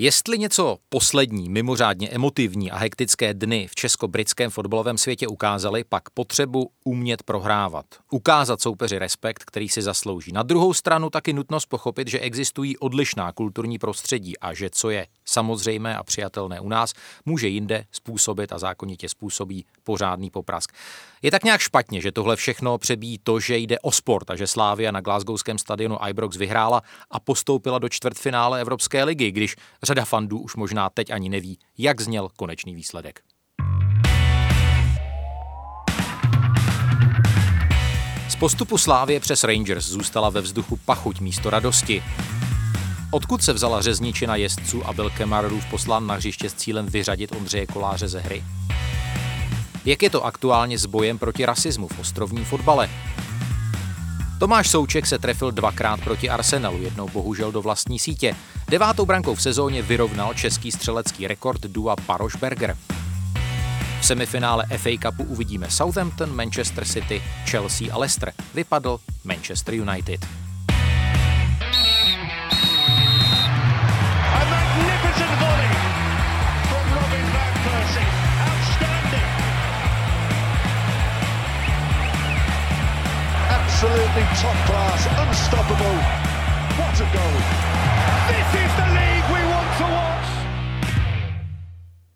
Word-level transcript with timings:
Jestli 0.00 0.38
něco 0.38 0.78
poslední, 0.88 1.48
mimořádně 1.48 2.08
emotivní 2.08 2.70
a 2.70 2.76
hektické 2.76 3.34
dny 3.34 3.66
v 3.66 3.74
česko-britském 3.74 4.50
fotbalovém 4.50 4.98
světě 4.98 5.28
ukázaly, 5.28 5.84
pak 5.84 6.10
potřebu 6.10 6.70
umět 6.84 7.22
prohrávat. 7.22 7.86
Ukázat 8.10 8.60
soupeři 8.60 8.98
respekt, 8.98 9.44
který 9.44 9.68
si 9.68 9.82
zaslouží. 9.82 10.32
Na 10.32 10.42
druhou 10.42 10.74
stranu 10.74 11.10
taky 11.10 11.32
nutnost 11.32 11.66
pochopit, 11.66 12.08
že 12.08 12.20
existují 12.20 12.78
odlišná 12.78 13.32
kulturní 13.32 13.78
prostředí 13.78 14.38
a 14.38 14.54
že 14.54 14.70
co 14.70 14.90
je 14.90 15.06
samozřejmé 15.24 15.96
a 15.96 16.02
přijatelné 16.02 16.60
u 16.60 16.68
nás, 16.68 16.92
může 17.24 17.48
jinde 17.48 17.84
způsobit 17.92 18.52
a 18.52 18.58
zákonitě 18.58 19.08
způsobí 19.08 19.66
pořádný 19.88 20.30
poprask. 20.30 20.72
Je 21.22 21.30
tak 21.30 21.44
nějak 21.44 21.60
špatně, 21.60 22.00
že 22.00 22.12
tohle 22.12 22.36
všechno 22.36 22.78
přebíjí 22.78 23.18
to, 23.18 23.40
že 23.40 23.56
jde 23.56 23.78
o 23.78 23.92
sport 23.92 24.30
a 24.30 24.36
že 24.36 24.46
Slávia 24.46 24.92
na 24.92 25.00
Glasgowském 25.00 25.58
stadionu 25.58 25.98
Ibrox 26.08 26.36
vyhrála 26.36 26.82
a 27.10 27.20
postoupila 27.20 27.78
do 27.78 27.88
čtvrtfinále 27.88 28.60
Evropské 28.60 29.04
ligy, 29.04 29.32
když 29.32 29.56
řada 29.82 30.04
fandů 30.04 30.38
už 30.38 30.56
možná 30.56 30.90
teď 30.90 31.10
ani 31.10 31.28
neví, 31.28 31.58
jak 31.78 32.00
zněl 32.00 32.28
konečný 32.36 32.74
výsledek. 32.74 33.20
Z 38.28 38.36
postupu 38.36 38.78
Slávie 38.78 39.20
přes 39.20 39.44
Rangers 39.44 39.86
zůstala 39.86 40.30
ve 40.30 40.40
vzduchu 40.40 40.76
pachuť 40.76 41.20
místo 41.20 41.50
radosti. 41.50 42.02
Odkud 43.10 43.42
se 43.42 43.52
vzala 43.52 43.82
řezničina 43.82 44.36
jezdců 44.36 44.86
a 44.86 44.92
byl 44.92 45.10
Kemarův 45.10 45.64
poslán 45.70 46.06
na 46.06 46.14
hřiště 46.14 46.50
s 46.50 46.54
cílem 46.54 46.86
vyřadit 46.86 47.32
Ondřeje 47.32 47.66
Koláře 47.66 48.08
ze 48.08 48.20
hry? 48.20 48.44
Jak 49.88 50.02
je 50.02 50.10
to 50.10 50.24
aktuálně 50.24 50.78
s 50.78 50.86
bojem 50.86 51.18
proti 51.18 51.46
rasismu 51.46 51.88
v 51.88 51.98
ostrovním 51.98 52.44
fotbale? 52.44 52.90
Tomáš 54.40 54.70
Souček 54.70 55.06
se 55.06 55.18
trefil 55.18 55.50
dvakrát 55.50 56.00
proti 56.00 56.30
Arsenalu, 56.30 56.82
jednou 56.82 57.08
bohužel 57.08 57.52
do 57.52 57.62
vlastní 57.62 57.98
sítě. 57.98 58.36
Devátou 58.68 59.06
brankou 59.06 59.34
v 59.34 59.42
sezóně 59.42 59.82
vyrovnal 59.82 60.34
český 60.34 60.72
střelecký 60.72 61.26
rekord 61.26 61.60
Dua 61.60 61.96
Parošberger. 61.96 62.76
V 64.00 64.06
semifinále 64.06 64.66
FA 64.76 64.90
Cupu 65.02 65.24
uvidíme 65.24 65.70
Southampton, 65.70 66.36
Manchester 66.36 66.84
City, 66.84 67.22
Chelsea 67.50 67.94
a 67.94 67.98
Leicester. 67.98 68.32
Vypadl 68.54 68.98
Manchester 69.24 69.74
United. 69.74 70.47
Absolutely 83.78 84.22
top 84.42 84.56
class, 84.66 85.06
unstoppable. 85.28 85.96
What 86.78 87.00
a 87.00 87.06
goal. 87.14 87.36
This 88.28 88.62
is 88.62 88.72
the 88.76 88.82
league 88.82 89.28
we 89.34 89.54
want 89.54 89.78
to 89.78 89.84
watch. 89.84 90.28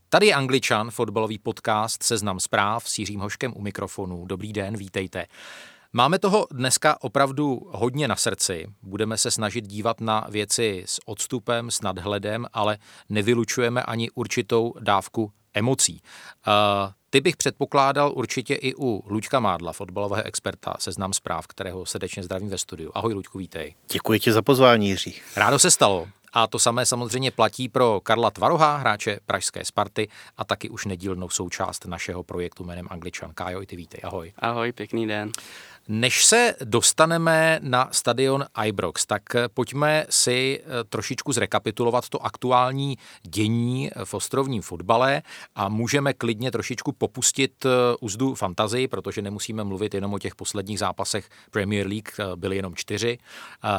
Tady 0.08 0.26
je 0.26 0.34
Angličan, 0.34 0.90
fotbalový 0.90 1.38
podcast 1.38 2.02
Seznam 2.02 2.40
zpráv 2.40 2.88
s 2.88 2.98
Jiřím 2.98 3.20
Hoškem 3.20 3.52
u 3.56 3.62
mikrofonu. 3.62 4.26
Dobrý 4.26 4.52
den, 4.52 4.76
vítejte. 4.76 5.26
Máme 5.92 6.18
toho 6.18 6.46
dneska 6.50 6.96
opravdu 7.00 7.70
hodně 7.70 8.08
na 8.08 8.16
srdci. 8.16 8.66
Budeme 8.82 9.18
se 9.18 9.30
snažit 9.30 9.66
dívat 9.66 10.00
na 10.00 10.26
věci 10.30 10.82
s 10.86 11.00
odstupem, 11.08 11.70
s 11.70 11.80
nadhledem, 11.80 12.46
ale 12.52 12.78
nevylučujeme 13.08 13.82
ani 13.82 14.10
určitou 14.10 14.74
dávku 14.80 15.32
emocí. 15.54 16.02
Uh, 16.46 16.92
ty 17.10 17.20
bych 17.20 17.36
předpokládal 17.36 18.12
určitě 18.14 18.54
i 18.54 18.74
u 18.74 19.04
Luďka 19.06 19.40
Mádla, 19.40 19.72
fotbalového 19.72 20.22
experta, 20.22 20.74
seznam 20.78 21.12
zpráv, 21.12 21.46
kterého 21.46 21.86
srdečně 21.86 22.22
zdravím 22.22 22.48
ve 22.48 22.58
studiu. 22.58 22.90
Ahoj 22.94 23.14
Luďku, 23.14 23.38
vítej. 23.38 23.74
Děkuji 23.92 24.20
ti 24.20 24.32
za 24.32 24.42
pozvání, 24.42 24.88
Jiří. 24.88 25.14
Rádo 25.36 25.58
se 25.58 25.70
stalo. 25.70 26.08
A 26.32 26.46
to 26.46 26.58
samé 26.58 26.86
samozřejmě 26.86 27.30
platí 27.30 27.68
pro 27.68 28.00
Karla 28.00 28.30
Tvaroha, 28.30 28.76
hráče 28.76 29.18
Pražské 29.26 29.64
Sparty 29.64 30.08
a 30.36 30.44
taky 30.44 30.68
už 30.68 30.84
nedílnou 30.84 31.28
součást 31.28 31.86
našeho 31.86 32.22
projektu 32.22 32.64
jménem 32.64 32.86
Angličan. 32.90 33.30
Kájo, 33.34 33.62
i 33.62 33.66
ty 33.66 33.76
vítej, 33.76 34.00
ahoj. 34.04 34.32
Ahoj, 34.38 34.72
pěkný 34.72 35.06
den. 35.06 35.30
Než 35.88 36.24
se 36.24 36.54
dostaneme 36.64 37.60
na 37.62 37.88
stadion 37.92 38.44
Ibrox, 38.64 39.06
tak 39.06 39.22
pojďme 39.54 40.06
si 40.10 40.60
eh, 40.62 40.84
trošičku 40.84 41.32
zrekapitulovat 41.32 42.08
to 42.08 42.26
aktuální 42.26 42.98
dění 43.22 43.90
v 44.04 44.14
ostrovním 44.14 44.62
fotbale 44.62 45.22
a 45.54 45.68
můžeme 45.68 46.12
klidně 46.12 46.50
trošičku 46.50 46.92
popustit 46.92 47.66
eh, 47.66 47.68
úzdu 48.00 48.34
fantazii, 48.34 48.88
protože 48.88 49.22
nemusíme 49.22 49.64
mluvit 49.64 49.94
jenom 49.94 50.14
o 50.14 50.18
těch 50.18 50.34
posledních 50.34 50.78
zápasech 50.78 51.28
Premier 51.50 51.86
League, 51.86 52.08
eh, 52.18 52.36
byly 52.36 52.56
jenom 52.56 52.74
čtyři. 52.74 53.18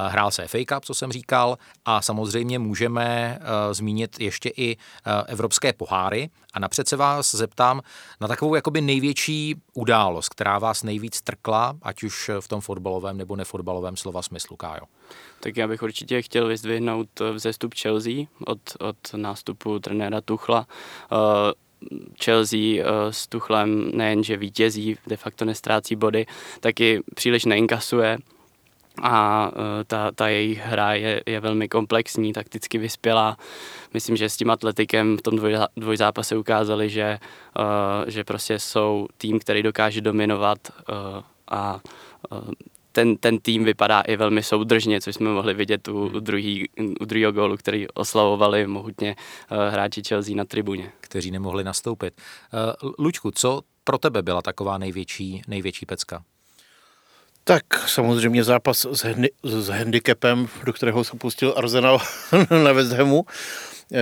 Hrál 0.08 0.32
se 0.32 0.48
FA 0.48 0.58
Cup, 0.68 0.86
co 0.86 0.94
jsem 0.94 1.12
říkal, 1.12 1.58
a 1.86 2.02
samozřejmě 2.02 2.60
můžeme 2.60 3.40
zmínit 3.72 4.20
ještě 4.20 4.50
i 4.58 4.78
evropské 5.28 5.74
poháry. 5.74 6.30
A 6.54 6.60
napřed 6.60 6.88
se 6.88 6.96
vás 6.96 7.36
zeptám 7.36 7.82
na 8.22 8.28
takovou 8.28 8.56
jakoby 8.56 8.82
největší 8.82 9.56
událost, 9.74 10.30
která 10.30 10.60
vás 10.60 10.84
nejvíc 10.84 11.22
trkla, 11.22 11.74
ať 11.94 12.04
už 12.04 12.32
v 12.40 12.48
tom 12.48 12.62
fotbalovém 12.62 13.18
nebo 13.18 13.36
nefotbalovém 13.36 13.98
slova 13.98 14.22
smyslu, 14.22 14.58
Kájo. 14.58 14.90
Tak 15.40 15.58
já 15.58 15.68
bych 15.68 15.84
určitě 15.84 16.22
chtěl 16.22 16.48
vyzdvihnout 16.48 17.08
vzestup 17.34 17.74
Chelsea 17.74 18.26
od, 18.46 18.60
od 18.80 18.98
nástupu 19.16 19.80
trenéra 19.80 20.22
Tuchla. 20.22 20.68
Chelsea 22.24 22.84
s 23.10 23.28
Tuchlem 23.28 23.92
nejenže 23.94 24.38
vítězí, 24.38 24.98
de 25.08 25.18
facto 25.18 25.46
nestrácí 25.46 25.96
body, 25.96 26.26
taky 26.60 27.04
příliš 27.16 27.46
neinkasuje 27.46 28.18
a 29.02 29.52
ta, 29.88 30.12
ta 30.12 30.28
jejich 30.28 30.60
hra 30.60 30.94
je, 30.94 31.24
je 31.26 31.40
velmi 31.40 31.70
komplexní, 31.70 32.34
takticky 32.34 32.78
vyspělá. 32.78 33.38
Myslím, 33.94 34.18
že 34.18 34.30
s 34.30 34.38
tím 34.38 34.50
atletikem 34.50 35.18
v 35.18 35.22
tom 35.22 35.36
dvoj, 35.36 35.58
dvojzápase 35.78 36.38
ukázali, 36.38 36.90
že, 36.90 37.20
že 38.08 38.24
prostě 38.24 38.60
jsou 38.60 39.08
tým, 39.18 39.40
který 39.40 39.64
dokáže 39.64 40.02
dominovat 40.02 40.58
a 41.54 41.82
ten, 42.92 43.18
ten 43.18 43.40
tým 43.40 43.64
vypadá 43.64 44.02
i 44.02 44.16
velmi 44.16 44.44
soudržně, 44.44 45.02
což 45.02 45.16
jsme 45.16 45.30
mohli 45.30 45.54
vidět 45.54 45.88
u, 45.88 46.06
u, 46.06 46.20
druhý, 46.20 46.70
u 47.02 47.06
druhého 47.06 47.32
gólu, 47.32 47.58
který 47.58 47.88
oslavovali 47.88 48.68
mohutně 48.68 49.16
hráči 49.70 50.04
Chelsea 50.08 50.36
na 50.36 50.46
tribuně. 50.46 50.92
Kteří 51.02 51.32
nemohli 51.32 51.64
nastoupit. 51.64 52.22
Lučku, 53.00 53.32
co 53.32 53.62
pro 53.84 53.98
tebe 53.98 54.22
byla 54.22 54.42
taková 54.42 54.78
největší, 54.78 55.42
největší 55.48 55.86
pecka? 55.86 56.24
Tak 57.44 57.64
samozřejmě 57.90 58.44
zápas 58.44 58.86
s, 58.86 59.04
handi- 59.04 59.30
s 59.44 59.68
handicapem, 59.68 60.48
do 60.66 60.74
kterého 60.74 61.04
se 61.04 61.18
pustil 61.18 61.54
Arsenal 61.58 62.02
na 62.64 62.72
West 62.74 62.92
Hamu, 62.92 63.26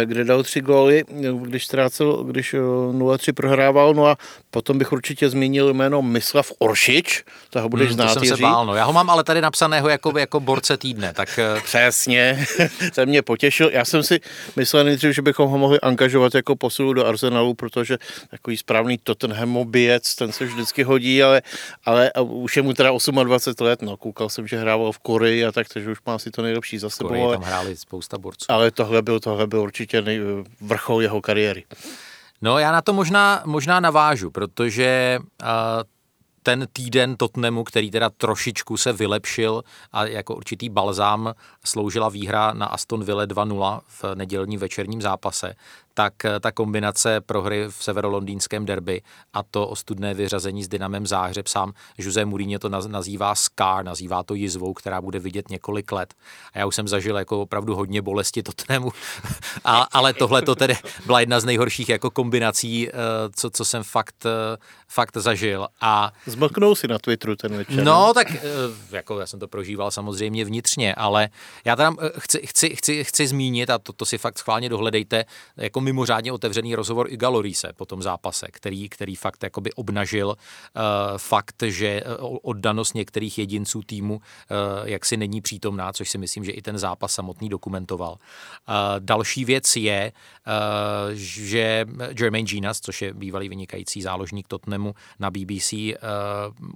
kde 0.05 0.23
dal 0.23 0.43
tři 0.43 0.61
góly, 0.61 1.03
když 1.41 1.65
ztrácel, 1.65 2.23
když 2.23 2.53
0-3 2.53 3.33
prohrával. 3.33 3.93
No 3.93 4.05
a 4.05 4.17
potom 4.51 4.77
bych 4.77 4.91
určitě 4.91 5.29
zmínil 5.29 5.73
jméno 5.73 6.01
Mislav 6.01 6.51
Oršič, 6.59 7.23
toho 7.49 7.69
budeš 7.69 7.87
Hmm, 7.87 7.95
znát, 7.95 8.13
to 8.13 8.19
jsem 8.19 8.37
se 8.37 8.41
bál, 8.41 8.65
no. 8.65 8.75
Já 8.75 8.83
ho 8.85 8.93
mám 8.93 9.09
ale 9.09 9.23
tady 9.23 9.41
napsaného 9.41 9.89
jako, 9.89 10.17
jako 10.17 10.39
borce 10.39 10.77
týdne, 10.77 11.13
tak 11.13 11.39
eh, 11.39 11.61
Přesně, 11.63 12.45
ten 12.95 13.09
mě 13.09 13.21
potěšil. 13.21 13.69
Já 13.73 13.85
jsem 13.85 14.03
si 14.03 14.19
myslel 14.55 14.83
nejdřív, 14.83 15.15
že 15.15 15.21
bychom 15.21 15.49
ho 15.49 15.57
mohli 15.57 15.79
angažovat 15.79 16.35
jako 16.35 16.55
posilu 16.55 16.93
do 16.93 17.05
Arsenalu, 17.05 17.53
protože 17.53 17.97
takový 18.31 18.57
správný 18.57 18.97
Tottenhamobiec, 18.97 20.15
ten 20.15 20.31
se 20.31 20.45
vždycky 20.45 20.83
hodí, 20.83 21.23
ale, 21.23 21.41
ale 21.85 22.11
už 22.21 22.57
je 22.57 22.63
mu 22.63 22.73
teda 22.73 22.89
28 23.23 23.65
let, 23.65 23.81
no 23.81 23.97
koukal 23.97 24.29
jsem, 24.29 24.47
že 24.47 24.57
hrával 24.57 24.91
v 24.91 24.99
Koreji 24.99 25.45
a 25.45 25.51
tak, 25.51 25.67
takže 25.73 25.91
už 25.91 25.97
má 26.05 26.15
asi 26.15 26.31
to 26.31 26.41
nejlepší 26.41 26.77
za 26.77 26.89
sebou, 26.89 27.23
ale, 27.25 27.35
tam 27.35 27.43
hráli 27.43 27.77
spousta 27.77 28.17
borců. 28.17 28.45
ale 28.49 28.71
tohle 28.71 29.01
byl, 29.01 29.19
tohle 29.19 29.47
byl 29.47 29.59
určitě 29.59 29.80
nej, 30.01 30.19
vrchol 30.61 31.01
jeho 31.01 31.21
kariéry. 31.21 31.63
No 32.41 32.59
já 32.59 32.71
na 32.71 32.81
to 32.81 32.93
možná, 32.93 33.41
možná 33.45 33.79
navážu, 33.79 34.31
protože 34.31 35.19
uh, 35.19 35.47
ten 36.43 36.67
týden 36.73 37.15
Tottenhamu, 37.15 37.63
který 37.63 37.91
teda 37.91 38.09
trošičku 38.09 38.77
se 38.77 38.93
vylepšil 38.93 39.63
a 39.91 40.05
jako 40.05 40.35
určitý 40.35 40.69
balzám 40.69 41.33
sloužila 41.65 42.09
výhra 42.09 42.53
na 42.53 42.65
Aston 42.65 43.03
Villa 43.03 43.25
2-0 43.25 43.81
v 43.87 44.05
nedělním 44.15 44.59
večerním 44.59 45.01
zápase, 45.01 45.53
tak 45.93 46.25
eh, 46.25 46.39
ta 46.39 46.51
kombinace 46.51 47.21
prohry 47.21 47.65
v 47.69 47.83
severolondýnském 47.83 48.65
derby 48.65 49.01
a 49.33 49.43
to 49.43 49.67
ostudné 49.67 50.13
vyřazení 50.13 50.63
s 50.63 50.67
Dynamem 50.67 51.07
Záhřeb 51.07 51.47
sám 51.47 51.73
Jose 51.97 52.25
Mourinho 52.25 52.59
to 52.59 52.69
nazývá 52.69 53.35
scar, 53.35 53.85
nazývá 53.85 54.23
to 54.23 54.33
jizvou, 54.33 54.73
která 54.73 55.01
bude 55.01 55.19
vidět 55.19 55.49
několik 55.49 55.91
let. 55.91 56.13
A 56.53 56.59
já 56.59 56.65
už 56.65 56.75
jsem 56.75 56.87
zažil 56.87 57.17
jako 57.17 57.41
opravdu 57.41 57.75
hodně 57.75 58.01
bolesti 58.01 58.43
Tottenhamu, 58.43 58.91
a, 59.65 59.81
ale 59.81 60.13
tohle 60.13 60.41
to 60.41 60.55
tedy 60.55 60.75
byla 61.05 61.19
jedna 61.19 61.39
z 61.39 61.45
nejhorších 61.45 61.89
jako 61.89 62.11
kombinací, 62.11 62.89
eh, 62.89 62.91
co, 63.35 63.49
co 63.49 63.65
jsem 63.65 63.83
fakt, 63.83 64.25
eh, 64.25 64.57
fakt 64.87 65.17
zažil. 65.17 65.67
A 65.81 66.11
Zmlknul 66.25 66.75
si 66.75 66.87
na 66.87 66.99
Twitteru 66.99 67.35
ten 67.35 67.57
večer. 67.57 67.83
No, 67.83 68.13
tak 68.13 68.27
jako 68.91 69.19
já 69.19 69.25
jsem 69.25 69.39
to 69.39 69.47
prožíval 69.47 69.91
samozřejmě 69.91 70.45
vnitřně, 70.45 70.95
ale 70.95 71.29
já 71.65 71.75
tam 71.75 71.97
chci, 72.17 72.41
chci, 72.47 72.75
chci, 72.75 73.03
chci 73.03 73.27
zmínit, 73.27 73.69
a 73.69 73.77
to, 73.77 73.93
to 73.93 74.05
si 74.05 74.17
fakt 74.17 74.39
schválně 74.39 74.69
dohledejte, 74.69 75.25
jako 75.57 75.80
mimořádně 75.81 76.31
otevřený 76.31 76.75
rozhovor 76.75 77.07
i 77.09 77.17
Galorise 77.17 77.73
po 77.73 77.85
tom 77.85 78.01
zápase, 78.01 78.47
který, 78.51 78.89
který 78.89 79.15
fakt 79.15 79.43
jakoby 79.43 79.73
obnažil 79.73 80.27
uh, 80.27 80.33
fakt, 81.17 81.63
že 81.65 82.03
oddanost 82.41 82.95
některých 82.95 83.37
jedinců 83.37 83.81
týmu 83.85 84.15
uh, 84.15 84.21
jaksi 84.83 85.17
není 85.17 85.41
přítomná, 85.41 85.93
což 85.93 86.09
si 86.09 86.17
myslím, 86.17 86.43
že 86.43 86.51
i 86.51 86.61
ten 86.61 86.77
zápas 86.77 87.13
samotný 87.13 87.49
dokumentoval. 87.49 88.11
Uh, 88.11 88.75
další 88.99 89.45
věc 89.45 89.75
je, 89.75 90.11
uh, 90.47 90.53
že 91.13 91.85
Jermaine 92.19 92.47
Ginas, 92.47 92.79
což 92.79 93.01
je 93.01 93.13
bývalý 93.13 93.49
vynikající 93.49 94.01
záložník 94.01 94.47
Tottenhamu 94.47 94.93
na 95.19 95.31
BBC, 95.31 95.73
uh, 95.73 95.89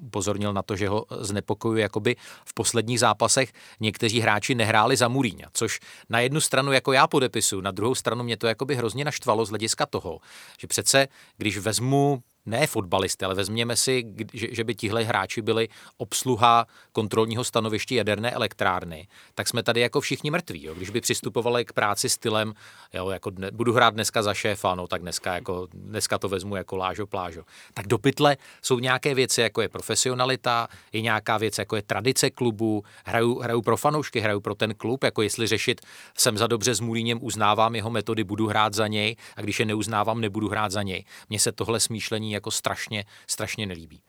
upozornil 0.01 0.54
na 0.54 0.62
to, 0.62 0.75
že 0.75 0.90
ho 0.90 1.06
znepokojuje 1.19 1.81
jakoby 1.81 2.16
v 2.46 2.54
posledních 2.54 3.00
zápasech 3.00 3.54
někteří 3.80 4.19
hráči 4.19 4.56
nehráli 4.56 4.98
za 4.98 5.08
Muríňa, 5.08 5.48
což 5.54 5.80
na 6.10 6.19
jednu 6.19 6.42
stranu 6.42 6.72
jako 6.72 6.94
já 6.94 7.08
podepisu, 7.08 7.62
na 7.62 7.72
druhou 7.72 7.96
stranu 7.96 8.24
mě 8.24 8.38
to 8.38 8.48
jakoby 8.48 8.75
hrozně 8.75 8.94
naštvalo 9.03 9.45
z 9.45 9.50
hlediska 9.50 9.86
toho, 9.86 10.19
že 10.59 10.68
přece, 10.68 11.07
když 11.38 11.57
vezmu 11.57 12.24
ne 12.45 12.68
fotbalisty, 12.68 13.25
ale 13.25 13.36
vezměme 13.36 13.75
si, 13.75 14.03
že, 14.33 14.47
že 14.51 14.63
by 14.63 14.75
tihle 14.75 15.03
hráči 15.03 15.42
byli 15.42 15.69
obsluha 15.97 16.68
kontrolního 16.92 17.44
stanoviště 17.44 17.95
jaderné 17.95 18.31
elektrárny, 18.31 19.07
tak 19.36 19.47
jsme 19.47 19.63
tady 19.63 19.81
jako 19.81 20.01
všichni 20.01 20.31
mrtví. 20.31 20.63
Jo? 20.63 20.74
Když 20.74 20.89
by 20.89 21.01
přistupovali 21.01 21.65
k 21.65 21.74
práci 21.74 22.09
stylem, 22.09 22.53
jo, 22.94 23.09
jako 23.09 23.30
dne, 23.30 23.51
budu 23.51 23.74
hrát 23.74 23.94
dneska 23.94 24.24
za 24.24 24.33
šéfa, 24.33 24.75
no 24.75 24.88
tak 24.88 25.01
dneska, 25.01 25.36
jako, 25.36 25.68
dneska 25.74 26.18
to 26.18 26.30
vezmu 26.30 26.56
jako 26.56 26.75
lážo 26.75 27.07
plážo. 27.07 27.44
Tak 27.74 27.88
do 27.88 27.97
pytle 27.97 28.38
jsou 28.62 28.80
nějaké 28.80 29.15
věci, 29.15 29.41
jako 29.41 29.62
je 29.62 29.69
profesionalita, 29.69 30.68
je 30.94 31.01
nějaká 31.01 31.38
věc, 31.38 31.57
jako 31.57 31.75
je 31.75 31.81
tradice 31.81 32.30
klubu, 32.30 32.83
hraju, 33.06 33.39
hraju 33.39 33.62
pro 33.62 33.77
fanoušky, 33.77 34.19
hraju 34.19 34.41
pro 34.41 34.56
ten 34.56 34.75
klub, 34.75 35.03
jako 35.03 35.21
jestli 35.21 35.48
řešit, 35.48 35.81
jsem 36.18 36.38
za 36.38 36.48
dobře 36.48 36.75
s 36.75 36.80
Mulíněm, 36.80 37.19
uznávám 37.21 37.75
jeho 37.75 37.89
metody, 37.89 38.24
budu 38.24 38.48
hrát 38.48 38.74
za 38.74 38.88
něj 38.88 39.15
a 39.36 39.41
když 39.41 39.59
je 39.59 39.65
neuznávám, 39.65 40.21
nebudu 40.21 40.50
hrát 40.50 40.71
za 40.71 40.81
něj. 40.81 41.06
Mně 41.30 41.39
se 41.39 41.51
tohle 41.51 41.80
smýšlení 41.80 42.31
jako 42.36 42.52
strašně, 42.52 43.06
strašně 43.28 43.66
nelíbí. 43.66 44.02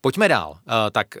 Pojďme 0.00 0.28
dál. 0.28 0.58
Eh, 0.68 0.90
tak 0.90 1.16
eh, 1.16 1.20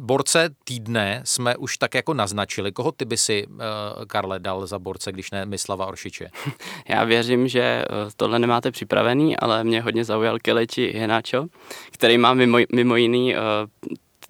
borce 0.00 0.50
týdne 0.64 1.22
jsme 1.24 1.56
už 1.56 1.78
tak 1.78 1.94
jako 1.94 2.14
naznačili. 2.14 2.72
Koho 2.72 2.92
ty 2.92 3.04
by 3.04 3.16
si, 3.16 3.46
eh, 3.46 4.06
Karle, 4.06 4.38
dal 4.38 4.66
za 4.66 4.78
borce, 4.78 5.12
když 5.12 5.30
ne 5.30 5.46
Mislava 5.46 5.86
Oršiče? 5.86 6.28
Já 6.88 7.04
věřím, 7.04 7.48
že 7.48 7.84
tohle 8.16 8.38
nemáte 8.38 8.70
připravený, 8.70 9.36
ale 9.36 9.64
mě 9.64 9.80
hodně 9.80 10.04
zaujal 10.04 10.38
Keleči 10.38 10.92
Henačo, 10.92 11.46
který 11.90 12.18
má 12.18 12.34
mimo, 12.34 12.58
mimo 12.74 12.96
jiný 12.96 13.34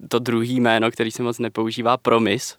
to 0.09 0.19
druhý 0.19 0.59
jméno, 0.59 0.91
který 0.91 1.11
se 1.11 1.23
moc 1.23 1.39
nepoužívá, 1.39 1.97
Promis, 1.97 2.57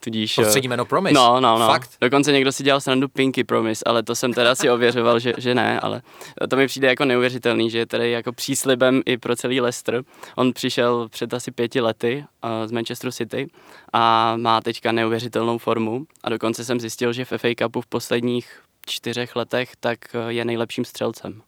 Tudíž, 0.00 0.34
Prostředí 0.34 0.68
jméno 0.68 0.84
Promise? 0.84 1.14
No, 1.14 1.40
no, 1.40 1.58
no. 1.58 1.66
Fakt? 1.66 1.90
Dokonce 2.00 2.32
někdo 2.32 2.52
si 2.52 2.62
dělal 2.62 2.80
srandu 2.80 3.08
Pinky 3.08 3.44
Promise, 3.44 3.84
ale 3.86 4.02
to 4.02 4.14
jsem 4.14 4.32
teda 4.32 4.54
si 4.54 4.70
ověřoval, 4.70 5.18
že, 5.18 5.32
že 5.38 5.54
ne, 5.54 5.80
ale 5.80 6.02
to 6.48 6.56
mi 6.56 6.66
přijde 6.66 6.88
jako 6.88 7.04
neuvěřitelný, 7.04 7.70
že 7.70 7.78
je 7.78 7.86
tady 7.86 8.10
jako 8.10 8.32
příslibem 8.32 9.02
i 9.06 9.18
pro 9.18 9.36
celý 9.36 9.60
Leicester. 9.60 10.02
On 10.36 10.52
přišel 10.52 11.08
před 11.08 11.34
asi 11.34 11.50
pěti 11.50 11.80
lety 11.80 12.24
uh, 12.44 12.50
z 12.66 12.72
Manchester 12.72 13.12
City 13.12 13.50
a 13.92 14.36
má 14.36 14.60
teďka 14.60 14.92
neuvěřitelnou 14.92 15.58
formu 15.58 16.04
a 16.24 16.28
dokonce 16.28 16.64
jsem 16.64 16.80
zjistil, 16.80 17.12
že 17.12 17.24
v 17.24 17.32
FA 17.36 17.48
Cupu 17.58 17.80
v 17.80 17.86
posledních 17.86 18.60
čtyřech 18.86 19.36
letech 19.36 19.72
tak 19.80 19.98
eh, 20.14 20.32
je 20.32 20.44
nejlepším 20.44 20.84
střelcem. 20.84 21.42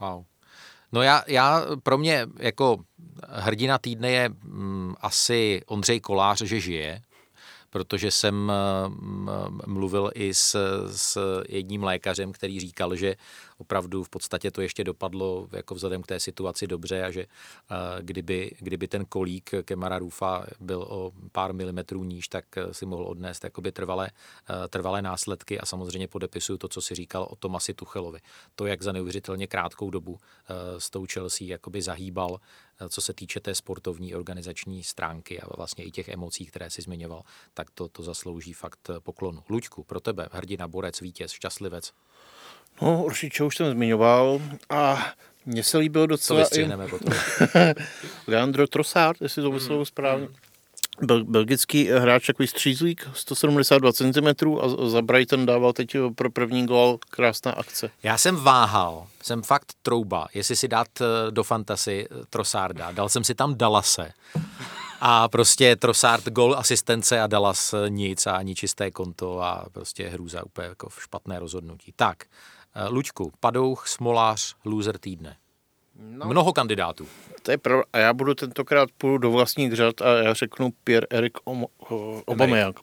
Wow. 0.00 0.24
No 0.92 1.02
já, 1.02 1.22
já 1.26 1.62
pro 1.82 1.98
mě 1.98 2.26
jako 2.38 2.78
hrdina 3.28 3.78
týdne 3.78 4.10
je 4.10 4.28
mm, 4.28 4.94
asi 5.00 5.62
Ondřej 5.66 6.00
Kolář, 6.00 6.42
že 6.42 6.60
žije, 6.60 7.00
protože 7.72 8.10
jsem 8.10 8.52
mluvil 9.66 10.10
i 10.14 10.34
s, 10.34 10.56
s 10.96 11.18
jedním 11.48 11.82
lékařem, 11.82 12.32
který 12.32 12.60
říkal, 12.60 12.96
že 12.96 13.16
opravdu 13.62 14.04
v 14.04 14.08
podstatě 14.08 14.50
to 14.50 14.60
ještě 14.60 14.84
dopadlo 14.84 15.48
jako 15.52 15.74
vzhledem 15.74 16.02
k 16.02 16.06
té 16.06 16.20
situaci 16.20 16.66
dobře 16.66 17.04
a 17.04 17.10
že 17.10 17.26
kdyby, 18.00 18.56
kdyby 18.58 18.88
ten 18.88 19.04
kolík 19.04 19.50
Kemara 19.64 19.98
Rufa 19.98 20.46
byl 20.60 20.82
o 20.82 21.12
pár 21.32 21.54
milimetrů 21.54 22.04
níž, 22.04 22.28
tak 22.28 22.44
si 22.72 22.86
mohl 22.86 23.04
odnést 23.06 23.44
jakoby 23.44 23.72
trvalé, 23.72 24.10
trvalé 24.68 25.02
následky 25.02 25.60
a 25.60 25.66
samozřejmě 25.66 26.08
podepisuju 26.08 26.58
to, 26.58 26.68
co 26.68 26.82
si 26.82 26.94
říkal 26.94 27.28
o 27.30 27.36
Tomasi 27.36 27.74
Tuchelovi. 27.74 28.20
To, 28.54 28.66
jak 28.66 28.82
za 28.82 28.92
neuvěřitelně 28.92 29.46
krátkou 29.46 29.90
dobu 29.90 30.18
s 30.78 30.90
tou 30.90 31.06
Chelsea 31.12 31.46
jakoby 31.46 31.82
zahýbal 31.82 32.40
co 32.88 33.00
se 33.00 33.12
týče 33.12 33.40
té 33.40 33.54
sportovní 33.54 34.14
organizační 34.14 34.84
stránky 34.84 35.40
a 35.40 35.56
vlastně 35.56 35.84
i 35.84 35.90
těch 35.90 36.08
emocí, 36.08 36.46
které 36.46 36.70
si 36.70 36.82
zmiňoval, 36.82 37.22
tak 37.54 37.70
to, 37.70 37.88
to 37.88 38.02
zaslouží 38.02 38.52
fakt 38.52 38.90
poklonu. 39.02 39.42
Luďku, 39.48 39.84
pro 39.84 40.00
tebe, 40.00 40.28
hrdina, 40.32 40.68
borec, 40.68 41.00
vítěz, 41.00 41.32
šťastlivec. 41.32 41.92
No, 42.80 43.04
určitě 43.04 43.44
už 43.44 43.56
jsem 43.56 43.70
zmiňoval 43.70 44.40
a 44.70 45.12
mně 45.46 45.62
se 45.64 45.78
líbil 45.78 46.06
docela 46.06 46.48
to 46.48 46.60
i... 46.60 46.68
Leandro 48.26 48.66
Trossard, 48.66 49.22
jestli 49.22 49.42
to 49.42 49.50
vyslovu 49.50 49.84
správně. 49.84 50.26
Hmm 50.26 50.34
bel, 51.00 51.24
belgický 51.24 51.88
hráč, 51.88 52.26
takový 52.26 52.46
střízlík, 52.48 53.08
172 53.14 53.92
cm 53.92 54.58
a 54.60 54.88
za 54.88 55.02
Brighton 55.02 55.46
dával 55.46 55.72
teď 55.72 55.96
pro 56.14 56.30
první 56.30 56.66
gol 56.66 56.98
krásná 57.10 57.52
akce. 57.52 57.90
Já 58.02 58.18
jsem 58.18 58.36
váhal, 58.36 59.06
jsem 59.22 59.42
fakt 59.42 59.72
trouba, 59.82 60.26
jestli 60.34 60.56
si 60.56 60.68
dát 60.68 60.88
eh, 61.00 61.30
do 61.30 61.42
fantasy 61.42 62.06
eh, 62.10 62.24
Trosarda. 62.30 62.92
Dal 62.92 63.08
jsem 63.08 63.24
si 63.24 63.34
tam 63.34 63.54
Dallase. 63.54 64.12
A 65.00 65.28
prostě 65.28 65.76
Trossard 65.76 66.28
gol, 66.28 66.54
asistence 66.58 67.20
a 67.20 67.26
Dallas 67.26 67.74
eh, 67.74 67.90
nic 67.90 68.26
a 68.26 68.32
ani 68.32 68.54
čisté 68.54 68.90
konto 68.90 69.42
a 69.42 69.66
prostě 69.72 70.08
hrůza, 70.08 70.46
úplně 70.46 70.68
jako 70.68 70.88
špatné 70.98 71.38
rozhodnutí. 71.38 71.92
Tak, 71.96 72.24
Lučku, 72.88 73.32
Padouch, 73.40 73.88
Smolář, 73.88 74.54
loser 74.64 74.98
týdne. 74.98 75.36
No. 75.96 76.26
Mnoho 76.26 76.52
kandidátů. 76.52 77.06
To 77.42 77.50
je 77.50 77.58
pravda. 77.58 77.84
A 77.92 77.98
já 77.98 78.12
budu 78.12 78.34
tentokrát 78.34 78.88
půjdu 78.98 79.18
do 79.18 79.30
vlastních 79.30 79.72
řad 79.72 80.02
a 80.02 80.22
já 80.22 80.34
řeknu 80.34 80.70
Pierre-Eric 80.84 81.32
Aubameyang. 82.26 82.80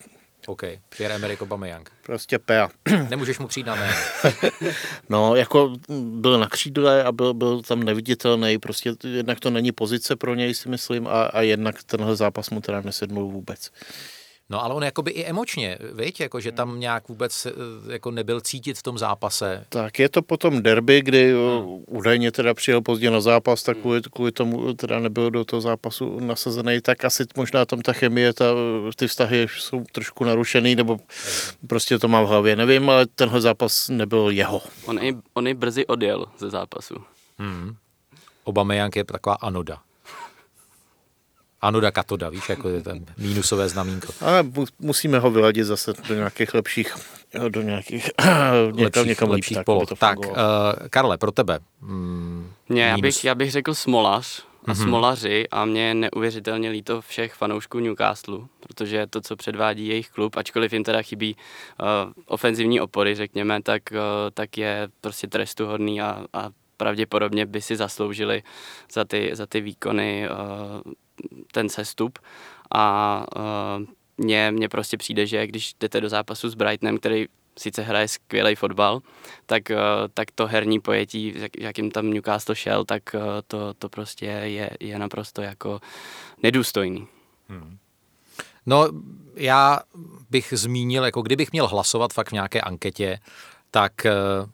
OK, 0.48 0.64
Pierre-Emerick 0.98 1.42
Aubameyang. 1.42 1.92
Prostě 2.06 2.40
Pea. 2.40 2.70
Nemůžeš 3.10 3.40
mu 3.40 3.48
přijít 3.48 3.66
na 3.66 3.76
jméno. 3.76 3.94
no, 5.10 5.36
jako 5.36 5.74
byl 6.00 6.40
na 6.40 6.48
křídle 6.48 7.04
a 7.04 7.12
byl, 7.12 7.34
byl 7.34 7.62
tam 7.62 7.84
neviditelný, 7.84 8.58
prostě 8.58 8.94
jednak 9.04 9.40
to 9.40 9.50
není 9.50 9.72
pozice 9.72 10.16
pro 10.16 10.36
něj, 10.36 10.54
si 10.54 10.70
myslím, 10.70 11.08
a, 11.08 11.24
a 11.24 11.42
jednak 11.42 11.84
tenhle 11.84 12.16
zápas 12.16 12.50
mu 12.50 12.62
teda 12.62 12.82
nesednul 12.82 13.32
vůbec. 13.32 13.72
No 14.52 14.64
ale 14.64 14.74
on 14.74 14.84
jakoby 14.84 15.12
i 15.12 15.26
emočně, 15.26 15.78
viď? 15.94 16.20
Jako, 16.20 16.40
že 16.40 16.52
tam 16.52 16.80
nějak 16.80 17.08
vůbec 17.08 17.46
eh, 17.46 17.52
jako 17.92 18.12
nebyl 18.12 18.42
cítit 18.42 18.78
v 18.78 18.84
tom 18.84 18.98
zápase. 18.98 19.66
Tak 19.70 20.00
je 20.00 20.10
to 20.10 20.22
potom 20.22 20.62
derby, 20.62 21.02
kdy 21.02 21.34
hmm. 21.34 21.84
údajně 21.88 22.32
teda 22.32 22.54
přijel 22.54 22.82
pozdě 22.82 23.12
na 23.12 23.22
zápas, 23.22 23.64
tak 23.64 23.78
kvůli, 23.78 24.02
kvůli 24.02 24.32
tomu 24.32 24.74
teda 24.74 25.00
nebyl 25.00 25.32
do 25.32 25.46
toho 25.46 25.62
zápasu 25.62 26.20
nasazený, 26.20 26.82
tak 26.82 27.06
asi 27.06 27.26
možná 27.38 27.66
tam 27.66 27.82
ta 27.82 27.94
chemie, 27.94 28.34
ta, 28.34 28.46
ty 28.96 29.08
vztahy 29.08 29.48
jsou 29.58 29.84
trošku 29.92 30.24
narušený, 30.24 30.76
nebo 30.76 31.00
prostě 31.68 32.00
to 32.00 32.08
mám 32.08 32.26
v 32.26 32.28
hlavě, 32.28 32.56
nevím, 32.56 32.90
ale 32.90 33.06
tenhle 33.06 33.42
zápas 33.42 33.90
nebyl 33.90 34.30
jeho. 34.30 34.62
On 34.86 35.04
i, 35.04 35.18
on 35.34 35.48
i 35.48 35.54
brzy 35.54 35.88
odjel 35.88 36.26
ze 36.38 36.50
zápasu. 36.50 36.96
Hmm. 37.38 37.76
Obama 38.44 38.74
je 38.74 39.04
taková 39.04 39.36
anoda. 39.36 39.82
Anoda 41.62 41.92
katoda, 41.92 42.30
víš, 42.30 42.50
jako 42.50 42.70
je 42.70 42.82
ten 42.82 43.06
mínusové 43.18 43.70
znamínko. 43.70 44.14
Ale 44.22 44.46
musíme 44.80 45.20
ho 45.20 45.32
vyladit 45.32 45.66
zase 45.66 45.94
do 46.08 46.16
nějakých 46.16 46.54
lepších, 46.54 46.96
do 47.50 47.62
nějakých 47.62 48.10
lepších, 48.74 49.06
někam 49.06 49.30
lepších 49.30 49.58
tak, 49.58 49.66
polot. 49.66 50.00
Tak, 50.00 50.20
uh, 50.20 50.36
Karle, 50.90 51.18
pro 51.18 51.32
tebe. 51.32 51.60
Mm, 51.82 52.52
Mě, 52.70 52.84
já, 52.84 52.98
bych, 52.98 53.24
já 53.24 53.36
bych 53.36 53.52
řekl 53.52 53.74
smolař 53.74 54.44
a 54.66 54.72
mm-hmm. 54.72 54.84
smolaři 54.84 55.48
a 55.52 55.66
mě 55.66 55.88
je 55.88 55.94
neuvěřitelně 55.94 56.70
líto 56.70 57.02
všech 57.02 57.34
fanoušků 57.34 57.80
Newcastle, 57.80 58.40
protože 58.60 59.08
to, 59.08 59.22
co 59.22 59.36
předvádí 59.36 59.88
jejich 59.88 60.10
klub, 60.10 60.38
ačkoliv 60.38 60.74
jim 60.74 60.84
teda 60.84 61.02
chybí 61.02 61.36
uh, 61.36 61.88
ofenzivní 62.26 62.82
opory, 62.82 63.16
řekněme, 63.16 63.62
tak, 63.62 63.84
uh, 63.92 63.98
tak 64.34 64.58
je 64.58 64.88
prostě 65.02 65.28
trestuhodný 65.28 66.02
a, 66.02 66.24
a 66.34 66.50
pravděpodobně 66.78 67.46
by 67.46 67.62
si 67.62 67.76
zasloužili 67.76 68.44
za 68.94 69.06
ty, 69.06 69.32
za 69.34 69.46
ty 69.46 69.62
výkony 69.62 70.30
uh, 70.30 70.94
ten 71.52 71.70
sestup 71.70 72.20
a 72.72 73.26
uh, 73.36 73.86
mně, 74.18 74.52
mně 74.52 74.70
prostě 74.70 74.98
přijde, 74.98 75.28
že 75.28 75.48
když 75.48 75.74
jdete 75.80 76.02
do 76.02 76.10
zápasu 76.10 76.50
s 76.50 76.56
Brightonem, 76.56 76.98
který 76.98 77.26
sice 77.60 77.82
hraje 77.82 78.08
skvělý 78.08 78.56
fotbal, 78.56 79.02
tak, 79.46 79.64
tak 80.14 80.32
to 80.32 80.48
herní 80.48 80.80
pojetí, 80.80 81.34
jak, 81.36 81.52
jakým 81.60 81.92
tam 81.92 82.10
Newcastle 82.10 82.56
šel, 82.56 82.86
tak 82.86 83.16
to, 83.48 83.74
to 83.74 83.90
prostě 83.90 84.26
je, 84.26 84.70
je 84.80 85.00
naprosto 85.00 85.42
jako 85.42 85.80
nedůstojný. 86.44 87.08
Hmm. 87.50 87.78
No, 88.66 88.88
já 89.36 89.80
bych 90.30 90.54
zmínil, 90.56 91.06
jako 91.06 91.22
kdybych 91.22 91.52
měl 91.52 91.68
hlasovat 91.68 92.14
fakt 92.14 92.30
v 92.30 92.34
nějaké 92.34 92.62
anketě, 92.62 93.20
tak 93.72 93.94
uh, 94.06 94.50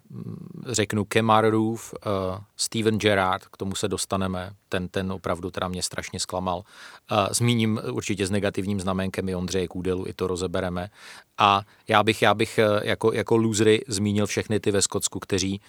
řeknu 0.74 1.06
Kemar 1.06 1.50
Roof, 1.50 1.94
uh, 1.94 2.12
Steven 2.58 2.98
Gerrard, 2.98 3.46
k 3.46 3.58
tomu 3.58 3.76
se 3.76 3.88
dostaneme, 3.88 4.52
ten, 4.70 4.88
ten 4.88 5.12
opravdu 5.12 5.52
teda 5.52 5.68
mě 5.68 5.84
strašně 5.84 6.20
zklamal. 6.20 6.58
Uh, 6.58 7.18
zmíním 7.32 7.82
určitě 7.92 8.28
s 8.28 8.32
negativním 8.32 8.80
znamenkem 8.80 9.30
i 9.30 9.36
Ondřeje 9.36 9.68
Kůdelu, 9.68 10.08
i 10.08 10.14
to 10.14 10.28
rozebereme. 10.28 10.90
A 11.38 11.62
já 11.88 12.04
bych, 12.04 12.22
já 12.22 12.34
bych 12.34 12.60
jako, 12.82 13.14
jako 13.14 13.38
losery 13.38 13.82
zmínil 13.88 14.26
všechny 14.26 14.60
ty 14.60 14.72
ve 14.72 14.82
Skotsku, 14.82 15.20
kteří, 15.20 15.62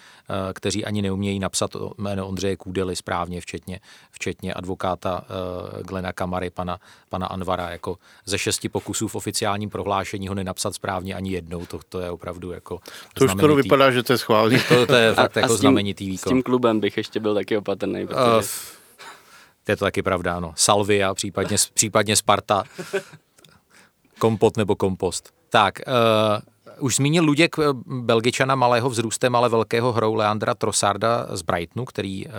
kteří 0.53 0.85
ani 0.85 1.01
neumějí 1.01 1.39
napsat 1.39 1.71
jméno 1.97 2.27
Ondřeje 2.27 2.55
Kůdely 2.55 2.95
správně, 2.95 3.41
včetně, 3.41 3.79
včetně 4.11 4.53
advokáta 4.53 5.25
Glena 5.81 6.13
Kamary, 6.13 6.49
pana, 6.49 6.79
pana 7.09 7.27
Anvara. 7.27 7.69
Jako 7.69 7.97
ze 8.25 8.37
šesti 8.37 8.69
pokusů 8.69 9.07
v 9.07 9.15
oficiálním 9.15 9.69
prohlášení 9.69 10.27
ho 10.27 10.35
nenapsat 10.35 10.75
správně 10.75 11.15
ani 11.15 11.31
jednou, 11.31 11.65
to, 11.65 11.79
to 11.89 11.99
je 11.99 12.11
opravdu 12.11 12.51
jako 12.51 12.79
To 13.13 13.25
už 13.25 13.33
skoro 13.37 13.55
vypadá, 13.55 13.91
že 13.91 14.03
to 14.03 14.13
je 14.13 14.17
schválně. 14.17 14.59
To, 14.67 14.85
to 14.85 14.95
je 14.95 15.13
fakt 15.13 15.37
a, 15.37 15.39
jako 15.39 15.53
a 15.53 15.57
znamenitý 15.57 16.05
výkon. 16.05 16.29
S 16.29 16.33
tím 16.33 16.43
klubem 16.43 16.79
bych 16.79 16.97
ještě 16.97 17.19
byl 17.19 17.33
taky 17.33 17.57
opatrný. 17.57 18.07
Protože... 18.07 18.21
Uh, 18.21 18.43
je 19.67 19.77
to 19.77 19.85
taky 19.85 20.01
pravda, 20.03 20.35
ano. 20.35 20.53
Salvia, 20.55 21.13
případně, 21.13 21.57
případně 21.73 22.15
Sparta. 22.15 22.63
Kompot 24.19 24.57
nebo 24.57 24.75
kompost. 24.75 25.33
Tak, 25.49 25.79
uh, 25.87 26.39
už 26.79 26.95
zmínil 26.95 27.23
Luděk 27.23 27.59
eh, 27.59 27.63
Belgičana 27.85 28.55
malého 28.55 28.89
vzrůstem, 28.89 29.35
ale 29.35 29.49
velkého 29.49 29.91
hrou 29.93 30.13
Leandra 30.13 30.55
Trossarda 30.55 31.27
z 31.29 31.41
Brightonu, 31.41 31.85
který 31.85 32.25
uh, 32.25 32.31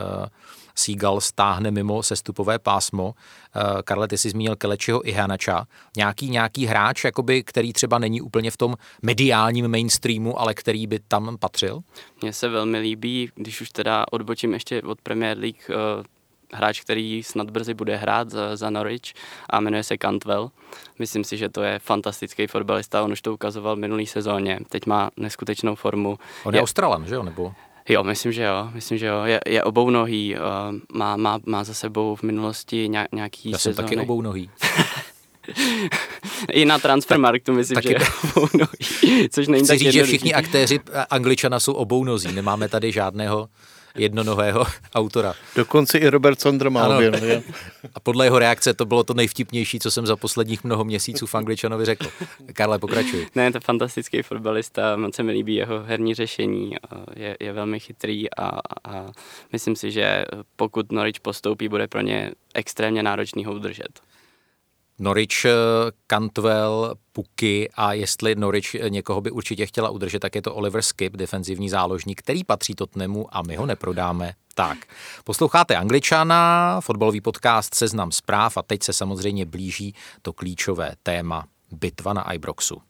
Seagal 0.79 1.21
stáhne 1.21 1.71
mimo 1.71 2.03
sestupové 2.03 2.59
pásmo. 2.59 3.05
Uh, 3.07 3.83
Karle, 3.83 4.09
ty 4.09 4.19
jsi 4.19 4.31
zmínil 4.31 4.57
Kelečiho 4.57 5.09
i 5.09 5.13
Hanača. 5.13 5.67
Nějaký, 5.97 6.31
nějaký 6.31 6.67
hráč, 6.67 7.05
jakoby, 7.05 7.43
který 7.43 7.73
třeba 7.73 7.99
není 7.99 8.21
úplně 8.21 8.51
v 8.51 8.57
tom 8.57 8.77
mediálním 9.03 9.69
mainstreamu, 9.69 10.41
ale 10.41 10.55
který 10.55 10.87
by 10.87 10.99
tam 11.09 11.39
patřil? 11.39 11.81
Mně 12.23 12.33
se 12.33 12.49
velmi 12.49 12.79
líbí, 12.79 13.31
když 13.35 13.61
už 13.61 13.71
teda 13.71 14.05
odbočím 14.11 14.53
ještě 14.53 14.83
od 14.83 15.01
Premier 15.01 15.39
League, 15.39 15.71
uh, 15.71 16.05
hráč, 16.53 16.81
který 16.81 17.23
snad 17.23 17.51
brzy 17.51 17.75
bude 17.75 17.97
hrát 17.97 18.31
za, 18.31 18.57
za 18.57 18.71
Norwich 18.71 19.13
a 19.51 19.61
jmenuje 19.61 19.83
se 19.83 19.97
Cantwell. 19.97 20.51
Myslím 20.99 21.25
si, 21.25 21.37
že 21.37 21.49
to 21.49 21.63
je 21.63 21.79
fantastický 21.79 22.47
fotbalista, 22.47 23.03
on 23.03 23.13
už 23.13 23.23
to 23.23 23.35
ukazoval 23.35 23.77
v 23.77 23.79
minulý 23.79 24.07
sezóně, 24.07 24.59
teď 24.69 24.87
má 24.87 25.11
neskutečnou 25.17 25.75
formu. 25.75 26.19
On 26.45 26.55
je, 26.55 26.59
je 26.59 26.63
Australan, 26.63 27.07
že 27.07 27.15
jo? 27.15 27.23
Nebo... 27.23 27.55
Jo, 27.89 28.05
myslím, 28.05 28.33
že 28.33 28.43
jo, 28.43 28.71
myslím, 28.75 28.99
že 28.99 29.07
jo. 29.07 29.25
Je, 29.25 29.41
je 29.47 29.65
obou 29.65 29.91
nohý, 29.91 30.37
uh, 30.37 30.41
má, 30.93 31.17
má, 31.17 31.41
má 31.47 31.65
za 31.65 31.75
sebou 31.75 32.17
v 32.17 32.23
minulosti 32.23 32.89
nějaký 33.13 33.51
Já 33.51 33.59
jsem 33.59 33.73
sezóny. 33.73 33.89
taky 33.89 34.01
obou 34.01 34.23
nohý. 34.23 34.51
I 36.53 36.65
na 36.65 36.79
transfermarktu 36.79 37.53
myslím, 37.53 37.75
taky, 37.75 37.89
že 37.89 37.97
obou 38.37 38.49
nohý, 38.55 39.29
což 39.29 39.49
není 39.49 39.63
Chci 39.63 39.73
tak 39.73 39.79
říct, 39.79 39.93
že 39.93 40.05
všichni 40.05 40.35
aktéři 40.35 40.81
Angličana 41.11 41.61
jsou 41.61 41.73
obou 41.73 42.05
nozí, 42.05 42.33
nemáme 42.33 42.69
tady 42.69 42.93
žádného 42.93 43.49
jednonohého 43.95 44.67
autora. 44.95 45.35
Dokonce 45.57 45.99
i 45.99 46.09
Robert 46.09 46.41
Sondra 46.41 46.71
má 46.71 46.89
obě 46.89 47.13
A 47.95 48.01
podle 48.01 48.27
jeho 48.27 48.39
reakce 48.39 48.75
to 48.75 48.87
bylo 48.87 49.05
to 49.05 49.15
nejvtipnější, 49.15 49.79
co 49.79 49.91
jsem 49.91 50.07
za 50.07 50.17
posledních 50.17 50.65
mnoho 50.65 50.85
měsíců 50.85 51.27
v 51.27 51.35
Angličanovi 51.35 51.85
řekl. 51.85 52.07
Karle, 52.53 52.79
pokračuj. 52.79 53.27
Ne, 53.35 53.53
to 53.53 53.57
je 53.57 53.61
fantastický 53.61 54.23
fotbalista, 54.23 54.97
moc 54.97 55.15
se 55.15 55.23
mi 55.23 55.33
líbí 55.33 55.55
jeho 55.55 55.83
herní 55.83 56.15
řešení, 56.15 56.75
je, 57.17 57.37
je 57.41 57.53
velmi 57.53 57.81
chytrý 57.81 58.35
a, 58.35 58.61
a 58.85 59.07
myslím 59.53 59.77
si, 59.77 59.91
že 59.91 60.25
pokud 60.57 60.93
Norwich 60.93 61.21
postoupí, 61.21 61.69
bude 61.69 61.87
pro 61.87 62.01
ně 62.01 62.31
extrémně 62.55 63.03
náročný 63.03 63.45
ho 63.45 63.53
udržet. 63.53 64.08
Norwich, 64.99 65.45
eh, 65.45 65.51
Cantwell, 66.07 66.95
Puky 67.13 67.71
a 67.75 67.93
jestli 67.93 68.35
Norwich 68.35 68.75
eh, 68.75 68.91
někoho 68.91 69.21
by 69.21 69.31
určitě 69.31 69.67
chtěla 69.67 69.91
udržet, 69.91 70.19
tak 70.19 70.35
je 70.35 70.43
to 70.43 70.55
Oliver 70.55 70.83
Skip, 70.83 71.17
defenzivní 71.17 71.69
záložník, 71.69 72.21
který 72.21 72.45
patří 72.45 72.75
Tottenhamu 72.75 73.37
a 73.37 73.43
my 73.43 73.57
ho 73.57 73.67
neprodáme. 73.67 74.33
Tak, 74.55 74.79
posloucháte 75.25 75.77
Angličana, 75.77 76.81
fotbalový 76.81 77.21
podcast 77.21 77.75
Seznam 77.75 78.13
zpráv 78.13 78.57
a 78.57 78.63
teď 78.63 78.83
se 78.83 78.93
samozřejmě 78.93 79.45
blíží 79.45 79.95
to 80.23 80.33
klíčové 80.33 80.93
téma 81.03 81.47
bitva 81.71 82.13
na 82.13 82.33
Ibroxu. 82.33 82.83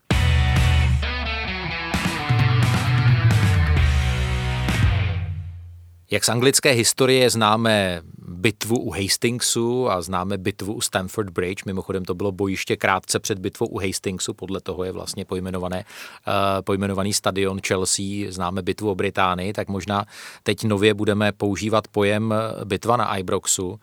Jak 6.11 6.25
z 6.25 6.29
anglické 6.29 6.71
historie 6.71 7.29
známe 7.29 8.01
bitvu 8.29 8.79
u 8.79 8.91
Hastingsu 8.91 9.89
a 9.89 10.01
známe 10.01 10.37
bitvu 10.37 10.73
u 10.73 10.81
Stamford 10.81 11.29
Bridge. 11.29 11.63
Mimochodem 11.65 12.05
to 12.05 12.13
bylo 12.13 12.31
bojiště 12.31 12.77
krátce 12.77 13.19
před 13.19 13.39
bitvou 13.39 13.67
u 13.67 13.79
Hastingsu, 13.79 14.33
podle 14.33 14.61
toho 14.61 14.83
je 14.83 14.91
vlastně 14.91 15.25
pojmenované, 15.25 15.85
uh, 16.27 16.33
pojmenovaný 16.61 17.13
stadion 17.13 17.59
Chelsea, 17.67 18.05
známe 18.29 18.61
bitvu 18.61 18.91
o 18.91 18.95
Británii, 18.95 19.53
tak 19.53 19.67
možná 19.67 20.05
teď 20.43 20.63
nově 20.63 20.93
budeme 20.93 21.31
používat 21.31 21.87
pojem 21.87 22.33
bitva 22.65 22.97
na 22.97 23.17
Ibroxu. 23.17 23.79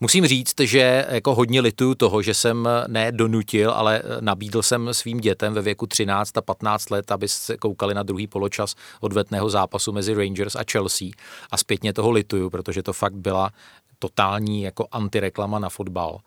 Musím 0.00 0.26
říct, 0.26 0.60
že 0.60 1.06
jako 1.10 1.34
hodně 1.34 1.60
lituju 1.60 1.94
toho, 1.94 2.22
že 2.22 2.34
jsem 2.34 2.68
ne 2.86 3.12
donutil, 3.12 3.70
ale 3.70 4.02
nabídl 4.20 4.62
jsem 4.62 4.94
svým 4.94 5.20
dětem 5.20 5.54
ve 5.54 5.62
věku 5.62 5.86
13 5.86 6.38
a 6.38 6.40
15 6.40 6.90
let, 6.90 7.12
aby 7.12 7.28
se 7.28 7.56
koukali 7.56 7.94
na 7.94 8.02
druhý 8.02 8.26
poločas 8.26 8.74
odvetného 9.00 9.50
zápasu 9.50 9.92
mezi 9.92 10.14
Rangers 10.14 10.56
a 10.56 10.60
Chelsea. 10.72 11.08
A 11.50 11.56
zpětně 11.56 11.92
toho 11.92 12.10
lituju, 12.10 12.50
protože 12.50 12.82
to 12.82 12.92
fakt 12.92 13.14
byla 13.14 13.50
totální 13.98 14.62
jako 14.62 14.88
antireklama 14.92 15.58
na 15.58 15.68
fotbal. 15.68 16.18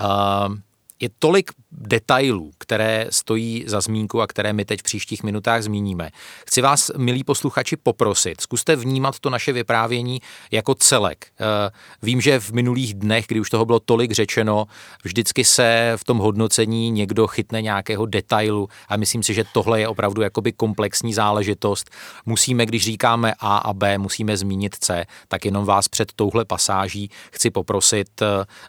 Uh, 0.00 0.54
je 1.00 1.08
tolik 1.18 1.50
detailů, 1.72 2.50
které 2.58 3.06
stojí 3.10 3.64
za 3.66 3.80
zmínku 3.80 4.22
a 4.22 4.26
které 4.26 4.52
my 4.52 4.64
teď 4.64 4.80
v 4.80 4.82
příštích 4.82 5.22
minutách 5.22 5.62
zmíníme. 5.62 6.10
Chci 6.46 6.62
vás, 6.62 6.90
milí 6.96 7.24
posluchači, 7.24 7.76
poprosit, 7.76 8.40
zkuste 8.40 8.76
vnímat 8.76 9.18
to 9.18 9.30
naše 9.30 9.52
vyprávění 9.52 10.20
jako 10.50 10.74
celek. 10.74 11.26
Eh, 11.40 11.70
vím, 12.02 12.20
že 12.20 12.40
v 12.40 12.52
minulých 12.52 12.94
dnech, 12.94 13.24
kdy 13.28 13.40
už 13.40 13.50
toho 13.50 13.66
bylo 13.66 13.80
tolik 13.80 14.12
řečeno, 14.12 14.66
vždycky 15.04 15.44
se 15.44 15.92
v 15.96 16.04
tom 16.04 16.18
hodnocení 16.18 16.90
někdo 16.90 17.26
chytne 17.26 17.62
nějakého 17.62 18.06
detailu 18.06 18.68
a 18.88 18.96
myslím 18.96 19.22
si, 19.22 19.34
že 19.34 19.44
tohle 19.52 19.80
je 19.80 19.88
opravdu 19.88 20.22
jakoby 20.22 20.52
komplexní 20.52 21.14
záležitost. 21.14 21.90
Musíme, 22.26 22.66
když 22.66 22.84
říkáme 22.84 23.34
A 23.38 23.56
a 23.56 23.72
B, 23.72 23.98
musíme 23.98 24.36
zmínit 24.36 24.74
C, 24.74 25.04
tak 25.28 25.44
jenom 25.44 25.64
vás 25.64 25.88
před 25.88 26.12
touhle 26.12 26.44
pasáží 26.44 27.10
chci 27.32 27.50
poprosit, 27.50 28.22
eh, 28.22 28.26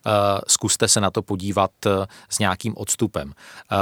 eh, 0.08 0.12
zkuste 0.48 0.88
se 0.88 1.02
na 1.02 1.12
to 1.12 1.22
podívat 1.22 1.72
s 2.30 2.40
nějakým 2.40 2.74
odstupem. 2.78 3.34
Eh, 3.72 3.76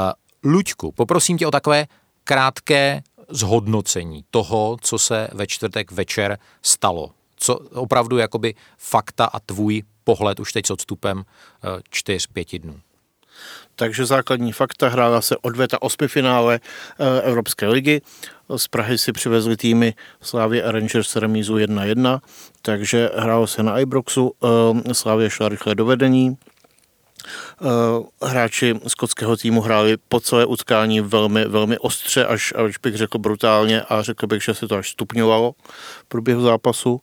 Luďku, 0.44 0.92
poprosím 0.92 1.38
tě 1.38 1.48
o 1.48 1.52
takové 1.52 1.86
krátké 2.24 3.02
zhodnocení 3.30 4.24
toho, 4.32 4.78
co 4.82 5.00
se 5.00 5.28
ve 5.32 5.48
čtvrtek 5.48 5.92
večer 5.92 6.38
stalo. 6.62 7.12
Co 7.36 7.56
opravdu 7.56 8.18
jakoby 8.18 8.56
fakta 8.78 9.26
a 9.26 9.40
tvůj 9.40 9.84
pohled 10.04 10.40
už 10.40 10.52
teď 10.54 10.66
s 10.66 10.70
odstupem 10.70 11.24
eh, 11.24 11.82
čtyř, 11.90 12.28
pěti 12.28 12.60
dnů. 12.60 12.80
Takže 13.76 14.06
základní 14.06 14.52
fakta, 14.52 14.90
hrála 14.90 15.22
se 15.22 15.38
odveta 15.38 15.82
osmifinále 15.82 16.60
eh, 16.60 17.22
Evropské 17.22 17.68
ligy. 17.68 18.02
Z 18.56 18.68
Prahy 18.68 18.98
si 18.98 19.12
přivezli 19.12 19.58
týmy 19.58 19.94
Slávě 20.22 20.64
a 20.64 20.72
Rangers 20.72 21.16
remízu 21.16 21.56
1-1, 21.56 22.20
takže 22.62 23.10
hrálo 23.16 23.48
se 23.48 23.64
na 23.64 23.80
Ibroxu, 23.80 24.34
Slávě 24.92 25.30
šla 25.30 25.50
rychle 25.50 25.76
do 25.76 25.86
vedení, 25.86 26.38
hráči 28.22 28.80
skotského 28.88 29.38
týmu 29.38 29.62
hráli 29.62 29.98
po 30.10 30.20
celé 30.20 30.46
utkání 30.46 31.02
velmi, 31.02 31.46
velmi 31.46 31.78
ostře, 31.78 32.26
až, 32.26 32.54
až 32.56 32.78
bych 32.78 32.96
řekl 32.96 33.18
brutálně 33.18 33.82
a 33.82 34.02
řekl 34.02 34.28
bych, 34.28 34.44
že 34.44 34.54
se 34.54 34.68
to 34.68 34.76
až 34.76 34.90
stupňovalo 34.90 35.52
v 36.02 36.06
průběhu 36.08 36.42
zápasu. 36.42 37.02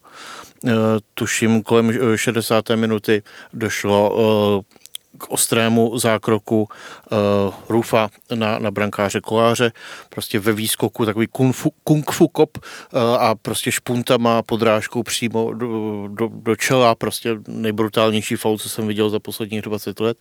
Eh, 0.65 0.71
tuším, 1.13 1.63
kolem 1.63 1.93
60. 2.15 2.69
minuty 2.75 3.23
došlo 3.53 4.17
eh, 4.17 4.76
k 5.17 5.31
ostrému 5.31 5.97
zákroku 5.99 6.67
uh, 7.11 7.53
Rufa 7.69 8.09
na, 8.35 8.59
na 8.59 8.71
brankáře 8.71 9.21
Koláře, 9.21 9.71
prostě 10.09 10.39
ve 10.39 10.53
výskoku 10.53 11.05
takový 11.05 11.27
kung 11.27 11.55
fu, 11.55 11.73
kung 11.83 12.11
fu 12.11 12.27
kop 12.27 12.57
uh, 12.57 12.99
a 12.99 13.35
prostě 13.35 13.71
špuntama 13.71 14.41
podrážkou 14.41 15.03
přímo 15.03 15.53
do, 15.53 16.07
do, 16.07 16.29
do 16.33 16.55
čela, 16.55 16.95
prostě 16.95 17.37
nejbrutálnější 17.47 18.35
faul, 18.35 18.57
co 18.57 18.69
jsem 18.69 18.87
viděl 18.87 19.09
za 19.09 19.19
posledních 19.19 19.61
20 19.61 19.99
let. 19.99 20.17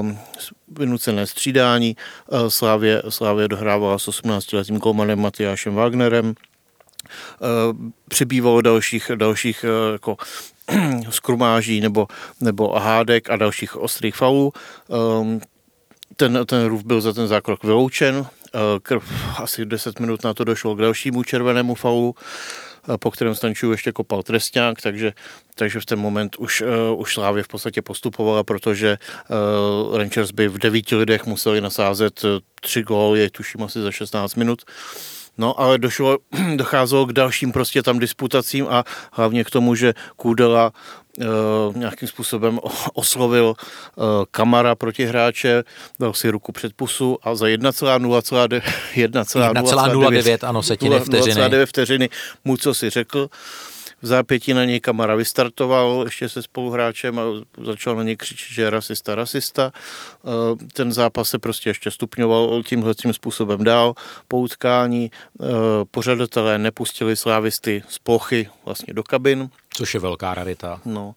Um, 0.00 0.18
vynucené 0.68 1.26
střídání, 1.26 1.96
uh, 2.28 2.48
Slávě, 2.48 3.02
Slávě 3.08 3.48
dohrávala 3.48 3.98
s 3.98 4.08
18-letým 4.08 4.78
kolmanem 4.78 5.20
Matyášem 5.20 5.74
Wagnerem, 5.74 6.34
přibývalo 8.08 8.60
dalších, 8.60 9.10
dalších 9.14 9.64
jako 9.92 10.16
skrumáží 11.10 11.80
nebo, 11.80 12.06
nebo 12.40 12.78
hádek 12.78 13.30
a 13.30 13.36
dalších 13.36 13.76
ostrých 13.76 14.16
faulů. 14.16 14.52
Um, 15.20 15.40
ten, 16.16 16.38
ten 16.46 16.66
rův 16.66 16.84
byl 16.84 17.00
za 17.00 17.12
ten 17.12 17.28
zákrok 17.28 17.64
vyloučen 17.64 18.26
krv, 18.82 19.04
asi 19.38 19.66
10 19.66 20.00
minut 20.00 20.24
na 20.24 20.34
to 20.34 20.44
došlo 20.44 20.74
k 20.74 20.80
dalšímu 20.80 21.22
červenému 21.22 21.74
faulu, 21.74 22.14
po 23.00 23.10
kterém 23.10 23.34
Stančů 23.34 23.70
ještě 23.70 23.92
kopal 23.92 24.22
trestňák, 24.22 24.80
takže, 24.80 25.12
takže 25.54 25.80
v 25.80 25.86
ten 25.86 25.98
moment 25.98 26.36
už, 26.36 26.60
uh, 26.60 27.00
už 27.00 27.14
Slávě 27.14 27.42
v 27.42 27.48
podstatě 27.48 27.82
postupovala, 27.82 28.44
protože 28.44 28.98
uh, 29.88 29.98
Rangers 29.98 30.30
by 30.30 30.48
v 30.48 30.58
devíti 30.58 30.94
lidech 30.94 31.26
museli 31.26 31.60
nasázet 31.60 32.22
tři 32.60 32.82
góly, 32.82 33.30
tuším 33.30 33.62
asi 33.62 33.82
za 33.82 33.90
16 33.90 34.34
minut. 34.34 34.62
No, 35.38 35.60
ale 35.60 35.78
došlo, 35.78 36.18
docházelo 36.56 37.06
k 37.06 37.12
dalším 37.12 37.52
prostě 37.52 37.82
tam 37.82 37.98
disputacím 37.98 38.66
a 38.70 38.84
hlavně 39.12 39.44
k 39.44 39.50
tomu, 39.50 39.74
že 39.74 39.94
Kůdela 40.16 40.72
uh, 41.18 41.76
nějakým 41.76 42.08
způsobem 42.08 42.60
oslovil 42.94 43.54
uh, 43.96 44.04
kamara 44.30 44.74
proti 44.74 45.04
hráče, 45.06 45.64
dal 46.00 46.12
si 46.12 46.30
ruku 46.30 46.52
před 46.52 46.72
pusu 46.72 47.18
a 47.22 47.34
za 47.34 47.46
1,09 47.46 48.62
1,09 48.94 50.48
ano, 50.48 50.62
setiny 50.62 51.00
vteřiny. 51.00 51.40
0,9 51.40 51.66
vteřiny 51.66 52.08
mu 52.44 52.56
co 52.56 52.74
si 52.74 52.90
řekl 52.90 53.28
v 54.02 54.06
zápětí 54.06 54.54
na 54.54 54.64
něj 54.64 54.80
kamera 54.80 55.14
vystartoval 55.14 56.02
ještě 56.04 56.28
se 56.28 56.42
spoluhráčem 56.42 57.18
a 57.18 57.22
začal 57.64 57.96
na 57.96 58.02
něj 58.02 58.16
křičet, 58.16 58.48
že 58.50 58.62
je 58.62 58.70
rasista, 58.70 59.14
rasista. 59.14 59.72
Eh, 59.72 60.66
ten 60.72 60.92
zápas 60.92 61.28
se 61.28 61.38
prostě 61.38 61.70
ještě 61.70 61.90
stupňoval 61.90 62.62
tímhle 62.62 62.94
tím 62.94 63.12
způsobem 63.12 63.64
dál. 63.64 63.94
Po 64.28 64.38
utkání 64.38 65.10
eh, 65.10 65.44
pořadatelé 65.90 66.58
nepustili 66.58 67.16
slávisty 67.16 67.82
z 67.88 67.98
plochy 67.98 68.48
vlastně 68.64 68.94
do 68.94 69.02
kabin. 69.02 69.50
Což 69.74 69.94
je 69.94 70.00
velká 70.00 70.34
rarita. 70.34 70.80
No. 70.84 71.14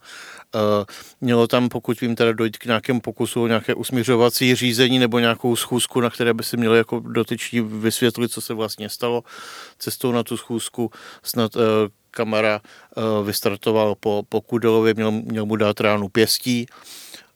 Uh, 0.56 0.86
mělo 1.22 1.48
tam, 1.48 1.70
pokud 1.70 2.02
vím, 2.02 2.16
teda 2.16 2.34
dojít 2.34 2.58
k 2.58 2.66
nějakému 2.66 3.02
pokusu 3.02 3.44
o 3.44 3.48
nějaké 3.48 3.74
usmířovací 3.74 4.56
řízení 4.56 5.00
nebo 5.00 5.20
nějakou 5.20 5.56
schůzku, 5.56 6.02
na 6.02 6.10
které 6.10 6.34
by 6.34 6.44
si 6.44 6.58
měli 6.58 6.78
jako 6.78 7.00
dotyční 7.00 7.62
vysvětlit, 7.62 8.32
co 8.32 8.42
se 8.42 8.54
vlastně 8.54 8.90
stalo 8.90 9.24
cestou 9.80 10.12
na 10.12 10.24
tu 10.24 10.38
schůzku. 10.38 10.92
Snad 11.24 11.56
uh, 11.56 11.62
kamera 12.12 12.62
uh, 12.62 13.26
vystartoval 13.26 13.96
po, 13.96 14.24
po 14.30 14.42
Kudelovi, 14.42 14.94
měl, 14.94 15.12
měl 15.12 15.46
mu 15.46 15.56
dát 15.56 15.80
ránu 15.80 16.10
pěstí 16.10 16.66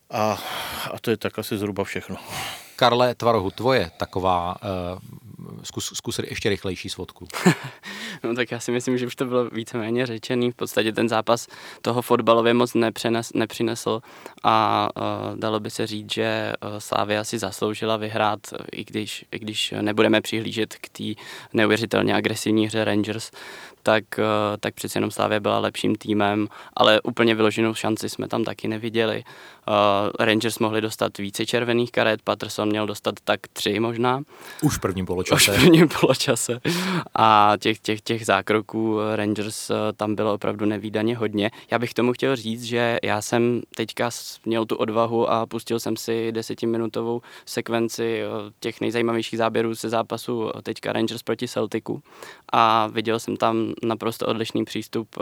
a, 0.10 0.38
a 0.92 1.00
to 1.02 1.12
je 1.12 1.18
tak 1.18 1.40
asi 1.40 1.58
zhruba 1.58 1.84
všechno. 1.84 2.16
Karle 2.76 3.16
Tvarohu, 3.16 3.52
tvoje 3.52 3.92
taková, 3.98 4.56
uh, 4.64 5.00
zkus, 5.64 5.92
zkus 5.96 6.20
ještě 6.20 6.50
rychlejší 6.50 6.90
svodku. 6.90 7.28
no 8.24 8.36
tak 8.36 8.52
já 8.52 8.60
si 8.60 8.72
myslím, 8.72 8.98
že 8.98 9.08
už 9.08 9.16
to 9.16 9.26
bylo 9.26 9.50
víceméně 9.50 10.06
řečený. 10.06 10.52
V 10.52 10.56
podstatě 10.56 10.92
ten 10.92 11.10
zápas 11.10 11.48
toho 11.82 12.02
fotbalově 12.02 12.54
moc 12.54 12.74
nepřenes, 12.74 13.34
nepřinesl 13.34 14.02
a 14.44 14.88
uh, 14.96 15.40
dalo 15.40 15.60
by 15.60 15.70
se 15.70 15.88
říct, 15.88 16.14
že 16.14 16.54
uh, 16.64 16.78
Slávia 16.78 17.24
si 17.24 17.40
zasloužila 17.40 17.98
vyhrát, 17.98 18.40
i 18.72 18.84
když, 18.84 19.26
i 19.32 19.40
když 19.40 19.74
nebudeme 19.82 20.22
přihlížet 20.22 20.76
k 20.76 20.90
té 20.90 21.22
neuvěřitelně 21.54 22.16
agresivní 22.16 22.68
hře 22.68 22.86
Rangers, 22.86 23.32
tak, 23.86 24.04
uh, 24.18 24.26
tak 24.60 24.74
přeci 24.74 24.98
jenom 24.98 25.12
Slávia 25.12 25.40
byla 25.40 25.60
lepším 25.60 25.96
týmem, 25.96 26.48
ale 26.74 27.02
úplně 27.02 27.36
vyloženou 27.36 27.74
šanci 27.74 28.10
jsme 28.10 28.28
tam 28.28 28.44
taky 28.44 28.68
neviděli. 28.68 29.24
Uh, 29.68 29.74
Rangers 30.20 30.60
mohli 30.60 30.82
dostat 30.82 31.18
více 31.18 31.46
červených 31.46 31.92
karet, 31.92 32.22
Patterson 32.22 32.70
měl 32.70 32.88
dostat 32.88 33.16
tak 33.24 33.40
tři 33.54 33.80
možná. 33.80 34.22
Už 34.62 34.78
v 34.78 34.80
prvním 34.80 35.06
poločase. 35.06 35.35
Už 35.36 35.50
v 35.50 35.56
prvním 35.56 35.88
poločase. 36.02 36.60
A 37.16 37.54
těch, 37.60 37.80
těch, 37.80 38.02
těch 38.02 38.26
zákroků 38.26 39.00
Rangers 39.16 39.70
uh, 39.70 39.76
tam 39.98 40.16
bylo 40.16 40.34
opravdu 40.34 40.66
nevýdaně 40.66 41.18
hodně. 41.18 41.52
Já 41.72 41.80
bych 41.80 41.94
tomu 41.94 42.14
chtěl 42.14 42.36
říct, 42.36 42.64
že 42.64 42.98
já 43.04 43.22
jsem 43.22 43.62
teďka 43.76 44.10
měl 44.46 44.66
tu 44.66 44.76
odvahu 44.76 45.30
a 45.30 45.46
pustil 45.46 45.80
jsem 45.80 45.98
si 45.98 46.32
desetiminutovou 46.32 47.22
sekvenci 47.46 48.22
uh, 48.26 48.52
těch 48.60 48.82
nejzajímavějších 48.82 49.40
záběrů 49.40 49.76
se 49.76 49.90
zápasu 49.90 50.52
teďka 50.64 50.94
Rangers 50.94 51.24
proti 51.24 51.48
Celticu 51.48 52.02
a 52.54 52.88
viděl 52.88 53.20
jsem 53.20 53.38
tam 53.38 53.74
naprosto 53.84 54.28
odlišný 54.28 54.66
přístup, 54.66 55.16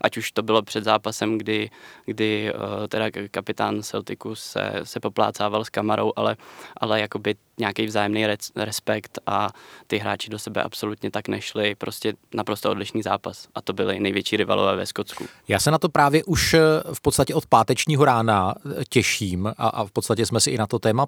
ať 0.00 0.16
už 0.16 0.32
to 0.32 0.42
bylo 0.42 0.62
před 0.62 0.84
zápasem, 0.84 1.38
kdy, 1.38 1.70
kdy 2.06 2.52
teda 2.88 3.10
kapitán 3.30 3.60
kapitán 3.60 3.82
Celticu 3.82 4.34
se, 4.34 4.72
se 4.84 5.00
poplácával 5.00 5.64
s 5.64 5.70
kamarou, 5.70 6.12
ale, 6.16 6.36
ale 6.76 7.00
jakoby 7.00 7.34
nějaký 7.60 7.86
vzájemný 7.86 8.26
respekt 8.56 9.18
a 9.26 9.50
ty 9.86 9.98
hráči 9.98 10.30
do 10.30 10.38
sebe 10.38 10.62
absolutně 10.62 11.10
tak 11.10 11.28
nešli. 11.28 11.74
Prostě 11.74 12.14
naprosto 12.34 12.70
odlišný 12.70 13.02
zápas. 13.02 13.48
A 13.54 13.62
to 13.62 13.72
byly 13.72 14.00
největší 14.00 14.36
rivalové 14.36 14.76
ve 14.76 14.86
Skotsku. 14.86 15.24
Já 15.48 15.58
se 15.58 15.70
na 15.70 15.78
to 15.78 15.88
právě 15.88 16.24
už 16.24 16.54
eh, 16.54 16.60
v 16.92 17.00
podstatě 17.00 17.34
od 17.34 17.46
pátečního 17.46 18.04
rána 18.04 18.54
eh, 18.54 18.84
těším 18.88 19.46
a, 19.46 19.52
a 19.68 19.84
v 19.84 19.90
podstatě 19.90 20.26
jsme 20.26 20.40
si 20.40 20.50
i 20.50 20.58
na 20.58 20.66
to 20.66 20.78
téma 20.78 21.06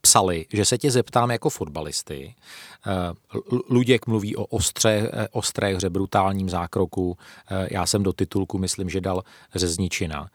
psali, 0.00 0.46
že 0.52 0.64
se 0.64 0.78
tě 0.78 0.90
zeptám 0.90 1.30
jako 1.30 1.50
fotbalisty. 1.50 2.34
Eh, 2.86 3.38
Luděk 3.70 4.06
mluví 4.06 4.36
o 4.36 4.44
ostře, 4.44 5.10
ostré 5.30 5.74
hře, 5.74 5.90
brutálním 5.90 6.50
zákroku. 6.50 7.16
Já 7.70 7.86
jsem 7.86 8.02
do 8.02 8.12
titulku, 8.12 8.58
myslím, 8.58 8.90
že 8.90 9.00
dal 9.00 9.22
Řezničina. 9.54 10.28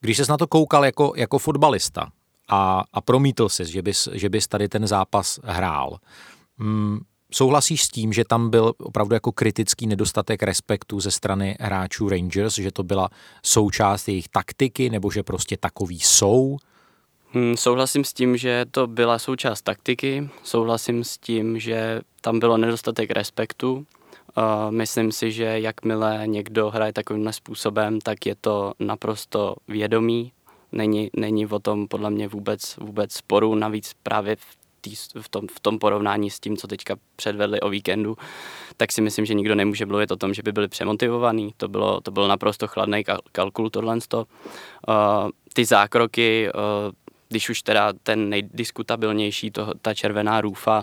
Když 0.00 0.16
ses 0.16 0.28
na 0.28 0.36
to 0.36 0.46
koukal 0.46 0.84
jako, 0.84 1.12
jako 1.16 1.38
fotbalista 1.38 2.10
a, 2.48 2.84
a 2.92 3.00
promítl 3.00 3.48
si, 3.48 3.64
že 3.64 3.82
bys, 3.82 4.08
že 4.12 4.28
bys 4.28 4.48
tady 4.48 4.68
ten 4.68 4.86
zápas 4.86 5.40
hrál, 5.44 5.98
mm, 6.58 6.98
souhlasíš 7.32 7.84
s 7.84 7.88
tím, 7.88 8.12
že 8.12 8.24
tam 8.24 8.50
byl 8.50 8.72
opravdu 8.78 9.14
jako 9.14 9.32
kritický 9.32 9.86
nedostatek 9.86 10.42
respektu 10.42 11.00
ze 11.00 11.10
strany 11.10 11.56
hráčů 11.60 12.08
Rangers, 12.08 12.54
že 12.54 12.72
to 12.72 12.82
byla 12.82 13.08
součást 13.42 14.08
jejich 14.08 14.28
taktiky, 14.28 14.90
nebo 14.90 15.10
že 15.10 15.22
prostě 15.22 15.56
takový 15.56 16.00
jsou? 16.00 16.56
Hmm, 17.32 17.56
souhlasím 17.56 18.04
s 18.04 18.12
tím, 18.12 18.36
že 18.36 18.64
to 18.70 18.86
byla 18.86 19.18
součást 19.18 19.62
taktiky, 19.62 20.28
souhlasím 20.42 21.04
s 21.04 21.18
tím, 21.18 21.58
že 21.58 22.00
tam 22.20 22.38
bylo 22.38 22.56
nedostatek 22.56 23.10
respektu 23.10 23.86
Uh, 24.38 24.70
myslím 24.70 25.12
si, 25.12 25.32
že 25.32 25.44
jakmile 25.44 26.22
někdo 26.26 26.70
hraje 26.70 26.92
takovým 26.92 27.32
způsobem, 27.32 28.00
tak 28.00 28.26
je 28.26 28.34
to 28.40 28.72
naprosto 28.78 29.56
vědomý. 29.68 30.32
Není, 30.76 31.10
není 31.16 31.46
o 31.46 31.58
tom 31.58 31.88
podle 31.88 32.10
mě 32.10 32.28
vůbec, 32.28 32.76
vůbec 32.76 33.12
sporu, 33.12 33.54
navíc 33.54 33.92
právě 34.02 34.36
v, 34.36 34.56
tý, 34.80 34.96
v, 35.20 35.28
tom, 35.28 35.46
v 35.56 35.60
tom 35.60 35.78
porovnání 35.78 36.30
s 36.30 36.40
tím, 36.40 36.56
co 36.56 36.66
teďka 36.66 36.96
předvedli 37.16 37.60
o 37.60 37.68
víkendu, 37.68 38.16
tak 38.76 38.92
si 38.92 39.00
myslím, 39.00 39.26
že 39.26 39.34
nikdo 39.34 39.54
nemůže 39.54 39.86
mluvit 39.86 40.10
o 40.10 40.16
tom, 40.16 40.34
že 40.34 40.42
by 40.42 40.52
byli 40.52 40.68
přemotivovaní. 40.68 41.54
To 41.56 41.68
bylo, 41.68 42.00
to 42.00 42.10
bylo 42.10 42.28
naprosto 42.28 42.66
chladný 42.66 43.04
kalkul 43.32 43.70
tohle. 43.70 43.98
Uh, 44.16 44.24
ty 45.52 45.64
zákroky 45.64 46.48
uh, 46.54 46.92
když 47.28 47.50
už 47.50 47.62
teda 47.62 47.92
ten 48.02 48.28
nejdiskutabilnější, 48.28 49.50
to, 49.50 49.72
ta 49.82 49.94
červená 49.94 50.40
růfa, 50.40 50.82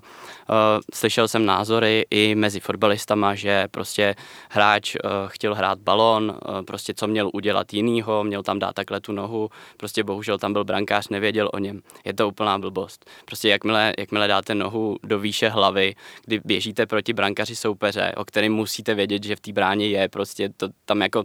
uh, 0.49 0.55
slyšel 0.93 1.27
jsem 1.27 1.45
názory 1.45 2.05
i 2.09 2.35
mezi 2.35 2.59
fotbalistama, 2.59 3.35
že 3.35 3.67
prostě 3.71 4.15
hráč 4.49 4.95
uh, 4.95 5.11
chtěl 5.27 5.55
hrát 5.55 5.79
balon, 5.79 6.29
uh, 6.29 6.61
prostě 6.61 6.93
co 6.93 7.07
měl 7.07 7.29
udělat 7.33 7.73
jinýho, 7.73 8.23
měl 8.23 8.43
tam 8.43 8.59
dát 8.59 8.73
takhle 8.73 8.99
tu 8.99 9.11
nohu, 9.11 9.49
prostě 9.77 10.03
bohužel 10.03 10.37
tam 10.37 10.53
byl 10.53 10.63
brankář, 10.63 11.09
nevěděl 11.09 11.49
o 11.53 11.59
něm. 11.59 11.81
Je 12.05 12.13
to 12.13 12.27
úplná 12.27 12.59
blbost. 12.59 13.05
Prostě 13.25 13.49
jakmile, 13.49 13.93
jakmile 13.97 14.27
dáte 14.27 14.55
nohu 14.55 14.97
do 15.03 15.19
výše 15.19 15.49
hlavy, 15.49 15.95
kdy 16.25 16.41
běžíte 16.45 16.85
proti 16.85 17.13
brankaři 17.13 17.55
soupeře, 17.55 18.13
o 18.17 18.25
kterém 18.25 18.53
musíte 18.53 18.95
vědět, 18.95 19.23
že 19.23 19.35
v 19.35 19.39
té 19.39 19.51
bráně 19.51 19.87
je, 19.87 20.09
prostě 20.09 20.49
to 20.57 20.69
tam 20.85 21.01
jako 21.01 21.23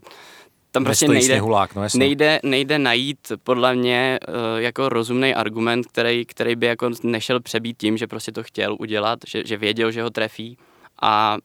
tam 0.71 0.85
prostě 0.85 1.09
nejde, 1.09 1.27
sněhulák, 1.27 1.75
no 1.75 1.83
nejde, 1.95 2.41
nejde 2.43 2.79
najít 2.79 3.33
podle 3.43 3.75
mě 3.75 4.19
uh, 4.29 4.35
jako 4.61 4.89
rozumný 4.89 5.35
argument, 5.35 5.87
který, 5.87 6.27
který 6.27 6.57
by 6.57 6.67
jako 6.67 6.91
nešel 7.03 7.41
přebít 7.41 7.79
tím, 7.79 7.97
že 7.97 8.07
prostě 8.07 8.33
to 8.33 8.43
chtěl 8.43 8.77
udělat, 8.79 9.19
že, 9.27 9.47
že 9.47 9.57
věděl, 9.57 9.91
že 9.91 10.03
ho 10.03 10.11
trefí 10.11 10.59
a 11.03 11.37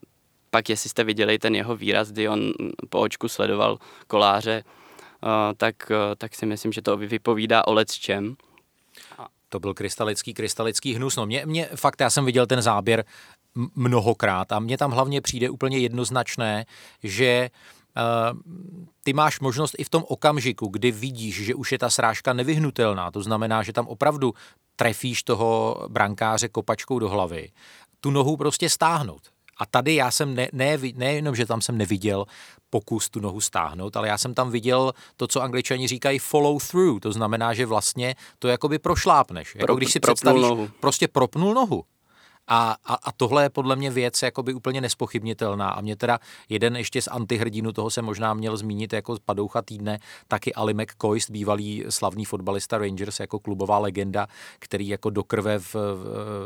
pak 0.50 0.70
jestli 0.70 0.90
jste 0.90 1.04
viděli 1.04 1.40
ten 1.40 1.56
jeho 1.56 1.76
výraz, 1.76 2.12
kdy 2.12 2.30
on 2.30 2.52
po 2.90 3.00
očku 3.00 3.28
sledoval 3.28 3.78
koláře, 4.08 4.64
uh, 5.24 5.30
tak, 5.58 5.76
uh, 5.90 5.96
tak 6.18 6.36
si 6.36 6.46
myslím, 6.46 6.72
že 6.72 6.82
to 6.82 6.98
vypovídá 6.98 7.68
o 7.68 7.74
lec 7.74 7.94
čem. 7.94 8.36
To 9.50 9.60
byl 9.60 9.74
krystalický, 9.74 10.34
krystalický 10.34 10.94
hnus. 10.94 11.16
No 11.16 11.26
mě, 11.26 11.46
mě 11.46 11.70
fakt, 11.76 12.02
já 12.02 12.10
jsem 12.10 12.26
viděl 12.26 12.48
ten 12.48 12.62
záběr 12.62 13.06
mnohokrát 13.76 14.52
a 14.52 14.60
mně 14.60 14.78
tam 14.78 14.92
hlavně 14.92 15.22
přijde 15.22 15.50
úplně 15.50 15.78
jednoznačné, 15.78 16.66
že 17.04 17.50
ty 19.04 19.14
máš 19.14 19.40
možnost 19.40 19.76
i 19.78 19.84
v 19.84 19.90
tom 19.90 20.04
okamžiku, 20.08 20.68
kdy 20.68 20.92
vidíš, 20.92 21.46
že 21.46 21.56
už 21.56 21.72
je 21.72 21.78
ta 21.80 21.90
srážka 21.90 22.34
nevyhnutelná, 22.34 23.12
to 23.12 23.24
znamená, 23.24 23.64
že 23.64 23.74
tam 23.74 23.88
opravdu 23.88 24.34
trefíš 24.76 25.24
toho 25.24 25.78
brankáře 25.90 26.48
kopačkou 26.48 27.00
do 27.00 27.10
hlavy, 27.10 27.50
tu 28.00 28.12
nohu 28.12 28.38
prostě 28.38 28.70
stáhnout. 28.70 29.22
A 29.58 29.66
tady 29.66 29.96
já 29.96 30.12
jsem 30.12 30.36
ne, 30.36 30.48
ne, 30.54 30.78
nejenom, 30.96 31.36
že 31.36 31.46
tam 31.46 31.62
jsem 31.62 31.78
neviděl 31.78 32.26
pokus 32.70 33.10
tu 33.10 33.20
nohu 33.20 33.42
stáhnout, 33.42 33.98
ale 33.98 34.08
já 34.08 34.18
jsem 34.18 34.34
tam 34.34 34.52
viděl 34.52 34.94
to, 35.18 35.28
co 35.28 35.42
angličani 35.42 35.88
říkají 35.88 36.20
follow 36.20 36.60
through, 36.68 37.00
to 37.00 37.12
znamená, 37.12 37.54
že 37.54 37.66
vlastně 37.66 38.16
to 38.40 38.48
jakoby 38.48 38.80
prošlápneš. 38.80 39.56
Jako 39.56 39.66
Pro, 39.66 39.76
když 39.76 39.92
si 39.92 40.00
představíš, 40.00 40.42
nohu. 40.42 40.70
prostě 40.80 41.08
propnul 41.08 41.54
nohu. 41.54 41.84
A, 42.48 42.76
a, 42.86 42.94
a 42.94 43.12
tohle 43.12 43.44
je 43.44 43.50
podle 43.50 43.76
mě 43.76 43.92
věc 43.92 44.22
jakoby 44.22 44.54
úplně 44.54 44.82
nespochybnitelná. 44.82 45.70
A 45.70 45.82
mě 45.82 45.96
teda 45.96 46.20
jeden 46.50 46.76
ještě 46.76 47.02
z 47.02 47.08
antihrdinů, 47.08 47.72
toho 47.72 47.90
se 47.90 48.02
možná 48.02 48.34
měl 48.34 48.58
zmínit 48.58 48.94
jako 48.94 49.18
padoucha 49.26 49.62
týdne, 49.62 50.00
taky 50.28 50.54
Ali 50.54 50.74
McCoist, 50.74 51.30
bývalý 51.30 51.84
slavný 51.90 52.26
fotbalista 52.26 52.78
Rangers 52.78 53.20
jako 53.20 53.40
klubová 53.40 53.78
legenda, 53.78 54.28
který 54.60 54.88
jako 54.88 55.10
do 55.10 55.24
krve 55.24 55.60
v, 55.60 55.76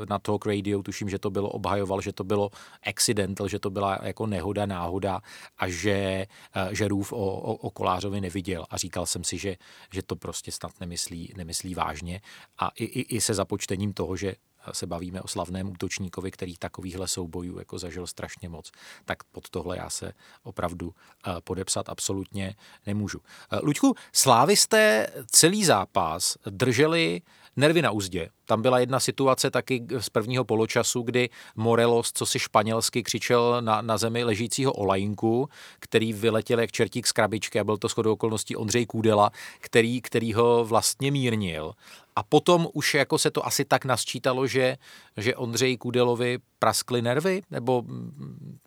na 0.09 0.19
Talk 0.19 0.45
Radio, 0.45 0.83
tuším, 0.83 1.09
že 1.09 1.19
to 1.19 1.29
bylo, 1.29 1.49
obhajoval, 1.49 2.01
že 2.01 2.13
to 2.13 2.23
bylo 2.23 2.49
accidental, 2.89 3.47
že 3.47 3.59
to 3.59 3.69
byla 3.69 3.99
jako 4.03 4.25
nehoda, 4.25 4.65
náhoda 4.65 5.21
a 5.57 5.69
že, 5.69 6.25
eh, 6.55 6.69
že 6.71 6.87
Rův 6.87 7.13
o, 7.13 7.17
o, 7.17 7.53
o 7.53 7.69
Kolářovi 7.69 8.21
neviděl. 8.21 8.65
A 8.69 8.77
říkal 8.77 9.05
jsem 9.05 9.23
si, 9.23 9.37
že, 9.37 9.55
že 9.91 10.01
to 10.01 10.15
prostě 10.15 10.51
snad 10.51 10.71
nemyslí, 10.79 11.33
nemyslí 11.37 11.75
vážně. 11.75 12.21
A 12.57 12.69
i, 12.75 12.83
i, 12.83 13.15
i 13.15 13.21
se 13.21 13.33
započtením 13.33 13.93
toho, 13.93 14.15
že 14.15 14.35
se 14.71 14.87
bavíme 14.87 15.21
o 15.21 15.27
slavném 15.27 15.69
útočníkovi, 15.69 16.31
který 16.31 16.57
takovýchhle 16.57 17.07
soubojů 17.07 17.59
jako 17.59 17.79
zažil 17.79 18.07
strašně 18.07 18.49
moc, 18.49 18.71
tak 19.05 19.23
pod 19.23 19.49
tohle 19.49 19.77
já 19.77 19.89
se 19.89 20.13
opravdu 20.43 20.93
eh, 21.27 21.31
podepsat 21.43 21.89
absolutně 21.89 22.55
nemůžu. 22.85 23.19
Eh, 23.51 23.59
Luďku, 23.63 23.95
slávisté 24.13 25.07
celý 25.31 25.65
zápas 25.65 26.37
drželi 26.49 27.21
nervy 27.57 27.81
na 27.81 27.91
úzdě. 27.91 28.29
Tam 28.45 28.61
byla 28.61 28.79
jedna 28.79 28.99
situace 28.99 29.51
taky 29.51 29.85
z 29.99 30.09
prvního 30.09 30.45
poločasu, 30.45 31.01
kdy 31.01 31.29
Morelos, 31.55 32.11
co 32.13 32.25
si 32.25 32.39
španělsky 32.39 33.03
křičel 33.03 33.61
na, 33.61 33.81
na 33.81 33.97
zemi 33.97 34.23
ležícího 34.23 34.73
Olajinku, 34.73 35.49
který 35.79 36.13
vyletěl 36.13 36.59
jak 36.59 36.71
čertík 36.71 37.07
z 37.07 37.11
krabičky 37.11 37.59
a 37.59 37.63
byl 37.63 37.77
to 37.77 37.87
shodou 37.87 38.13
okolností 38.13 38.55
Ondřej 38.55 38.85
Kůdela, 38.85 39.31
který, 39.59 40.01
který 40.01 40.33
ho 40.33 40.65
vlastně 40.65 41.11
mírnil. 41.11 41.73
A 42.17 42.23
potom 42.23 42.67
už 42.73 42.93
jako 42.93 43.17
se 43.17 43.31
to 43.31 43.45
asi 43.45 43.65
tak 43.65 43.85
nasčítalo, 43.85 44.47
že, 44.47 44.77
že 45.17 45.35
Ondřej 45.35 45.77
Kudelovi 45.77 46.37
praskly 46.59 47.01
nervy? 47.01 47.41
Nebo 47.51 47.83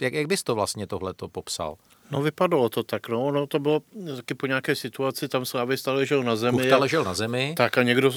jak, 0.00 0.12
jak 0.12 0.26
bys 0.26 0.42
to 0.42 0.54
vlastně 0.54 0.86
tohleto 0.86 1.28
popsal? 1.28 1.76
No 2.10 2.22
vypadalo 2.22 2.68
to 2.68 2.82
tak, 2.82 3.08
no, 3.08 3.30
no 3.30 3.46
to 3.46 3.58
bylo 3.58 3.80
taky 4.16 4.34
po 4.34 4.46
nějaké 4.46 4.76
situaci, 4.76 5.28
tam 5.28 5.44
Slávista 5.44 5.92
ležel 5.92 6.22
na 6.22 6.36
zemi. 6.36 6.58
Kuchta 6.58 6.76
ležel 6.76 7.04
na 7.04 7.14
zemi. 7.14 7.54
Tak 7.56 7.78
a 7.78 7.82
někdo, 7.82 8.12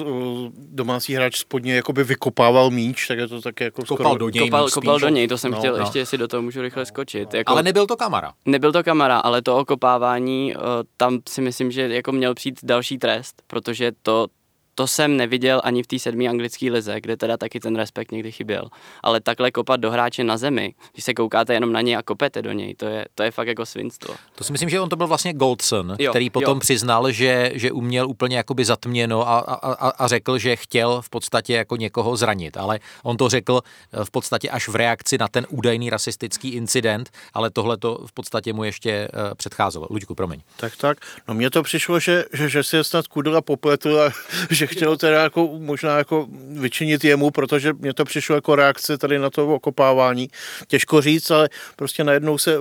domácí 0.55 1.13
hráč 1.13 1.37
spodně 1.37 1.75
jakoby 1.75 2.03
vykopával 2.03 2.69
míč, 2.69 3.07
tak 3.07 3.17
je 3.17 3.27
to 3.27 3.41
tak 3.41 3.61
jako 3.61 3.85
kopal 3.85 4.05
skoro... 4.05 4.17
do 4.17 4.29
něj. 4.29 4.49
Kopal, 4.49 4.69
kopal 4.69 4.99
do 4.99 5.09
něj, 5.09 5.27
to 5.27 5.37
jsem 5.37 5.51
no, 5.51 5.57
chtěl, 5.57 5.77
no. 5.77 5.83
ještě 5.83 5.99
jestli 5.99 6.17
do 6.17 6.27
toho 6.27 6.41
můžu 6.41 6.61
rychle 6.61 6.85
skočit. 6.85 7.33
Jako, 7.33 7.51
ale 7.51 7.63
nebyl 7.63 7.87
to 7.87 7.97
kamera. 7.97 8.33
Nebyl 8.45 8.71
to 8.71 8.83
kamera, 8.83 9.19
ale 9.19 9.41
to 9.41 9.57
okopávání, 9.57 10.55
tam 10.97 11.19
si 11.29 11.41
myslím, 11.41 11.71
že 11.71 11.81
jako 11.81 12.11
měl 12.11 12.33
přijít 12.33 12.59
další 12.63 12.97
trest, 12.97 13.41
protože 13.47 13.91
to 14.01 14.27
to 14.75 14.88
jsem 14.88 15.17
neviděl 15.17 15.62
ani 15.63 15.83
v 15.83 15.88
té 15.88 15.99
sedmé 15.99 16.25
anglické 16.25 16.71
lize, 16.71 17.01
kde 17.01 17.17
teda 17.17 17.38
taky 17.38 17.59
ten 17.59 17.75
respekt 17.75 18.12
někdy 18.12 18.31
chyběl. 18.31 18.69
Ale 19.03 19.21
takhle 19.21 19.51
kopat 19.51 19.79
do 19.79 19.91
hráče 19.91 20.23
na 20.23 20.38
zemi, 20.38 20.73
když 20.93 21.05
se 21.05 21.13
koukáte 21.13 21.53
jenom 21.53 21.71
na 21.71 21.81
něj 21.81 21.95
a 21.95 22.01
kopete 22.01 22.41
do 22.41 22.51
něj, 22.51 22.75
to 22.75 22.86
je, 22.86 23.05
to 23.15 23.23
je 23.23 23.31
fakt 23.31 23.47
jako 23.47 23.65
svinstvo. 23.65 24.15
To 24.36 24.43
si 24.43 24.51
myslím, 24.51 24.69
že 24.69 24.79
on 24.79 24.89
to 24.89 24.95
byl 24.95 25.07
vlastně 25.07 25.33
Goldson, 25.33 25.95
jo, 25.99 26.12
který 26.12 26.29
potom 26.29 26.57
jo. 26.57 26.59
přiznal, 26.59 27.12
že, 27.12 27.51
že 27.53 27.71
uměl 27.71 28.09
úplně 28.09 28.38
jakoby 28.38 28.65
zatměno 28.65 29.27
a, 29.27 29.39
a, 29.39 29.53
a, 29.53 29.89
a 29.89 30.07
řekl, 30.07 30.38
že 30.38 30.55
chtěl 30.55 31.01
v 31.01 31.09
podstatě 31.09 31.53
jako 31.53 31.75
někoho 31.75 32.17
zranit. 32.17 32.57
Ale 32.57 32.79
on 33.03 33.17
to 33.17 33.29
řekl 33.29 33.62
eh, 33.93 34.05
v 34.05 34.12
podstatě 34.12 34.49
až 34.49 34.67
v 34.67 34.75
reakci 34.75 35.17
na 35.17 35.27
ten 35.27 35.45
údajný 35.49 35.89
rasistický 35.89 36.49
incident, 36.49 37.09
ale 37.33 37.49
tohle 37.49 37.77
to 37.77 37.99
v 38.05 38.12
podstatě 38.12 38.53
mu 38.53 38.63
ještě 38.63 39.07
uh, 39.13 39.33
předcházelo. 39.33 39.88
Luďku, 39.89 40.15
promiň. 40.15 40.41
Tak, 40.57 40.75
tak. 40.75 40.97
No 41.27 41.33
mně 41.33 41.49
to 41.49 41.63
přišlo, 41.63 41.99
že, 41.99 42.25
že, 42.33 42.49
že 42.49 42.63
si 42.63 42.75
je 42.75 42.83
snad 42.83 43.07
Kudela 43.07 43.41
popletl 43.41 43.99
a 43.99 44.12
že 44.49 44.62
že 44.63 44.67
chtěl 44.67 44.97
teda 44.97 45.23
jako 45.23 45.47
možná 45.60 45.97
jako 45.97 46.28
vyčinit 46.60 47.04
jemu, 47.04 47.32
protože 47.32 47.73
mě 47.73 47.93
to 47.93 48.06
přišlo 48.06 48.36
jako 48.36 48.56
reakce 48.56 48.97
tady 48.97 49.19
na 49.19 49.30
to 49.30 49.56
okopávání. 49.56 50.28
Těžko 50.67 51.02
říct, 51.02 51.32
ale 51.32 51.49
prostě 51.76 52.04
najednou 52.04 52.38
se 52.38 52.58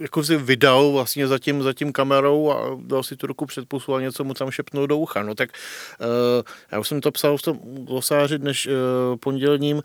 jako 0.00 0.24
si 0.24 0.36
vydal 0.36 0.92
vlastně 0.92 1.26
za 1.28 1.38
tím, 1.38 1.62
za 1.62 1.72
tím 1.72 1.92
kamerou 1.92 2.50
a 2.50 2.78
dal 2.80 3.02
si 3.02 3.16
tu 3.16 3.26
ruku 3.26 3.46
před 3.46 3.68
pusu 3.68 3.94
a 3.94 4.00
něco 4.00 4.24
mu 4.24 4.34
tam 4.34 4.50
šepnul 4.50 4.86
do 4.86 4.98
ucha. 4.98 5.22
No 5.22 5.34
tak 5.34 5.50
uh, 6.00 6.06
já 6.72 6.78
už 6.78 6.88
jsem 6.88 7.00
to 7.00 7.12
psal 7.12 7.36
v 7.36 7.42
tom 7.42 7.58
glosáři 7.62 8.38
dnes 8.38 8.66
uh, 8.66 8.72
pondělním. 9.16 9.82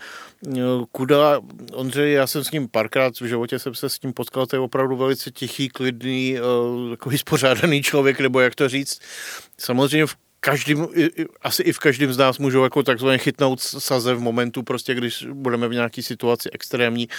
Uh, 0.47 0.57
Kuda, 0.91 1.39
Ondřej, 1.73 2.13
já 2.13 2.27
jsem 2.27 2.43
s 2.43 2.51
ním 2.51 2.67
párkrát 2.67 3.19
v 3.19 3.25
životě 3.25 3.59
jsem 3.59 3.75
se 3.75 3.89
s 3.89 4.01
ním 4.01 4.13
potkal, 4.13 4.45
to 4.45 4.55
je 4.55 4.59
opravdu 4.59 4.95
velice 4.95 5.31
tichý, 5.31 5.69
klidný, 5.69 6.37
uh, 6.39 6.89
takový 6.89 7.17
spořádaný 7.17 7.83
člověk, 7.83 8.19
nebo 8.19 8.39
jak 8.39 8.55
to 8.55 8.69
říct. 8.69 8.99
Samozřejmě 9.57 10.05
v 10.05 10.15
každým, 10.43 10.87
asi 11.41 11.63
i 11.63 11.73
v 11.73 11.79
každém 11.79 12.13
z 12.13 12.17
nás 12.17 12.37
můžou 12.37 12.63
jako 12.63 12.83
takzvaně 12.83 13.17
chytnout 13.17 13.59
saze 13.59 14.13
v 14.13 14.19
momentu, 14.19 14.63
prostě 14.63 14.93
když 14.93 15.27
budeme 15.33 15.67
v 15.67 15.73
nějaké 15.73 16.03
situaci 16.03 16.49
extrémní 16.51 17.09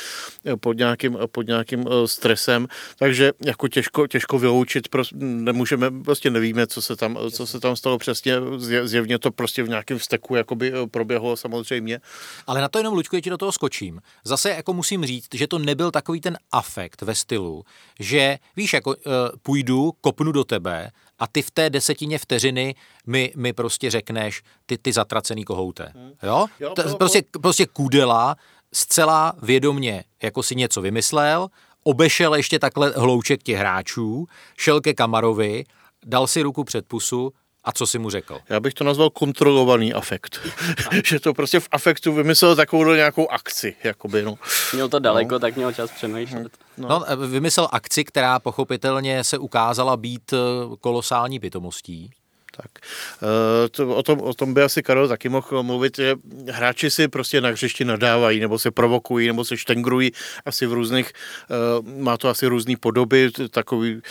eh, 0.46 0.56
pod 0.56 0.78
nějakým, 0.78 1.18
eh, 1.22 1.26
pod 1.26 1.46
nějakým 1.46 1.85
eh, 1.87 2.08
stresem, 2.08 2.68
takže 2.98 3.32
jako 3.44 3.68
těžko, 3.68 4.06
těžko 4.06 4.38
vyloučit, 4.38 4.88
prostě 4.88 5.16
nemůžeme, 5.18 5.90
prostě 5.90 6.30
nevíme, 6.30 6.66
co 6.66 6.82
se 6.82 6.96
tam, 6.96 7.18
co 7.30 7.46
se 7.46 7.61
tam 7.61 7.76
stalo 7.76 7.98
přesně, 7.98 8.35
zjevně 8.82 9.18
to 9.18 9.30
prostě 9.30 9.62
v 9.62 9.68
nějakém 9.68 9.98
vzteku 9.98 10.35
jakoby 10.35 10.72
proběhlo 10.90 11.37
samozřejmě. 11.37 12.00
Ale 12.46 12.61
na 12.61 12.68
to 12.68 12.78
jenom, 12.78 12.94
Luďku, 12.94 13.20
ti 13.20 13.30
do 13.30 13.38
toho 13.38 13.52
skočím. 13.52 14.00
Zase 14.24 14.50
jako 14.50 14.72
musím 14.72 15.06
říct, 15.06 15.28
že 15.35 15.46
to 15.46 15.58
nebyl 15.58 15.90
takový 15.90 16.20
ten 16.20 16.38
afekt 16.52 17.02
ve 17.02 17.14
stylu, 17.14 17.64
že 18.00 18.38
víš, 18.56 18.72
jako 18.72 18.96
půjdu, 19.42 19.92
kopnu 20.00 20.32
do 20.32 20.44
tebe 20.44 20.90
a 21.18 21.27
ty 21.27 21.42
v 21.42 21.51
té 21.51 21.70
desetině 21.70 22.18
vteřiny 22.18 22.75
mi, 23.07 23.33
mi 23.37 23.53
prostě 23.53 23.90
řekneš 23.90 24.42
ty, 24.66 24.79
ty 24.79 24.92
zatracený 24.92 25.44
kohouté. 25.44 25.92
Hmm. 25.94 26.12
Jo? 26.22 26.46
jo 26.61 26.75
to, 26.75 26.96
prostě, 26.96 27.22
prostě 27.40 27.66
kudela 27.66 28.37
zcela 28.75 29.33
vědomně 29.42 30.05
jako 30.22 30.42
si 30.42 30.55
něco 30.55 30.81
vymyslel, 30.81 31.48
obešel 31.83 32.35
ještě 32.35 32.59
takhle 32.59 32.92
hlouček 32.96 33.42
těch 33.42 33.57
hráčů, 33.57 34.27
šel 34.59 34.81
ke 34.81 34.94
Kamarovi, 34.94 35.64
dal 36.07 36.27
si 36.27 36.42
ruku 36.42 36.64
před 36.64 36.87
pusu, 36.87 37.33
a 37.64 37.72
co 37.72 37.87
si 37.87 37.98
mu 37.98 38.11
řekl? 38.11 38.38
Já 38.48 38.61
bych 38.61 38.75
to 38.75 38.85
nazval 38.85 39.11
kontrolovaný 39.11 39.92
afekt. 39.94 40.40
že 41.07 41.20
to 41.20 41.35
prostě 41.35 41.61
v 41.61 41.68
afektu 41.70 42.12
vymyslel 42.12 42.57
takovou 42.57 42.92
nějakou 42.92 43.29
akci. 43.29 43.77
Jakoby, 43.85 44.22
no. 44.22 44.38
Měl 44.72 44.88
to 44.88 44.98
daleko, 44.98 45.35
no. 45.35 45.38
tak 45.38 45.57
měl 45.57 45.72
čas 45.72 45.90
přemýšlet. 45.90 46.59
No. 46.79 46.88
no. 46.88 47.27
vymyslel 47.27 47.68
akci, 47.72 48.05
která 48.05 48.38
pochopitelně 48.38 49.25
se 49.25 49.38
ukázala 49.38 49.96
být 49.96 50.33
eh, 50.33 50.37
kolosální 50.81 51.40
pitomostí. 51.40 52.11
Tak 52.56 52.70
eh, 52.78 53.68
to, 53.68 53.96
o, 53.96 54.02
tom, 54.02 54.20
o 54.20 54.34
tom 54.34 54.54
by 54.54 54.62
asi 54.62 54.82
Karel 54.82 55.08
taky 55.08 55.28
mohl 55.28 55.62
mluvit, 55.62 55.96
že 55.96 56.14
hráči 56.48 56.90
si 56.90 57.08
prostě 57.08 57.40
na 57.40 57.48
hřišti 57.48 57.84
nadávají, 57.84 58.40
nebo 58.40 58.58
se 58.58 58.70
provokují, 58.70 59.26
nebo 59.26 59.44
se 59.44 59.56
štengrují 59.56 60.12
asi 60.46 60.66
v 60.66 60.72
různých, 60.72 61.12
eh, 61.12 62.00
má 62.02 62.16
to 62.16 62.28
asi 62.28 62.46
různé 62.46 62.74
podoby, 62.80 63.30
takový, 63.50 64.02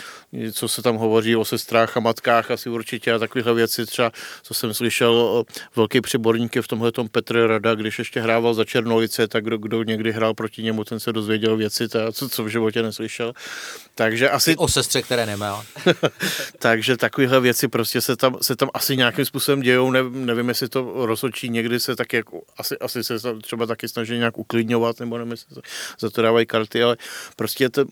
co 0.52 0.68
se 0.68 0.82
tam 0.82 0.96
hovoří 0.96 1.36
o 1.36 1.44
sestrách 1.44 1.96
a 1.96 2.00
matkách 2.00 2.50
asi 2.50 2.68
určitě 2.68 3.12
a 3.12 3.18
takovéhle 3.18 3.54
věci, 3.54 3.86
třeba, 3.86 4.12
co 4.42 4.54
jsem 4.54 4.74
slyšel, 4.74 5.44
velký 5.76 6.00
přiborník 6.00 6.56
je 6.56 6.62
v 6.62 6.68
tomhle 6.68 6.92
Petr 7.12 7.46
Rada, 7.46 7.74
když 7.74 7.98
ještě 7.98 8.20
hrával 8.20 8.54
za 8.54 8.64
Černolice, 8.64 9.28
tak 9.28 9.44
kdo, 9.44 9.58
kdo 9.58 9.82
někdy 9.82 10.12
hrál 10.12 10.34
proti 10.34 10.62
němu, 10.62 10.84
ten 10.84 11.00
se 11.00 11.12
dozvěděl 11.12 11.56
věci, 11.56 11.88
ta, 11.88 12.12
co, 12.12 12.28
co 12.28 12.44
v 12.44 12.48
životě 12.48 12.82
neslyšel. 12.82 13.32
Takže 13.94 14.30
asi... 14.30 14.56
o 14.56 14.68
sestře, 14.68 15.02
které 15.02 15.26
nemá. 15.26 15.64
Takže 16.58 16.96
takovéhle 16.96 17.40
věci 17.40 17.68
prostě 17.68 18.00
se 18.00 18.16
tam, 18.16 18.31
se 18.40 18.56
tam 18.56 18.70
asi 18.74 18.96
nějakým 18.96 19.24
způsobem 19.24 19.60
dějou, 19.60 19.90
ne, 19.90 20.02
nevím, 20.10 20.48
jestli 20.48 20.68
to 20.68 21.06
rozhodčí 21.06 21.48
někdy 21.48 21.80
se 21.80 21.96
taky, 21.96 22.16
jako, 22.16 22.42
asi, 22.56 22.78
asi 22.78 23.04
se 23.04 23.18
třeba 23.42 23.66
taky 23.66 23.88
snaží 23.88 24.18
nějak 24.18 24.38
uklidňovat, 24.38 25.00
nebo 25.00 25.18
nevím, 25.18 25.30
jestli 25.30 25.56
za 26.00 26.10
to 26.10 26.22
dávají 26.22 26.46
karty, 26.46 26.82
ale 26.82 26.96
prostě 27.36 27.68
to, 27.68 27.84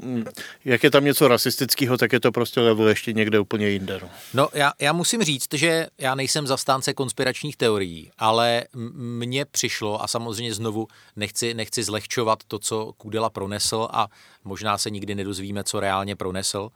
jak 0.64 0.84
je 0.84 0.90
tam 0.90 1.04
něco 1.04 1.28
rasistického, 1.28 1.96
tak 1.96 2.12
je 2.12 2.20
to 2.20 2.32
prostě 2.32 2.60
level 2.60 2.88
ještě 2.88 3.12
někde 3.12 3.40
úplně 3.40 3.68
jinde. 3.68 4.00
No, 4.02 4.08
no 4.34 4.48
já, 4.54 4.72
já 4.80 4.92
musím 4.92 5.22
říct, 5.22 5.54
že 5.54 5.86
já 5.98 6.14
nejsem 6.14 6.46
zastánce 6.46 6.94
konspiračních 6.94 7.56
teorií, 7.56 8.10
ale 8.18 8.64
mně 8.94 9.44
přišlo, 9.44 10.02
a 10.02 10.08
samozřejmě 10.08 10.54
znovu 10.54 10.88
nechci, 11.16 11.54
nechci 11.54 11.82
zlehčovat 11.82 12.38
to, 12.48 12.58
co 12.58 12.92
Kudela 12.96 13.30
pronesl 13.30 13.88
a 13.90 14.08
možná 14.44 14.78
se 14.78 14.90
nikdy 14.90 15.14
nedozvíme, 15.14 15.64
co 15.64 15.80
reálně 15.80 16.16
pronesl, 16.16 16.70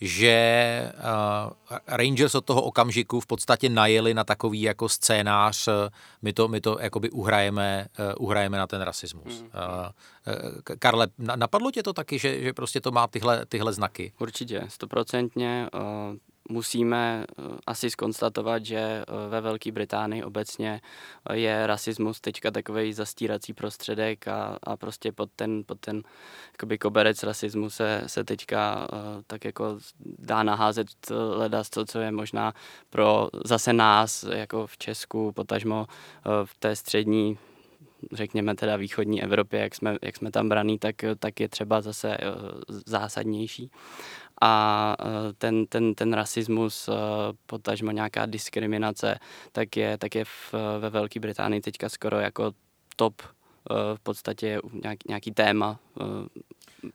že 0.00 0.92
uh, 0.94 1.76
Rangers 1.86 2.34
od 2.34 2.44
toho 2.44 2.62
okamžiku 2.62 3.20
v 3.20 3.26
podstatě 3.26 3.68
najeli 3.68 4.14
na 4.14 4.24
takový 4.24 4.62
jako 4.62 4.88
scénář, 4.88 5.68
uh, 5.68 5.74
my 6.22 6.32
to, 6.32 6.48
my 6.48 6.60
to 6.60 6.78
jakoby 6.80 7.10
uhrajeme, 7.10 7.86
uh, 7.98 8.26
uhrajeme 8.26 8.58
na 8.58 8.66
ten 8.66 8.82
rasismus. 8.82 9.42
Mm. 9.42 9.48
Karle, 10.78 11.08
napadlo 11.18 11.70
tě 11.70 11.82
to 11.82 11.92
taky, 11.92 12.18
že, 12.18 12.42
že 12.42 12.52
prostě 12.52 12.80
to 12.80 12.90
má 12.90 13.06
tyhle, 13.06 13.46
tyhle 13.46 13.72
znaky? 13.72 14.12
Určitě, 14.18 14.64
stoprocentně. 14.68 15.68
Musíme 16.50 17.24
eh, 17.24 17.42
asi 17.66 17.90
skonstatovat, 17.90 18.64
že 18.64 18.78
eh, 18.78 19.04
ve 19.28 19.40
Velké 19.40 19.72
Británii 19.72 20.22
obecně 20.22 20.80
eh, 21.30 21.36
je 21.36 21.66
rasismus 21.66 22.20
teďka 22.20 22.50
takový 22.50 22.92
zastírací 22.92 23.52
prostředek 23.52 24.28
a, 24.28 24.58
a 24.62 24.76
prostě 24.76 25.12
pod 25.12 25.30
ten, 25.36 25.64
pod 25.66 25.80
ten 25.80 26.02
koberec 26.80 27.22
rasismu 27.22 27.70
se, 27.70 28.02
se 28.06 28.24
teďka 28.24 28.88
tak 29.26 29.44
jako 29.44 29.78
dá 30.18 30.42
naházet 30.42 30.88
leda 31.10 31.62
to, 31.70 31.84
co 31.84 31.98
je 31.98 32.10
možná 32.10 32.52
pro 32.90 33.28
zase 33.44 33.72
nás, 33.72 34.22
jako 34.22 34.66
v 34.66 34.78
Česku, 34.78 35.32
potažmo 35.32 35.86
v 36.44 36.54
té 36.58 36.76
střední 36.76 37.38
řekněme 38.12 38.54
teda 38.54 38.76
východní 38.76 39.22
Evropě, 39.22 39.60
jak 39.60 39.74
jsme, 39.74 39.96
jak 40.02 40.16
jsme 40.16 40.30
tam 40.30 40.48
braný, 40.48 40.78
tak, 40.78 40.96
tak 41.18 41.40
je 41.40 41.48
třeba 41.48 41.80
zase 41.80 42.18
zásadnější. 42.86 43.70
A 44.40 44.96
eh, 45.00 45.32
ten, 45.38 45.66
ten, 45.66 45.94
ten 45.94 46.12
rasismus, 46.12 46.88
potažmo 47.46 47.90
nějaká 47.90 48.26
diskriminace, 48.26 49.18
tak 49.52 49.76
je, 49.76 49.98
tak 49.98 50.14
je 50.14 50.24
v, 50.24 50.54
ve 50.78 50.90
Velké 50.90 51.20
Británii 51.20 51.60
teďka 51.60 51.88
skoro 51.88 52.20
jako 52.20 52.52
top 52.96 53.22
v 53.94 54.00
podstatě 54.02 54.60
nějaký, 54.82 55.08
nějaký 55.08 55.30
téma 55.30 55.78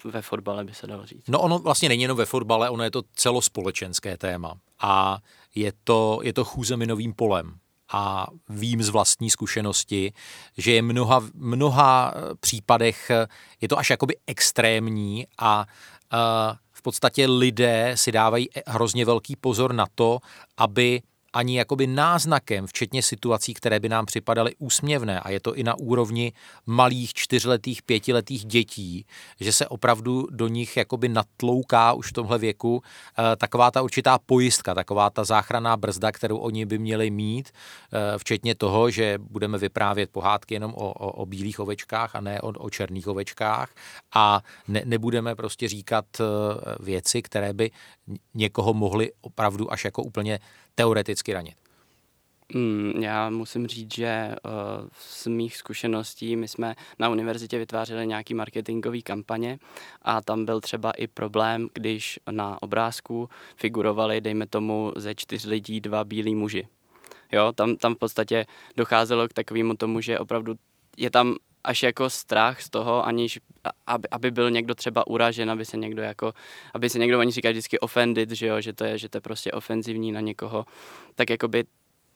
ve 0.04 0.22
fotbale, 0.22 0.64
by 0.64 0.74
se 0.74 0.88
dalo 0.88 1.06
říct. 1.06 1.28
No 1.28 1.40
ono 1.40 1.60
vlastně 1.60 1.90
není 1.90 2.02
jenom 2.02 2.18
ve 2.18 2.26
fotbale, 2.26 2.70
ono 2.70 2.84
je 2.84 2.92
to 2.92 3.02
celospolečenské 3.16 4.18
téma 4.18 4.58
a 4.80 5.18
je 5.56 5.74
to, 5.84 6.20
je 6.24 6.34
to 6.34 6.44
chůze 6.44 6.78
minovým 6.78 7.14
polem 7.14 7.58
a 7.94 8.28
vím 8.50 8.84
z 8.84 8.90
vlastní 8.90 9.30
zkušenosti, 9.30 10.14
že 10.58 10.72
je 10.74 10.82
mnoha, 10.82 11.22
mnoha 11.34 12.14
eh, 12.16 12.36
případech 12.40 13.10
eh, 13.10 13.28
je 13.62 13.68
to 13.68 13.78
až 13.78 13.90
jakoby 13.90 14.16
extrémní 14.28 15.28
a 15.38 15.66
uh, 16.14 16.20
v 16.84 16.92
podstatě 16.92 17.28
lidé 17.28 17.92
si 17.96 18.12
dávají 18.12 18.50
hrozně 18.68 19.06
velký 19.06 19.36
pozor 19.36 19.74
na 19.74 19.88
to, 19.96 20.20
aby 20.58 21.02
ani 21.34 21.58
jakoby 21.58 21.88
náznakem, 21.88 22.68
včetně 22.68 23.02
situací, 23.02 23.54
které 23.54 23.80
by 23.80 23.90
nám 23.90 24.06
připadaly 24.06 24.56
úsměvné. 24.60 25.20
A 25.20 25.30
je 25.30 25.40
to 25.40 25.56
i 25.56 25.64
na 25.64 25.76
úrovni 25.80 26.34
malých 26.66 27.14
čtyřletých, 27.14 27.82
pětiletých 27.82 28.46
dětí, 28.46 29.06
že 29.40 29.54
se 29.54 29.68
opravdu 29.68 30.28
do 30.32 30.48
nich 30.48 30.78
jakoby 30.78 31.10
natlouká 31.10 31.94
už 31.94 32.10
v 32.10 32.14
tomhle 32.14 32.38
věku 32.38 32.82
eh, 32.84 33.36
taková 33.36 33.72
ta 33.72 33.82
určitá 33.82 34.20
pojistka, 34.26 34.74
taková 34.74 35.10
ta 35.10 35.24
záchranná 35.24 35.78
brzda, 35.78 36.12
kterou 36.12 36.38
oni 36.38 36.66
by 36.66 36.78
měli 36.78 37.10
mít, 37.10 37.50
eh, 37.50 38.18
včetně 38.18 38.56
toho, 38.56 38.90
že 38.90 39.18
budeme 39.18 39.58
vyprávět 39.58 40.10
pohádky 40.12 40.54
jenom 40.54 40.74
o, 40.74 40.94
o, 40.94 41.12
o 41.12 41.26
bílých 41.26 41.60
ovečkách 41.60 42.16
a 42.16 42.22
ne 42.22 42.42
o, 42.42 42.48
o 42.48 42.70
černých 42.70 43.08
ovečkách 43.08 43.70
a 44.16 44.42
ne, 44.68 44.82
nebudeme 44.86 45.36
prostě 45.36 45.68
říkat 45.68 46.06
eh, 46.20 46.24
věci, 46.80 47.22
které 47.22 47.54
by 47.54 47.72
někoho 48.34 48.74
mohly 48.74 49.12
opravdu 49.22 49.74
až 49.74 49.86
jako 49.86 50.04
úplně 50.04 50.40
teoreticky 50.76 51.34
ranit? 51.34 51.56
Mm, 52.54 52.92
já 53.04 53.30
musím 53.30 53.68
říct, 53.68 53.94
že 53.94 54.36
uh, 54.46 54.88
z 55.00 55.28
mých 55.28 55.58
zkušeností 55.58 56.36
my 56.36 56.48
jsme 56.48 56.76
na 57.00 57.10
univerzitě 57.10 57.58
vytvářeli 57.58 58.08
nějaký 58.08 58.34
marketingové 58.34 59.02
kampaně 59.02 59.60
a 60.02 60.22
tam 60.22 60.46
byl 60.46 60.62
třeba 60.62 60.92
i 60.92 61.08
problém, 61.08 61.70
když 61.74 62.20
na 62.32 62.62
obrázku 62.62 63.30
figurovali, 63.56 64.22
dejme 64.22 64.48
tomu, 64.48 64.94
ze 64.96 65.16
čtyř 65.16 65.46
lidí 65.46 65.82
dva 65.82 66.04
bílí 66.04 66.36
muži. 66.36 66.68
Jo, 67.32 67.52
tam, 67.56 67.76
tam 67.76 67.96
v 67.96 67.98
podstatě 67.98 68.46
docházelo 68.78 69.28
k 69.28 69.34
takovému 69.34 69.76
tomu, 69.76 70.02
že 70.02 70.20
opravdu 70.20 70.56
je 70.98 71.10
tam 71.10 71.36
až 71.64 71.84
jako 71.84 72.10
strach 72.10 72.62
z 72.62 72.70
toho, 72.70 73.06
aniž 73.06 73.40
aby, 73.88 74.08
aby 74.12 74.32
byl 74.32 74.52
někdo 74.52 74.76
třeba 74.76 75.08
uražen, 75.08 75.52
aby 75.52 75.66
se 75.66 75.78
někdo 75.78 76.02
jako, 76.02 76.34
aby 76.74 76.90
se 76.90 77.00
někdo 77.00 77.20
ani 77.20 77.32
říká 77.32 77.50
vždycky 77.50 77.80
offended, 77.80 78.32
že 78.32 78.48
jo, 78.48 78.62
že 78.62 78.74
to 78.74 78.84
je, 78.84 78.98
že 78.98 79.10
to 79.10 79.18
je 79.18 79.22
prostě 79.22 79.52
ofenzivní 79.52 80.12
na 80.12 80.20
někoho, 80.20 80.66
tak 81.16 81.30
jakoby 81.30 81.64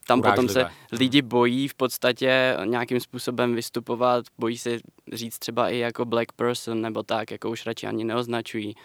tam 0.08 0.20
Urážlivé. 0.20 0.36
potom 0.36 0.54
se 0.54 0.66
lidi 0.92 1.22
bojí 1.22 1.68
v 1.68 1.74
podstatě 1.74 2.58
nějakým 2.66 3.00
způsobem 3.00 3.56
vystupovat, 3.56 4.26
bojí 4.38 4.58
se 4.58 4.80
říct 5.14 5.40
třeba 5.40 5.70
i 5.70 5.78
jako 5.78 6.06
black 6.06 6.32
person 6.32 6.82
nebo 6.82 7.04
tak, 7.04 7.32
jako 7.32 7.50
už 7.50 7.66
radši 7.66 7.88
ani 7.88 8.04
neoznačují. 8.04 8.76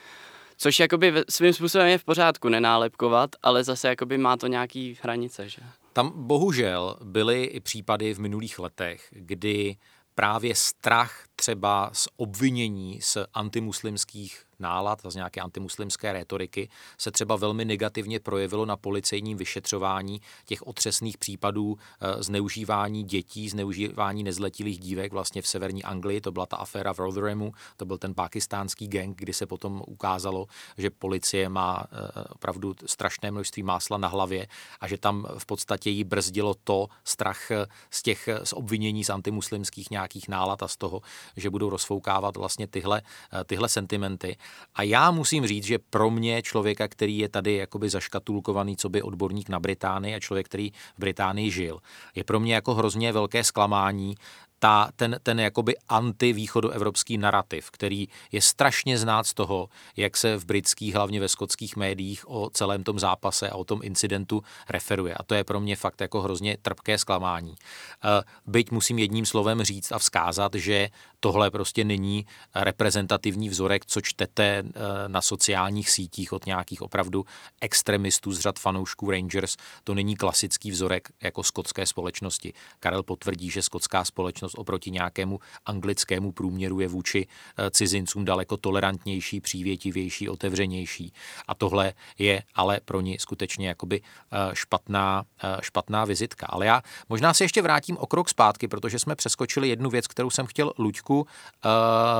Což 0.57 0.81
jakoby 0.81 1.13
svým 1.29 1.53
způsobem 1.53 1.87
je 1.87 1.99
v 1.99 2.05
pořádku 2.05 2.49
nenálepkovat, 2.49 3.31
ale 3.43 3.65
zase 3.65 3.89
jakoby 3.89 4.19
má 4.19 4.37
to 4.37 4.47
nějaký 4.47 4.99
hranice, 5.03 5.49
že? 5.49 5.63
Tam 5.93 6.13
bohužel 6.15 6.97
byly 7.05 7.45
i 7.45 7.61
případy 7.61 8.15
v 8.15 8.21
minulých 8.21 8.59
letech, 8.59 9.09
kdy 9.11 9.77
právě 10.15 10.55
strach 10.55 11.25
třeba 11.37 11.91
z 11.93 12.09
obvinění 12.17 13.01
z 13.03 13.17
antimuslimských 13.35 14.45
nálad 14.63 14.99
z 15.09 15.15
nějaké 15.15 15.41
antimuslimské 15.41 16.13
rétoriky 16.13 16.69
se 16.99 17.11
třeba 17.11 17.37
velmi 17.37 17.65
negativně 17.65 18.21
projevilo 18.21 18.67
na 18.67 18.77
policejním 18.77 19.37
vyšetřování 19.37 20.21
těch 20.47 20.67
otřesných 20.67 21.19
případů 21.19 21.77
e, 21.77 22.23
zneužívání 22.23 23.05
dětí, 23.05 23.49
zneužívání 23.49 24.23
nezletilých 24.25 24.79
dívek 24.79 25.13
vlastně 25.13 25.43
v 25.43 25.47
severní 25.47 25.85
Anglii. 25.85 26.21
To 26.21 26.33
byla 26.33 26.47
ta 26.47 26.57
aféra 26.57 26.95
v 26.95 26.99
Rotherhamu, 26.99 27.53
to 27.77 27.85
byl 27.85 27.99
ten 27.99 28.15
pakistánský 28.15 28.89
gang, 28.89 29.17
kdy 29.17 29.33
se 29.33 29.47
potom 29.47 29.83
ukázalo, 29.87 30.47
že 30.79 30.91
policie 30.91 31.49
má 31.49 31.85
e, 31.85 32.25
opravdu 32.29 32.75
strašné 32.87 33.31
množství 33.31 33.63
másla 33.63 33.99
na 33.99 34.09
hlavě 34.09 34.47
a 34.81 34.89
že 34.89 34.99
tam 34.99 35.27
v 35.39 35.47
podstatě 35.47 35.91
jí 35.91 36.05
brzdilo 36.05 36.55
to 36.65 36.89
strach 37.05 37.51
z 37.91 38.03
těch 38.03 38.29
z 38.45 38.53
obvinění 38.53 39.05
z 39.05 39.11
antimuslimských 39.11 39.91
nějakých 39.91 40.29
nálad 40.29 40.63
a 40.63 40.69
z 40.69 40.77
toho, 40.77 41.03
že 41.37 41.51
budou 41.51 41.71
rozfoukávat 41.71 42.37
vlastně 42.37 42.67
tyhle, 42.67 43.03
tyhle 43.47 43.69
sentimenty. 43.69 44.37
A 44.75 44.83
já 44.83 45.11
musím 45.11 45.47
říct, 45.47 45.65
že 45.65 45.79
pro 45.79 46.11
mě 46.11 46.43
člověka, 46.43 46.89
který 46.89 47.19
je 47.19 47.29
tady 47.29 47.55
jakoby 47.55 47.89
zaškatulkovaný, 47.89 48.77
co 48.77 48.89
by 48.89 49.03
odborník 49.03 49.49
na 49.49 49.61
Británii 49.61 50.15
a 50.15 50.21
člověk, 50.21 50.47
který 50.47 50.71
v 50.71 50.99
Británii 50.99 51.51
žil, 51.51 51.79
je 52.15 52.25
pro 52.25 52.41
mě 52.41 52.55
jako 52.55 52.75
hrozně 52.75 53.13
velké 53.13 53.45
zklamání 53.45 54.15
ta, 54.63 54.89
ten, 54.97 55.17
ten 55.23 55.41
jakoby 55.41 55.75
antivýchodoevropský 55.89 57.19
narrativ, 57.19 57.71
který 57.71 58.09
je 58.33 58.41
strašně 58.41 58.99
znát 58.99 59.27
z 59.27 59.35
toho, 59.35 59.69
jak 59.97 60.17
se 60.17 60.37
v 60.37 60.45
britských, 60.45 60.95
hlavně 60.95 61.21
ve 61.21 61.29
skotských 61.29 61.77
médiích 61.77 62.31
o 62.31 62.51
celém 62.51 62.85
tom 62.85 62.99
zápase 62.99 63.51
a 63.51 63.55
o 63.55 63.65
tom 63.65 63.81
incidentu 63.83 64.43
referuje. 64.69 65.15
A 65.15 65.23
to 65.23 65.35
je 65.35 65.45
pro 65.45 65.61
mě 65.61 65.77
fakt 65.77 66.01
jako 66.01 66.21
hrozně 66.21 66.57
trpké 66.63 66.99
zklamání. 66.99 67.55
Eh, 67.55 68.23
byť 68.47 68.71
musím 68.71 68.99
jedním 68.99 69.27
slovem 69.27 69.63
říct 69.63 69.93
a 69.93 69.99
vzkázat, 69.99 70.55
že 70.55 70.89
tohle 71.25 71.51
prostě 71.51 71.85
není 71.85 72.27
reprezentativní 72.55 73.49
vzorek, 73.49 73.87
co 73.87 74.01
čtete 74.01 74.45
eh, 74.45 74.71
na 75.09 75.23
sociálních 75.23 75.91
sítích 75.91 76.33
od 76.33 76.47
nějakých 76.47 76.83
opravdu 76.83 77.25
extremistů 77.61 78.33
z 78.33 78.41
řad 78.41 78.59
fanoušků 78.59 79.11
Rangers. 79.11 79.57
To 79.85 79.95
není 79.95 80.17
klasický 80.17 80.71
vzorek 80.71 81.09
jako 81.23 81.43
skotské 81.43 81.87
společnosti. 81.87 82.53
Karel 82.81 83.03
potvrdí, 83.03 83.51
že 83.51 83.63
skotská 83.63 84.05
společnost 84.05 84.55
oproti 84.59 84.91
nějakému 84.91 85.39
anglickému 85.67 86.33
průměru 86.33 86.81
je 86.81 86.89
vůči 86.89 87.27
eh, 87.27 87.71
cizincům 87.71 88.25
daleko 88.25 88.57
tolerantnější, 88.57 89.41
přívětivější, 89.41 90.29
otevřenější. 90.29 91.13
A 91.49 91.55
tohle 91.55 91.93
je 92.19 92.43
ale 92.55 92.81
pro 92.85 93.01
ní 93.01 93.19
skutečně 93.19 93.69
jakoby 93.69 94.03
eh, 94.03 94.37
špatná, 94.55 95.25
špatná 95.61 96.05
vizitka. 96.05 96.47
Ale 96.51 96.67
já 96.67 96.83
možná 97.09 97.35
se 97.35 97.45
ještě 97.45 97.63
vrátím 97.63 97.97
o 97.97 98.07
krok 98.07 98.29
zpátky, 98.29 98.69
protože 98.69 98.99
jsme 98.99 99.17
přeskočili 99.17 99.69
jednu 99.69 99.91
věc, 99.91 100.07
kterou 100.07 100.31
jsem 100.31 100.47
chtěl 100.47 100.73
Luďku 100.79 101.12
trošku 101.13 101.27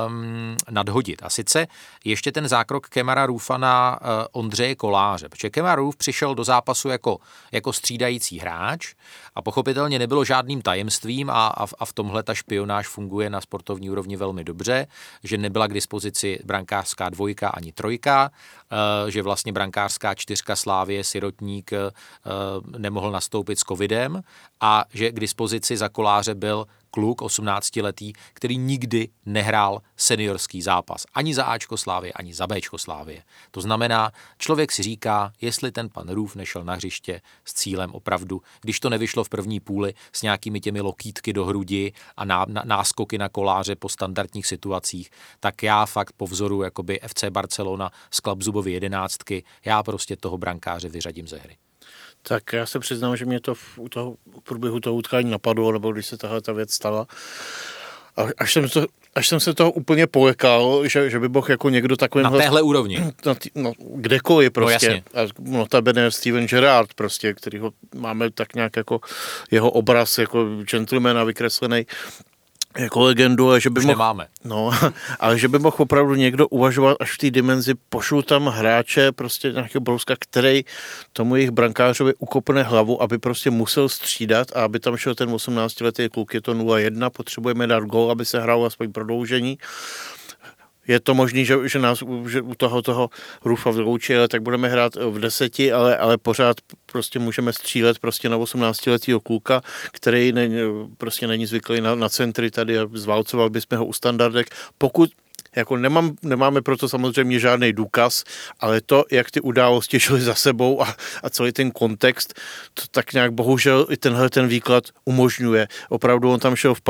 um, 0.07 0.57
nadhodit. 0.69 1.23
A 1.23 1.29
sice 1.29 1.67
ještě 2.05 2.31
ten 2.31 2.47
zákrok 2.47 2.87
Kemara 2.87 3.25
Rufa 3.25 3.57
na 3.57 3.99
uh, 4.01 4.07
Ondřeje 4.31 4.75
Koláře, 4.75 5.29
protože 5.29 5.49
Kemar 5.49 5.79
Ruf 5.79 5.95
přišel 5.95 6.35
do 6.35 6.43
zápasu 6.43 6.89
jako, 6.89 7.17
jako 7.51 7.73
střídající 7.73 8.39
hráč 8.39 8.93
a 9.35 9.41
pochopitelně 9.41 9.99
nebylo 9.99 10.25
žádným 10.25 10.61
tajemstvím 10.61 11.29
a, 11.29 11.47
a, 11.47 11.65
a 11.79 11.85
v 11.85 11.93
tomhle 11.93 12.23
ta 12.23 12.33
špionáž 12.33 12.87
funguje 12.87 13.29
na 13.29 13.41
sportovní 13.41 13.89
úrovni 13.89 14.17
velmi 14.17 14.43
dobře, 14.43 14.87
že 15.23 15.37
nebyla 15.37 15.67
k 15.67 15.73
dispozici 15.73 16.39
brankářská 16.45 17.09
dvojka 17.09 17.49
ani 17.49 17.71
trojka, 17.71 18.31
uh, 18.31 19.09
že 19.09 19.21
vlastně 19.21 19.53
brankářská 19.53 20.15
čtyřka 20.15 20.55
Slávě, 20.55 21.03
sirotník 21.03 21.71
uh, 21.71 22.77
nemohl 22.77 23.11
nastoupit 23.11 23.59
s 23.59 23.63
covidem 23.63 24.21
a 24.61 24.85
že 24.93 25.11
k 25.11 25.19
dispozici 25.19 25.77
za 25.77 25.89
koláře 25.89 26.35
byl 26.35 26.65
kluk 26.93 27.21
18-letý, 27.21 28.13
který 28.33 28.57
nikdy 28.57 29.09
nehrál 29.25 29.81
seniorský 29.97 30.61
zápas. 30.61 31.05
Ani 31.13 31.33
za 31.33 31.43
Ačko 31.43 31.77
Slávě, 31.77 32.13
ani 32.13 32.33
za 32.33 32.47
Bčko 32.47 32.77
Slávě. 32.77 33.23
To 33.51 33.61
znamená, 33.61 34.11
člověk 34.37 34.71
si 34.71 34.83
říká, 34.83 35.33
jestli 35.41 35.71
ten 35.71 35.89
pan 35.89 36.09
Rův 36.09 36.35
nešel 36.35 36.63
na 36.63 36.73
hřiště 36.73 37.21
s 37.45 37.53
cílem 37.53 37.91
opravdu, 37.91 38.41
když 38.61 38.79
to 38.79 38.89
nevyšlo 38.89 39.23
v 39.23 39.29
první 39.29 39.59
půli 39.59 39.93
s 40.13 40.21
nějakými 40.21 40.59
těmi 40.59 40.81
lokítky 40.81 41.33
do 41.33 41.45
hrudi 41.45 41.93
a 42.17 42.25
ná, 42.25 42.45
ná, 42.47 42.61
náskoky 42.65 43.17
na 43.17 43.29
koláře 43.29 43.75
po 43.75 43.89
standardních 43.89 44.47
situacích, 44.47 45.09
tak 45.39 45.63
já 45.63 45.85
fakt 45.85 46.13
po 46.17 46.27
vzoru 46.27 46.63
jakoby 46.63 46.99
FC 47.07 47.23
Barcelona 47.29 47.91
z 48.11 48.19
Klabzubovy 48.19 48.71
jedenáctky, 48.71 49.43
já 49.65 49.83
prostě 49.83 50.15
toho 50.15 50.37
brankáře 50.37 50.89
vyřadím 50.89 51.27
ze 51.27 51.37
hry. 51.37 51.57
Tak 52.27 52.53
já 52.53 52.65
se 52.65 52.79
přiznám, 52.79 53.17
že 53.17 53.25
mě 53.25 53.39
to 53.39 53.55
v, 53.55 53.77
u 53.77 53.89
toho, 53.89 54.15
v 54.39 54.43
průběhu 54.43 54.79
toho 54.79 54.95
utkání 54.95 55.31
napadlo, 55.31 55.71
nebo 55.71 55.91
když 55.91 56.05
se 56.05 56.17
tahle 56.17 56.41
ta 56.41 56.53
věc 56.53 56.73
stala. 56.73 57.07
A 58.17 58.21
až 58.37 58.53
jsem, 58.53 58.69
to, 58.69 58.85
až 59.15 59.27
jsem 59.27 59.39
se 59.39 59.53
toho 59.53 59.71
úplně 59.71 60.07
polekal, 60.07 60.87
že, 60.87 61.09
že 61.09 61.19
by 61.19 61.29
mohl 61.29 61.51
jako 61.51 61.69
někdo 61.69 61.97
takovým... 61.97 62.23
Na 62.23 62.31
téhle 62.31 62.61
úrovni. 62.61 63.13
Na 63.25 63.35
tý, 63.35 63.49
no, 63.55 63.73
kdekoliv 63.95 64.47
no, 64.47 64.51
prostě. 64.51 65.03
No, 65.13 65.21
a 65.21 65.27
notabene 65.39 66.11
Steven 66.11 66.47
Gerrard 66.47 66.93
prostě, 66.93 67.33
kterýho 67.33 67.71
máme 67.95 68.31
tak 68.31 68.55
nějak 68.55 68.77
jako 68.77 69.01
jeho 69.51 69.71
obraz 69.71 70.17
jako 70.17 70.45
gentlemana 70.71 71.23
vykreslený 71.23 71.85
jako 72.77 72.99
legendu, 73.01 73.49
ale 73.49 73.61
že 73.61 73.69
by 73.69 73.79
Už 73.79 73.85
mohl, 73.85 73.95
nemáme. 73.95 74.27
No, 74.43 74.71
ale 75.19 75.39
že 75.39 75.47
by 75.47 75.59
mohl 75.59 75.75
opravdu 75.79 76.15
někdo 76.15 76.47
uvažovat 76.47 76.97
až 76.99 77.13
v 77.13 77.17
té 77.17 77.31
dimenzi, 77.31 77.73
pošlu 77.89 78.21
tam 78.21 78.45
hráče, 78.45 79.11
prostě 79.11 79.51
nějakého 79.51 79.81
brouska, 79.81 80.15
který 80.19 80.63
tomu 81.13 81.35
jejich 81.35 81.51
brankářovi 81.51 82.13
ukopne 82.19 82.63
hlavu, 82.63 83.01
aby 83.01 83.17
prostě 83.17 83.49
musel 83.49 83.89
střídat 83.89 84.47
a 84.55 84.63
aby 84.63 84.79
tam 84.79 84.97
šel 84.97 85.15
ten 85.15 85.29
18-letý 85.29 86.09
kluk, 86.09 86.33
je 86.33 86.41
to 86.41 86.53
0-1, 86.53 87.09
potřebujeme 87.09 87.67
dát 87.67 87.83
gol, 87.83 88.11
aby 88.11 88.25
se 88.25 88.39
hrál 88.39 88.65
aspoň 88.65 88.91
prodloužení 88.91 89.57
je 90.87 90.99
to 90.99 91.13
možné, 91.13 91.45
že, 91.45 91.55
že 91.69 91.79
nás 91.79 92.03
že 92.27 92.41
u 92.41 92.55
toho, 92.55 92.81
toho 92.81 93.09
Rufa 93.45 93.71
vyloučí, 93.71 94.15
ale 94.15 94.27
tak 94.27 94.41
budeme 94.41 94.67
hrát 94.67 94.95
v 94.95 95.19
deseti, 95.19 95.71
ale, 95.71 95.97
ale 95.97 96.17
pořád 96.17 96.57
prostě 96.85 97.19
můžeme 97.19 97.53
střílet 97.53 97.99
prostě 97.99 98.29
na 98.29 98.37
18 98.37 98.85
letého 98.85 99.19
kluka, 99.19 99.61
který 99.91 100.31
ne, 100.31 100.49
prostě 100.97 101.27
není 101.27 101.45
zvyklý 101.45 101.81
na, 101.81 101.95
na 101.95 102.09
centry 102.09 102.51
tady 102.51 102.79
a 102.79 102.87
zválcoval 102.93 103.49
bychom 103.49 103.77
ho 103.77 103.85
u 103.85 103.93
standardek. 103.93 104.47
Pokud 104.77 105.09
jako 105.55 105.77
nemám, 105.77 106.15
nemáme 106.21 106.61
proto 106.61 106.89
samozřejmě 106.89 107.39
žádný 107.39 107.73
důkaz, 107.73 108.23
ale 108.59 108.81
to, 108.81 109.05
jak 109.11 109.31
ty 109.31 109.41
události 109.41 109.99
šly 109.99 110.21
za 110.21 110.35
sebou 110.35 110.81
a, 110.81 110.95
a 111.23 111.29
celý 111.29 111.51
ten 111.51 111.71
kontext, 111.71 112.39
to 112.73 112.83
tak 112.91 113.13
nějak 113.13 113.33
bohužel 113.33 113.87
i 113.89 113.97
tenhle 113.97 114.29
ten 114.29 114.47
výklad 114.47 114.83
umožňuje. 115.05 115.67
Opravdu 115.89 116.31
on 116.31 116.39
tam 116.39 116.55
šel 116.55 116.73
v, 116.75 116.81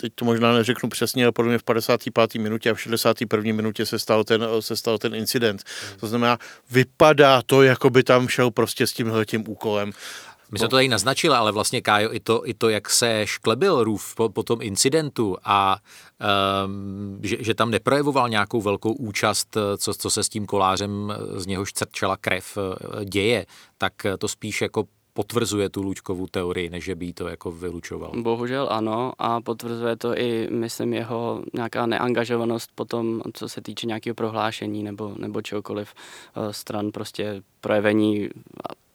teď 0.00 0.12
to 0.14 0.24
možná 0.24 0.52
neřeknu 0.52 0.88
přesně, 0.88 1.24
ale 1.24 1.32
podle 1.32 1.48
mě 1.48 1.58
v 1.58 1.62
55. 1.62 2.34
minutě 2.34 2.70
a 2.70 2.74
v 2.74 2.80
61. 2.80 3.52
minutě 3.52 3.86
se 3.86 3.98
stal 3.98 4.24
ten, 4.24 4.44
se 4.60 4.76
stal 4.76 4.98
ten 4.98 5.14
incident. 5.14 5.62
To 6.00 6.06
znamená, 6.06 6.38
vypadá 6.70 7.42
to, 7.46 7.62
jako 7.62 7.90
by 7.90 8.02
tam 8.02 8.28
šel 8.28 8.50
prostě 8.50 8.86
s 8.86 8.92
tímhle 8.92 9.24
tím 9.24 9.44
úkolem. 9.48 9.92
My 10.56 10.58
jsme 10.58 10.68
to 10.68 10.76
tady 10.76 10.88
naznačili, 10.88 11.34
ale 11.34 11.52
vlastně 11.52 11.80
Kájo, 11.80 12.12
i 12.12 12.20
to, 12.20 12.48
i 12.48 12.54
to 12.54 12.68
jak 12.68 12.90
se 12.90 13.22
šklebil 13.24 13.84
Rův 13.84 14.14
po, 14.14 14.28
po 14.28 14.42
tom 14.42 14.62
incidentu 14.62 15.36
a 15.44 15.76
um, 16.64 17.18
že, 17.22 17.36
že 17.40 17.54
tam 17.54 17.70
neprojevoval 17.70 18.28
nějakou 18.28 18.60
velkou 18.60 18.92
účast, 18.92 19.56
co, 19.76 19.94
co 19.94 20.10
se 20.10 20.24
s 20.24 20.28
tím 20.28 20.46
kolářem, 20.46 21.14
z 21.34 21.46
něhož 21.46 21.72
crčela 21.72 22.16
krev, 22.16 22.58
děje, 23.04 23.46
tak 23.78 23.92
to 24.18 24.28
spíš 24.28 24.62
jako 24.62 24.84
potvrzuje 25.12 25.68
tu 25.68 25.82
Lučkovou 25.82 26.26
teorii, 26.26 26.70
než 26.70 26.90
by 26.94 27.12
to 27.12 27.28
jako 27.28 27.52
vylučoval. 27.52 28.12
Bohužel 28.22 28.68
ano 28.70 29.12
a 29.18 29.40
potvrzuje 29.40 29.96
to 29.96 30.18
i, 30.18 30.48
myslím, 30.50 30.92
jeho 30.92 31.42
nějaká 31.54 31.86
neangažovanost 31.86 32.70
potom, 32.74 33.22
co 33.32 33.48
se 33.48 33.60
týče 33.60 33.86
nějakého 33.86 34.14
prohlášení 34.14 34.82
nebo, 34.82 35.14
nebo 35.18 35.42
čehokoliv 35.42 35.94
stran 36.50 36.92
prostě 36.92 37.42
projevení 37.60 38.28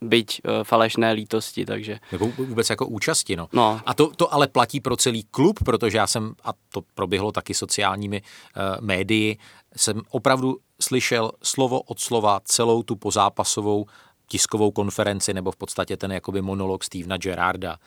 byť 0.02 0.42
uh, 0.42 0.64
falešné 0.64 1.12
lítosti, 1.12 1.66
takže... 1.66 2.00
Nebo 2.12 2.28
vůbec 2.28 2.70
jako 2.70 2.88
účasti, 2.88 3.36
no. 3.36 3.48
no. 3.54 3.82
A 3.86 3.94
to, 3.94 4.12
to 4.16 4.34
ale 4.34 4.48
platí 4.48 4.80
pro 4.80 4.98
celý 4.98 5.24
klub, 5.24 5.64
protože 5.66 5.98
já 5.98 6.08
jsem, 6.08 6.34
a 6.44 6.54
to 6.70 6.82
proběhlo 6.94 7.32
taky 7.32 7.54
sociálními 7.54 8.22
uh, 8.22 8.86
médii, 8.86 9.38
jsem 9.76 10.02
opravdu 10.10 10.58
slyšel 10.82 11.32
slovo 11.44 11.82
od 11.82 12.00
slova 12.00 12.40
celou 12.44 12.84
tu 12.84 12.96
pozápasovou 12.96 13.86
tiskovou 14.28 14.72
konferenci 14.72 15.34
nebo 15.34 15.52
v 15.52 15.56
podstatě 15.56 15.98
ten 15.98 16.12
jakoby 16.12 16.42
monolog 16.42 16.84
Stevena 16.84 17.18
Gerarda. 17.18 17.78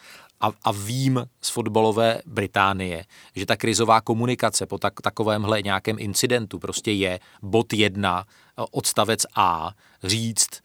A, 0.41 0.53
a 0.65 0.73
vím 0.73 1.27
z 1.41 1.51
fotbalové 1.51 2.21
Británie, 2.27 3.05
že 3.37 3.47
ta 3.47 3.57
krizová 3.57 4.01
komunikace 4.01 4.67
po 4.67 4.79
tak, 4.79 5.01
takovémhle 5.01 5.63
nějakém 5.63 5.97
incidentu 5.99 6.59
prostě 6.59 6.93
je 6.93 7.21
bod 7.43 7.73
jedna, 7.73 8.25
odstavec 8.71 9.27
A, 9.37 9.73
říct, 10.03 10.61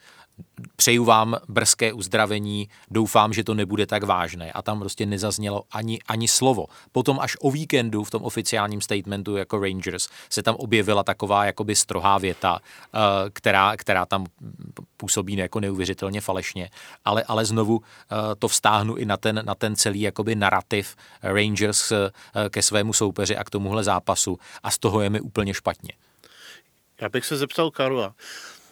přeju 0.76 1.06
vám 1.06 1.38
brzké 1.48 1.94
uzdravení, 1.94 2.70
doufám, 2.92 3.34
že 3.34 3.44
to 3.44 3.54
nebude 3.54 3.86
tak 3.86 4.04
vážné. 4.04 4.52
A 4.52 4.62
tam 4.62 4.80
prostě 4.80 5.06
nezaznělo 5.06 5.64
ani, 5.72 6.00
ani 6.08 6.28
slovo. 6.28 6.66
Potom 6.92 7.20
až 7.20 7.38
o 7.42 7.52
víkendu 7.52 8.04
v 8.04 8.12
tom 8.12 8.24
oficiálním 8.24 8.82
statementu 8.82 9.36
jako 9.36 9.60
Rangers 9.60 10.08
se 10.30 10.44
tam 10.44 10.56
objevila 10.56 11.04
taková 11.04 11.46
jakoby 11.46 11.76
strohá 11.76 12.18
věta, 12.18 12.60
eh, 12.60 13.00
která, 13.34 13.78
která 13.78 14.06
tam 14.06 14.26
působí 14.98 15.38
jako 15.38 15.60
neuvěřitelně 15.60 16.22
falešně. 16.22 16.70
Ale, 17.06 17.24
ale 17.24 17.46
znovu 17.46 17.82
eh, 17.82 18.16
to 18.40 18.48
vztáhnu 18.48 18.96
i 18.96 19.06
na 19.06 19.18
ten, 19.18 19.42
na 19.46 19.56
ten 19.56 19.76
celý 19.76 20.02
jakoby 20.02 20.36
narrativ 20.36 20.96
Rangers 21.24 21.92
eh, 21.92 22.12
ke 22.50 22.62
svému 22.62 22.94
soupeři 22.94 23.38
a 23.38 23.44
k 23.44 23.50
tomuhle 23.50 23.84
zápasu 23.84 24.38
a 24.64 24.72
z 24.72 24.78
toho 24.78 25.02
je 25.02 25.10
mi 25.10 25.22
úplně 25.22 25.54
špatně. 25.54 25.94
Já 27.02 27.10
bych 27.10 27.26
se 27.26 27.38
zeptal 27.38 27.72
Karla, 27.72 28.14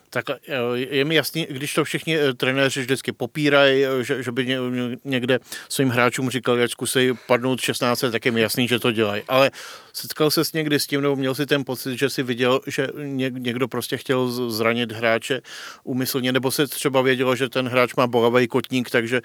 tak 0.10 0.30
eh, 0.30 0.40
je 0.76 1.06
mi 1.06 1.16
jasný, 1.16 1.48
když 1.50 1.74
to 1.74 1.84
všichni 1.84 2.18
eh, 2.18 2.34
trenéři 2.34 2.82
vždycky 2.82 3.12
popírají, 3.12 3.86
eh, 3.86 4.04
že, 4.04 4.24
že 4.24 4.32
by 4.32 4.58
někde 5.06 5.40
svým 5.70 5.90
hráčům 5.90 6.30
říkali, 6.30 6.64
ať 6.64 6.72
zkusej 6.72 7.14
padnout 7.28 7.62
16, 7.62 8.00
tak 8.12 8.26
je 8.26 8.32
mi 8.32 8.42
jasný, 8.42 8.68
že 8.68 8.80
to 8.80 8.92
dělají. 8.92 9.24
Ale 9.28 9.52
setkal 9.94 10.32
se 10.32 10.46
s 10.46 10.54
někdy 10.54 10.80
s 10.80 10.88
tím, 10.88 11.02
nebo 11.02 11.16
měl 11.16 11.36
si 11.36 11.46
ten 11.46 11.66
pocit, 11.66 11.98
že 11.98 12.10
si 12.10 12.24
viděl, 12.24 12.60
že 12.68 12.88
někdo 13.30 13.68
prostě 13.68 13.98
chtěl 13.98 14.52
zranit 14.52 14.92
hráče 14.92 15.42
úmyslně, 15.84 16.32
nebo 16.32 16.52
se 16.52 16.68
třeba 16.68 17.02
vědělo, 17.02 17.36
že 17.36 17.50
ten 17.50 17.68
hráč 17.68 17.96
má 17.96 18.08
bolavý 18.08 18.48
kotník, 18.48 18.90
takže 18.90 19.22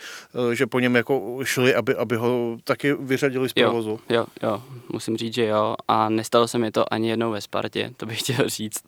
že 0.52 0.66
po 0.66 0.80
něm 0.80 0.96
jako 0.96 1.38
šli, 1.42 1.74
aby, 1.74 1.94
aby 1.94 2.16
ho 2.16 2.58
taky 2.64 2.94
vyřadili 2.94 3.48
z 3.48 3.52
provozu. 3.52 4.00
Jo, 4.10 4.26
jo, 4.42 4.48
jo, 4.48 4.62
musím 4.92 5.16
říct, 5.16 5.34
že 5.34 5.46
jo. 5.46 5.74
A 5.88 6.08
nestalo 6.08 6.48
se 6.48 6.58
mi 6.58 6.70
to 6.70 6.94
ani 6.94 7.10
jednou 7.10 7.30
ve 7.30 7.40
Spartě, 7.40 7.90
to 7.96 8.06
bych 8.06 8.18
chtěl 8.22 8.48
říct, 8.48 8.84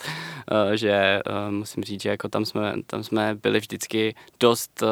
že 0.75 1.21
musím 1.51 1.85
říct, 1.85 2.03
že 2.03 2.09
jako 2.09 2.29
tam 2.29 2.45
jsme, 2.45 2.75
tam 2.87 3.03
jsme 3.05 3.35
byli 3.43 3.61
vždycky 3.61 4.15
dost, 4.41 4.83
eh, 4.83 4.87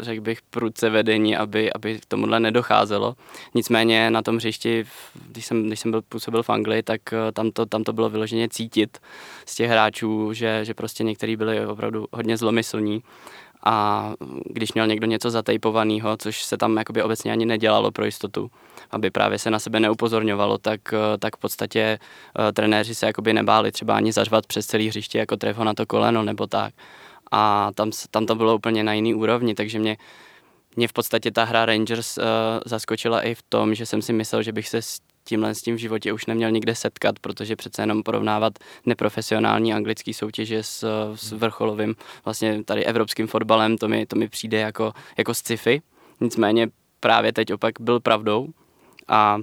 řekl 0.00 0.20
bych, 0.20 0.42
prudce 0.42 0.90
vedení, 0.90 1.36
aby, 1.36 1.72
aby 1.72 1.98
k 1.98 2.06
tomuhle 2.06 2.40
nedocházelo. 2.40 3.14
Nicméně 3.54 4.10
na 4.10 4.22
tom 4.22 4.36
hřišti, 4.36 4.84
když 5.28 5.46
jsem, 5.46 5.66
když 5.66 5.80
jsem 5.80 5.90
byl, 5.90 6.02
působil 6.02 6.42
v 6.42 6.50
Anglii, 6.50 6.82
tak 6.82 7.12
eh, 7.12 7.32
tam 7.32 7.50
to, 7.50 7.66
tam 7.66 7.84
to 7.84 7.92
bylo 7.92 8.10
vyloženě 8.10 8.48
cítit 8.48 8.98
z 9.46 9.54
těch 9.54 9.70
hráčů, 9.70 10.32
že, 10.32 10.64
že 10.64 10.74
prostě 10.74 11.04
někteří 11.04 11.36
byli 11.36 11.66
opravdu 11.66 12.06
hodně 12.12 12.36
zlomyslní 12.36 13.02
a 13.64 14.12
když 14.44 14.72
měl 14.72 14.86
někdo 14.86 15.06
něco 15.06 15.30
zatejpovaného, 15.30 16.16
což 16.16 16.42
se 16.42 16.56
tam 16.56 16.76
jakoby 16.76 17.02
obecně 17.02 17.32
ani 17.32 17.46
nedělalo 17.46 17.90
pro 17.90 18.04
jistotu, 18.04 18.50
aby 18.90 19.10
právě 19.10 19.38
se 19.38 19.50
na 19.50 19.58
sebe 19.58 19.80
neupozorňovalo, 19.80 20.58
tak, 20.58 20.80
eh, 20.92 21.18
tak 21.18 21.36
v 21.36 21.40
podstatě 21.40 21.98
uh, 22.38 22.52
trenéři 22.52 22.94
se 22.94 23.06
jakoby 23.06 23.32
nebáli 23.32 23.72
třeba 23.72 23.96
ani 23.96 24.12
zařvat 24.12 24.46
přes 24.46 24.66
celý 24.66 24.88
hřiště, 24.88 25.18
jako 25.18 25.36
tref 25.36 25.56
ho 25.56 25.64
na 25.64 25.74
to 25.74 25.86
koleno 25.86 26.22
nebo 26.22 26.46
tak. 26.46 26.74
A 27.30 27.70
tam, 27.74 27.90
tam 28.10 28.26
to 28.26 28.34
bylo 28.34 28.54
úplně 28.54 28.84
na 28.84 28.92
jiný 28.92 29.14
úrovni, 29.14 29.54
takže 29.54 29.78
mě, 29.78 29.96
mě 30.76 30.88
v 30.88 30.92
podstatě 30.92 31.30
ta 31.30 31.44
hra 31.44 31.66
Rangers 31.66 32.18
uh, 32.18 32.24
zaskočila 32.66 33.20
i 33.20 33.34
v 33.34 33.42
tom, 33.42 33.74
že 33.74 33.86
jsem 33.86 34.02
si 34.02 34.12
myslel, 34.12 34.42
že 34.42 34.52
bych 34.52 34.68
se 34.68 34.82
s 34.82 34.98
tímhle 35.24 35.54
s 35.54 35.62
tím 35.62 35.76
v 35.76 35.78
životě 35.78 36.12
už 36.12 36.26
neměl 36.26 36.50
nikde 36.50 36.74
setkat, 36.74 37.18
protože 37.18 37.56
přece 37.56 37.82
jenom 37.82 38.02
porovnávat 38.02 38.52
neprofesionální 38.86 39.74
anglický 39.74 40.14
soutěže 40.14 40.62
s, 40.62 40.84
s 41.14 41.32
vrcholovým 41.32 41.94
vlastně 42.24 42.64
tady 42.64 42.84
evropským 42.84 43.26
fotbalem, 43.26 43.78
to 43.78 43.88
mi, 43.88 44.06
to 44.06 44.16
mi 44.16 44.28
přijde 44.28 44.58
jako, 44.58 44.92
jako 45.18 45.34
sci-fi. 45.34 45.82
Nicméně 46.20 46.68
právě 47.00 47.32
teď 47.32 47.52
opak 47.52 47.80
byl 47.80 48.00
pravdou 48.00 48.48
a 49.08 49.38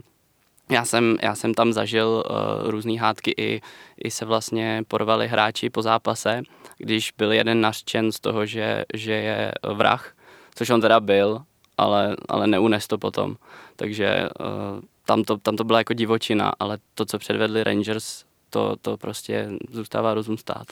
já 0.69 0.85
jsem, 0.85 1.17
já 1.21 1.35
jsem 1.35 1.53
tam 1.53 1.73
zažil 1.73 2.23
uh, 2.29 2.69
různé 2.69 2.99
hádky, 2.99 3.33
i, 3.37 3.61
i 4.03 4.11
se 4.11 4.25
vlastně 4.25 4.83
porvali 4.87 5.27
hráči 5.27 5.69
po 5.69 5.81
zápase, 5.81 6.41
když 6.77 7.13
byl 7.17 7.31
jeden 7.31 7.61
nařčen 7.61 8.11
z 8.11 8.19
toho, 8.19 8.45
že, 8.45 8.85
že 8.93 9.13
je 9.13 9.51
vrah, 9.73 10.15
což 10.55 10.69
on 10.69 10.81
teda 10.81 10.99
byl, 10.99 11.41
ale, 11.77 12.15
ale 12.29 12.47
neunes 12.47 12.87
to 12.87 12.97
potom. 12.97 13.35
Takže 13.75 14.29
uh, 14.39 14.81
tam, 15.07 15.23
to, 15.23 15.37
tam 15.37 15.55
to 15.55 15.63
byla 15.63 15.79
jako 15.79 15.93
divočina, 15.93 16.51
ale 16.59 16.77
to, 16.93 17.05
co 17.05 17.19
předvedli 17.19 17.63
Rangers, 17.63 18.25
to, 18.49 18.75
to 18.81 18.97
prostě 18.97 19.49
zůstává 19.71 20.13
rozum 20.13 20.37
stát. 20.37 20.67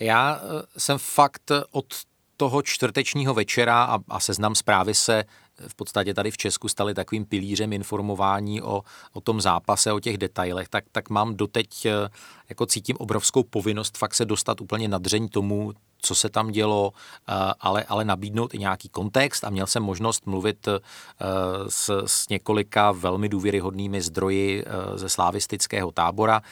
Já 0.00 0.40
eh, 0.42 0.66
jsem 0.78 0.98
fakt 0.98 1.50
od 1.70 1.86
toho 2.36 2.62
čtvrtečního 2.62 3.34
večera 3.34 3.84
a, 3.84 3.98
a 4.08 4.20
seznam 4.20 4.54
zprávy 4.54 4.94
se 4.94 5.24
v 5.68 5.74
podstatě 5.74 6.14
tady 6.14 6.30
v 6.30 6.36
Česku 6.36 6.68
stali 6.68 6.94
takovým 6.94 7.24
pilířem 7.24 7.72
informování 7.72 8.62
o, 8.62 8.82
o 9.12 9.20
tom 9.20 9.40
zápase, 9.40 9.92
o 9.92 10.00
těch 10.00 10.18
detailech, 10.18 10.68
tak, 10.68 10.84
tak 10.92 11.10
mám 11.10 11.36
doteď, 11.36 11.86
eh, 11.86 12.08
jako 12.48 12.66
cítím 12.66 12.96
obrovskou 12.98 13.42
povinnost 13.42 13.98
fakt 13.98 14.14
se 14.14 14.24
dostat 14.24 14.60
úplně 14.60 14.88
na 14.88 14.98
dřeň 14.98 15.28
tomu, 15.28 15.72
co 16.02 16.14
se 16.14 16.28
tam 16.28 16.50
dělo, 16.50 16.92
eh, 17.28 17.32
ale, 17.60 17.84
ale 17.84 18.04
nabídnout 18.04 18.54
i 18.54 18.58
nějaký 18.58 18.88
kontext 18.88 19.44
a 19.44 19.50
měl 19.50 19.66
jsem 19.66 19.82
možnost 19.82 20.26
mluvit 20.26 20.68
eh, 20.68 20.80
s, 21.68 22.02
s 22.06 22.28
několika 22.28 22.92
velmi 22.92 23.28
důvěryhodnými 23.28 24.00
zdroji 24.02 24.64
eh, 24.66 24.98
ze 24.98 25.08
slavistického 25.08 25.90
tábora, 25.90 26.42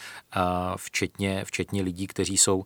včetně, 0.76 1.44
včetně 1.44 1.82
lidí, 1.82 2.06
kteří 2.06 2.38
jsou 2.38 2.64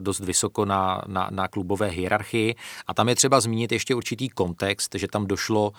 dost 0.00 0.20
vysoko 0.20 0.64
na, 0.64 1.02
na, 1.06 1.28
na 1.30 1.48
klubové 1.48 1.88
hierarchii. 1.88 2.54
A 2.86 2.94
tam 2.94 3.08
je 3.08 3.14
třeba 3.14 3.40
zmínit 3.40 3.72
ještě 3.72 3.94
určitý 3.94 4.28
kontext, 4.28 4.94
že 4.94 5.08
tam 5.08 5.26
došlo 5.26 5.72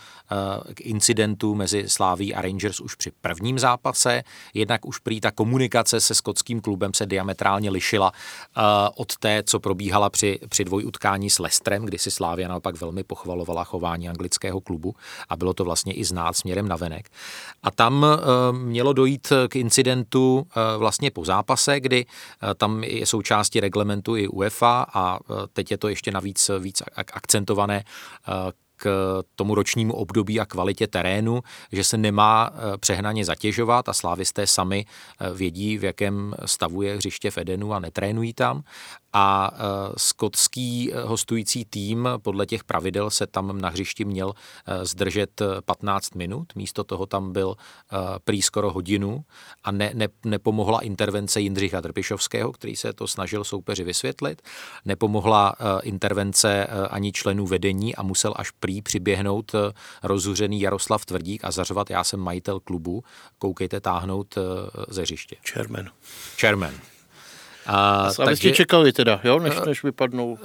k 0.74 0.82
incidentu 0.82 1.56
mezi 1.56 1.90
Sláví 1.90 2.36
a 2.36 2.42
Rangers 2.42 2.80
už 2.80 2.96
při 2.96 3.12
prvním 3.22 3.60
zápase, 3.60 4.24
jednak 4.54 4.86
už 4.86 5.00
prý 5.00 5.22
ta 5.22 5.32
komunikace 5.32 6.02
se 6.02 6.16
skotským 6.16 6.62
klubem 6.62 6.94
se 6.94 7.06
diametrálně 7.06 7.70
lišila 7.70 8.12
od 8.96 9.18
té, 9.18 9.44
co 9.44 9.60
probíhala 9.60 10.10
při 10.10 10.40
při 10.50 10.64
dvojutkání 10.64 11.30
s 11.30 11.40
Lestrem, 11.40 11.86
kdy 11.86 11.98
si 11.98 12.12
Slávia 12.12 12.48
naopak 12.48 12.82
velmi 12.82 13.04
pochvalovala 13.04 13.64
chování 13.64 14.10
anglického 14.10 14.62
klubu 14.62 14.96
a 15.30 15.36
bylo 15.36 15.54
to 15.54 15.64
vlastně 15.64 15.94
i 15.94 16.06
znát 16.06 16.38
směrem 16.38 16.68
na 16.68 16.76
venek. 16.76 17.10
A 17.64 17.72
tam 17.72 18.06
mělo 18.52 18.94
dojít 18.94 19.34
k 19.48 19.56
incidentu 19.56 20.48
vlastně 20.78 21.12
po 21.12 21.26
zápase, 21.26 21.80
kdy 21.80 22.06
tam 22.56 22.84
je 22.84 23.06
součástí 23.06 23.60
reglementu 23.60 24.16
i 24.16 24.28
UEFA 24.28 24.86
a 24.94 25.20
teď 25.54 25.72
je 25.72 25.78
to 25.78 25.88
ještě 25.88 26.12
navíc 26.12 26.52
víc 26.60 26.84
akcentované 26.96 27.84
k 28.84 29.24
tomu 29.36 29.56
ročnímu 29.56 29.94
období 29.94 30.40
a 30.40 30.46
kvalitě 30.46 30.88
terénu, 30.88 31.42
že 31.72 31.84
se 31.84 31.98
nemá 31.98 32.50
eh, 32.54 32.78
přehnaně 32.78 33.26
zatěžovat 33.26 33.90
a 33.90 33.94
slávisté 33.94 34.48
sami 34.48 34.86
eh, 34.86 35.34
vědí, 35.34 35.78
v 35.78 35.84
jakém 35.84 36.36
stavu 36.46 36.82
je 36.82 36.96
hřiště 36.96 37.32
v 37.32 37.38
Edenu 37.38 37.74
a 37.74 37.80
netrénují 37.80 38.34
tam 38.34 38.64
a 39.14 39.52
uh, 39.52 39.58
skotský 39.98 40.92
hostující 41.04 41.66
tým 41.66 42.10
podle 42.18 42.46
těch 42.46 42.64
pravidel 42.64 43.10
se 43.10 43.28
tam 43.28 43.62
na 43.62 43.70
hřišti 43.70 44.06
měl 44.06 44.28
uh, 44.28 44.34
zdržet 44.84 45.42
15 45.66 46.16
minut, 46.16 46.56
místo 46.56 46.84
toho 46.84 47.06
tam 47.06 47.34
byl 47.34 47.56
prý 48.24 48.42
skoro 48.42 48.72
hodinu 48.72 49.26
a 49.64 49.72
ne, 49.72 49.92
ne, 49.94 50.08
nepomohla 50.26 50.80
intervence 50.80 51.42
Jindřicha 51.42 51.82
Trpišovského, 51.82 52.52
který 52.52 52.76
se 52.76 52.94
to 52.94 53.08
snažil 53.08 53.44
soupeři 53.44 53.84
vysvětlit, 53.84 54.42
nepomohla 54.86 55.56
intervence 55.84 56.68
ani 56.90 57.12
členů 57.12 57.46
vedení 57.46 57.96
a 57.96 58.04
musel 58.04 58.34
až 58.36 58.52
prý 58.52 58.82
přiběhnout 58.82 59.56
rozuřený 60.04 60.62
Jaroslav 60.62 61.06
Tvrdík 61.06 61.46
a 61.46 61.52
zařvat, 61.52 61.90
já 61.90 62.04
jsem 62.04 62.20
majitel 62.20 62.60
klubu, 62.60 63.04
koukejte 63.40 63.82
táhnout 63.82 64.38
ze 64.90 65.02
hřiště. 65.02 65.36
Chairman. 65.46 65.90
Chairman. 66.40 66.93
A, 67.66 68.08
a 68.20 68.26
takže, 68.26 68.52
čekali 68.52 68.94
teda, 68.94 69.22
jo, 69.24 69.40
než, 69.40 69.54
než 69.66 69.84
vypadnou 69.84 70.38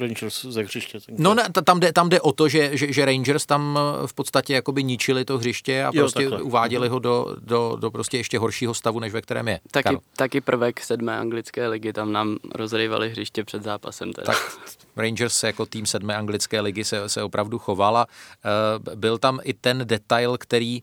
Rangers 0.00 0.44
ze 0.44 0.62
hřiště. 0.62 0.98
No 1.08 1.34
ne, 1.34 1.44
tam 1.64 1.80
jde, 1.80 1.92
tam 1.92 2.08
jde 2.08 2.20
o 2.20 2.32
to, 2.32 2.48
že, 2.48 2.76
že, 2.76 2.92
že 2.92 3.04
Rangers 3.04 3.46
tam 3.46 3.78
eh, 3.78 4.06
v 4.06 4.14
podstatě 4.14 4.54
jakoby 4.54 4.84
ničili 4.84 5.24
to 5.24 5.38
hřiště 5.38 5.84
a 5.84 5.90
jo, 5.94 6.02
prostě 6.02 6.20
takhle. 6.20 6.42
uváděli 6.42 6.88
ho 6.88 6.98
do, 6.98 7.36
do, 7.40 7.76
do 7.80 7.90
prostě 7.90 8.16
ještě 8.16 8.38
horšího 8.38 8.74
stavu, 8.74 9.00
než 9.00 9.12
ve 9.12 9.22
kterém 9.22 9.48
je. 9.48 9.60
Taky, 9.70 9.98
taky 10.16 10.40
prvek 10.40 10.80
sedmé 10.80 11.18
anglické 11.18 11.68
ligy, 11.68 11.92
tam 11.92 12.12
nám 12.12 12.36
rozrývali 12.54 13.10
hřiště 13.10 13.44
před 13.44 13.62
zápasem. 13.62 14.12
Teda. 14.12 14.26
Tak 14.26 14.58
Rangers 14.96 15.36
se 15.36 15.46
jako 15.46 15.66
tým 15.66 15.86
sedmé 15.86 16.16
anglické 16.16 16.60
ligy 16.60 16.84
se, 16.84 17.08
se 17.08 17.22
opravdu 17.22 17.58
chovala. 17.58 18.06
Eh, 18.44 18.96
byl 18.96 19.18
tam 19.18 19.40
i 19.42 19.54
ten 19.54 19.80
detail, 19.84 20.36
který 20.38 20.82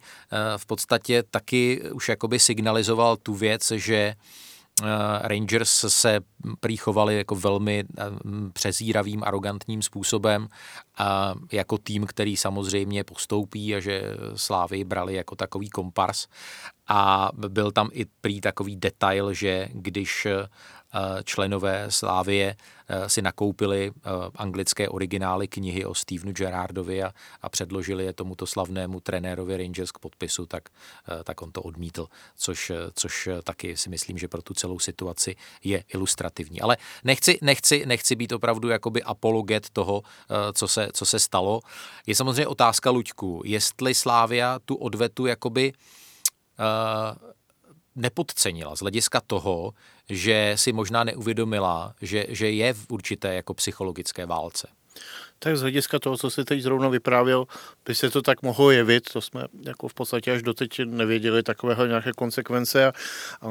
v 0.57 0.65
podstatě 0.65 1.23
taky 1.31 1.81
už 1.91 2.09
jakoby 2.09 2.39
signalizoval 2.39 3.17
tu 3.17 3.33
věc, 3.33 3.71
že 3.71 4.15
Rangers 5.21 5.85
se 5.87 6.19
prýchovali 6.59 7.17
jako 7.17 7.35
velmi 7.35 7.83
eh, 7.97 8.03
přezíravým, 8.53 9.23
arrogantním 9.23 9.81
způsobem 9.81 10.47
a 10.97 11.33
jako 11.51 11.77
tým, 11.77 12.05
který 12.05 12.37
samozřejmě 12.37 13.03
postoupí 13.03 13.75
a 13.75 13.79
že 13.79 14.03
Slávy 14.35 14.83
brali 14.83 15.15
jako 15.15 15.35
takový 15.35 15.69
kompars. 15.69 16.27
A 16.87 17.29
byl 17.47 17.71
tam 17.71 17.89
i 17.93 18.05
prý 18.21 18.41
takový 18.41 18.75
detail, 18.75 19.33
že 19.33 19.69
když 19.73 20.25
eh, 20.25 20.47
členové 21.23 21.85
Slávie 21.91 22.55
eh, 22.55 23.09
si 23.09 23.21
nakoupili 23.21 23.91
eh, 23.91 24.09
anglické 24.35 24.89
originály 24.89 25.47
knihy 25.47 25.85
o 25.85 25.95
Stevenu 25.95 26.33
Gerardovi 26.33 27.03
a, 27.03 27.11
a 27.41 27.49
předložili 27.49 28.05
je 28.05 28.13
tomuto 28.13 28.47
slavnému 28.47 28.99
trenérovi 28.99 29.57
Rangers 29.57 29.91
k 29.91 29.99
podpisu, 29.99 30.45
tak, 30.45 30.69
tak 31.23 31.41
on 31.41 31.51
to 31.51 31.61
odmítl, 31.61 32.07
což, 32.37 32.71
což 32.93 33.29
taky 33.43 33.77
si 33.77 33.89
myslím, 33.89 34.17
že 34.17 34.27
pro 34.27 34.41
tu 34.41 34.53
celou 34.53 34.79
situaci 34.79 35.35
je 35.63 35.83
ilustrativní. 35.93 36.61
Ale 36.61 36.77
nechci, 37.03 37.39
nechci, 37.41 37.85
nechci 37.85 38.15
být 38.15 38.31
opravdu 38.31 38.69
jakoby 38.69 39.03
apologet 39.03 39.69
toho, 39.69 40.03
co 40.53 40.67
se, 40.67 40.87
co 40.93 41.05
se 41.05 41.19
stalo. 41.19 41.59
Je 42.07 42.15
samozřejmě 42.15 42.47
otázka 42.47 42.89
Luďku, 42.89 43.41
jestli 43.45 43.95
Slávia 43.95 44.59
tu 44.65 44.75
odvetu 44.75 45.25
jakoby 45.25 45.73
uh, 46.59 47.31
nepodcenila 47.95 48.75
z 48.75 48.79
hlediska 48.79 49.21
toho, 49.27 49.73
že 50.11 50.53
si 50.55 50.73
možná 50.73 51.03
neuvědomila, 51.03 51.95
že, 52.01 52.25
že 52.29 52.51
je 52.51 52.73
v 52.73 52.85
určité 52.89 53.35
jako 53.35 53.53
psychologické 53.53 54.25
válce. 54.25 54.67
Tak 55.43 55.57
z 55.57 55.61
hlediska 55.61 55.99
toho, 55.99 56.17
co 56.17 56.29
si 56.29 56.45
teď 56.45 56.61
zrovna 56.61 56.89
vyprávěl, 56.89 57.45
by 57.85 57.95
se 57.95 58.09
to 58.09 58.21
tak 58.21 58.41
mohlo 58.41 58.71
jevit, 58.71 59.03
to 59.13 59.21
jsme 59.21 59.43
jako 59.65 59.87
v 59.87 59.93
podstatě 59.93 60.31
až 60.31 60.41
doteď 60.41 60.79
nevěděli 60.85 61.43
takového 61.43 61.85
nějaké 61.85 62.11
konsekvence 62.17 62.87
a, 62.87 62.93
a 63.41 63.47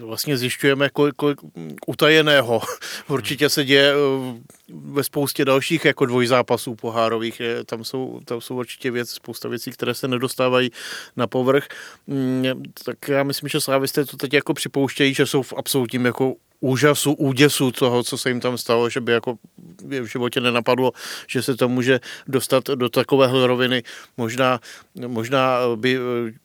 vlastně 0.00 0.38
zjišťujeme, 0.38 0.88
kolik, 0.88 1.14
kolik 1.16 1.38
utajeného 1.86 2.60
určitě 3.08 3.48
se 3.48 3.64
děje 3.64 3.92
eh, 3.92 4.40
ve 4.68 5.04
spoustě 5.04 5.44
dalších 5.44 5.84
jako 5.84 6.06
dvojzápasů 6.06 6.74
pohárových. 6.74 7.42
Tam 7.66 7.84
jsou, 7.84 8.20
tam 8.24 8.40
jsou 8.40 8.58
určitě 8.58 8.90
věc, 8.90 9.10
spousta 9.10 9.48
věcí, 9.48 9.70
které 9.70 9.94
se 9.94 10.08
nedostávají 10.08 10.70
na 11.16 11.26
povrch. 11.26 11.68
Mm, 12.06 12.44
tak 12.84 13.08
já 13.08 13.22
myslím, 13.22 13.48
že 13.48 13.60
slávisté 13.60 14.04
to 14.04 14.16
teď 14.16 14.32
jako 14.32 14.54
připouštějí, 14.54 15.14
že 15.14 15.26
jsou 15.26 15.42
v 15.42 15.54
absolutním 15.56 16.04
jako 16.04 16.34
úžasu, 16.60 17.12
úděsu 17.12 17.72
toho, 17.72 18.02
co 18.02 18.18
se 18.18 18.28
jim 18.28 18.40
tam 18.40 18.58
stalo, 18.58 18.90
že 18.90 19.00
by 19.00 19.12
jako 19.12 19.34
v 19.82 20.04
životě 20.04 20.40
nenapadlo, 20.40 20.92
že 21.26 21.42
se 21.42 21.56
to 21.56 21.68
může 21.68 22.00
dostat 22.26 22.64
do 22.64 22.88
takovéhle 22.88 23.46
roviny. 23.46 23.82
Možná, 24.16 24.60
možná 25.06 25.58
by 25.76 25.98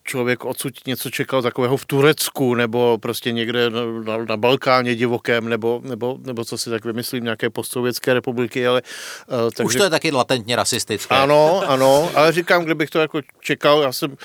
člověk 0.03 0.45
odsud 0.45 0.73
něco 0.87 1.09
čekal 1.09 1.41
takového 1.41 1.77
v 1.77 1.85
Turecku, 1.85 2.55
nebo 2.55 2.97
prostě 2.97 3.31
někde 3.31 3.69
na, 3.69 3.81
na, 4.29 4.37
Balkáně 4.37 4.95
divokém, 4.95 5.49
nebo, 5.49 5.81
nebo, 5.83 6.17
nebo 6.21 6.45
co 6.45 6.57
si 6.57 6.69
tak 6.69 6.85
vymyslím, 6.85 7.23
nějaké 7.23 7.49
postsovětské 7.49 8.13
republiky, 8.13 8.67
ale... 8.67 8.81
Uh, 9.27 9.51
takže... 9.51 9.63
Už 9.63 9.75
to 9.75 9.83
je 9.83 9.89
taky 9.89 10.11
latentně 10.11 10.55
rasistické. 10.55 11.15
Ano, 11.15 11.61
ano, 11.67 12.11
ale 12.15 12.31
říkám, 12.31 12.65
kdybych 12.65 12.89
to 12.89 12.99
jako 12.99 13.21
čekal, 13.41 13.81
já 13.81 13.91
jsem, 13.91 14.15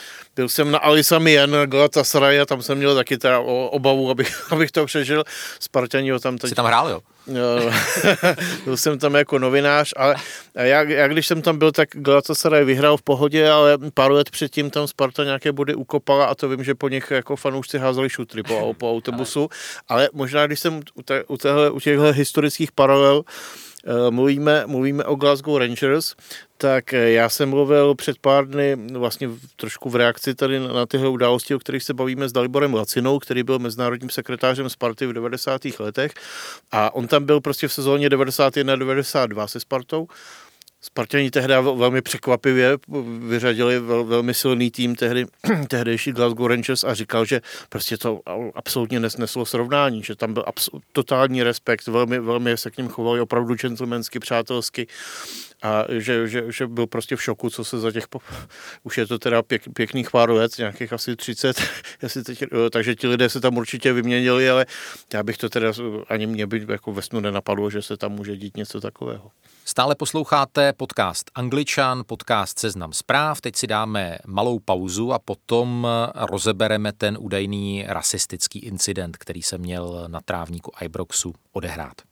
byl 0.41 0.49
jsem 0.49 0.71
na 0.71 0.79
Alisa 0.79 1.19
Mien, 1.19 1.57
Galatasaray 1.67 2.41
a 2.41 2.47
tam 2.47 2.63
jsem 2.63 2.79
měl 2.79 2.95
taky 2.95 3.19
teda 3.19 3.41
obavu, 3.71 4.11
abych, 4.11 4.47
abych 4.53 4.73
to 4.73 4.87
přežil. 4.87 5.25
Spartani 5.61 6.11
ho 6.11 6.21
tam 6.21 6.39
teď... 6.39 6.49
Jsi 6.49 6.55
tam 6.55 6.67
hrál, 6.67 6.89
jo? 6.89 7.01
byl 8.65 8.77
jsem 8.77 8.99
tam 8.99 9.15
jako 9.15 9.39
novinář, 9.39 9.93
ale 9.97 10.15
já, 10.55 10.83
já 10.83 11.09
když 11.09 11.27
jsem 11.27 11.43
tam 11.43 11.59
byl, 11.59 11.73
tak 11.73 11.89
Galatasaray 11.93 12.65
vyhrál 12.65 12.97
v 12.97 13.03
pohodě, 13.03 13.51
ale 13.51 13.79
pár 13.95 14.13
let 14.13 14.31
předtím 14.31 14.71
tam 14.71 14.89
Sparta 14.89 15.25
nějaké 15.25 15.53
body 15.53 15.75
ukopala 15.75 16.27
a 16.27 16.35
to 16.35 16.49
vím, 16.49 16.65
že 16.65 16.75
po 16.75 16.89
nich 16.89 17.11
jako 17.11 17.37
fanoušci 17.37 17.79
házeli 17.79 18.11
šutry 18.11 18.43
po, 18.43 18.75
po 18.75 18.93
autobusu, 18.93 19.49
ale 19.89 20.09
možná 20.13 20.47
když 20.47 20.61
jsem 20.61 20.81
u, 20.95 21.03
te, 21.03 21.25
u, 21.25 21.37
téhle, 21.37 21.71
u 21.71 21.81
těchto 21.81 22.13
historických 22.13 22.73
paralel 22.73 23.23
mluvíme, 24.11 24.65
mluvíme 24.67 25.05
o 25.05 25.15
Glasgow 25.15 25.59
Rangers, 25.59 26.15
tak 26.57 26.95
eh, 26.95 27.11
já 27.11 27.29
jsem 27.29 27.49
mluvil 27.49 27.95
před 27.95 28.19
pár 28.19 28.49
dny 28.49 28.77
vlastně 28.93 29.29
trošku 29.57 29.91
v 29.91 29.97
reakci 29.97 30.35
tady 30.35 30.61
na 30.61 30.87
tyhle 30.87 31.09
události, 31.09 31.55
o 31.55 31.59
kterých 31.59 31.83
se 31.83 31.95
bavíme 31.95 32.29
s 32.29 32.33
Daliborem 32.33 32.75
Lacinou, 32.75 33.19
který 33.19 33.43
byl 33.43 33.59
mezinárodním 33.59 34.11
sekretářem 34.11 34.71
Sparty 34.71 35.07
v 35.07 35.13
90. 35.13 35.61
letech 35.79 36.13
a 36.73 36.95
on 36.95 37.07
tam 37.07 37.25
byl 37.25 37.41
prostě 37.41 37.69
v 37.69 37.73
sezóně 37.73 38.09
91-92 38.09 39.47
se 39.47 39.61
Spartou 39.61 40.09
Spartani 40.83 41.31
tehdy 41.31 41.55
velmi 41.75 42.03
překvapivě 42.03 42.79
vyřadili 43.29 43.81
vel, 43.81 44.05
velmi 44.05 44.35
silný 44.35 44.71
tým 44.71 44.95
tehdy, 44.95 45.27
tehdejší 45.69 46.13
Glasgow 46.13 46.47
Rangers 46.47 46.85
a 46.85 46.95
říkal, 46.95 47.25
že 47.25 47.41
prostě 47.69 47.97
to 47.97 48.21
absolutně 48.55 49.01
nesneslo 49.01 49.47
srovnání, 49.47 50.03
že 50.03 50.17
tam 50.17 50.35
byl 50.35 50.45
totální 50.93 51.43
respekt, 51.43 51.87
velmi, 51.87 52.21
velmi 52.21 52.57
se 52.57 52.71
k 52.71 52.77
ním 52.77 52.89
chovali 52.89 53.21
opravdu 53.21 53.55
gentlemansky, 53.55 54.19
přátelsky 54.19 54.87
a 55.63 55.85
že, 55.89 56.29
že, 56.29 56.45
že 56.49 56.67
byl 56.67 56.87
prostě 56.87 57.17
v 57.17 57.23
šoku, 57.23 57.51
co 57.51 57.65
se 57.65 57.81
za 57.81 57.93
těch, 57.93 58.07
už 58.83 58.99
je 58.99 59.07
to 59.07 59.19
teda 59.19 59.43
pěk, 59.43 59.63
pěkných 59.75 60.11
pár 60.11 60.31
let, 60.31 60.59
nějakých 60.59 60.93
asi 60.93 61.17
30, 61.17 61.63
jestli 62.03 62.25
teď, 62.25 62.45
takže 62.71 62.95
ti 62.95 63.07
lidé 63.07 63.29
se 63.29 63.41
tam 63.41 63.57
určitě 63.57 63.93
vyměnili, 63.93 64.51
ale 64.51 64.67
já 65.15 65.23
bych 65.23 65.37
to 65.39 65.49
teda, 65.49 65.73
ani 66.09 66.27
mě 66.27 66.47
by 66.47 66.67
jako 66.69 66.93
ve 66.93 67.03
snu 67.03 67.21
nenapadlo, 67.21 67.71
že 67.71 67.83
se 67.83 67.97
tam 67.97 68.13
může 68.13 68.37
dít 68.37 68.57
něco 68.57 68.81
takového. 68.81 69.31
Stále 69.65 69.95
posloucháte 69.95 70.73
podcast 70.73 71.31
Angličan, 71.35 72.03
podcast 72.07 72.59
Seznam 72.59 72.93
zpráv. 72.93 73.41
Teď 73.41 73.57
si 73.57 73.67
dáme 73.67 74.19
malou 74.27 74.59
pauzu 74.59 75.13
a 75.13 75.19
potom 75.19 75.89
rozebereme 76.15 76.93
ten 76.93 77.17
údajný 77.21 77.85
rasistický 77.87 78.59
incident, 78.59 79.17
který 79.17 79.43
se 79.43 79.59
měl 79.59 80.05
na 80.09 80.21
trávníku 80.21 80.73
Ibroxu 80.81 81.35
odehrát. 81.53 82.10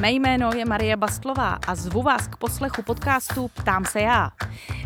Mé 0.00 0.12
jméno 0.12 0.50
je 0.54 0.64
Marie 0.64 0.96
Bastlová 0.96 1.58
a 1.66 1.74
zvu 1.74 2.02
vás 2.02 2.28
k 2.28 2.36
poslechu 2.36 2.82
podcastu 2.82 3.48
Ptám 3.48 3.84
se 3.84 4.00
já. 4.00 4.30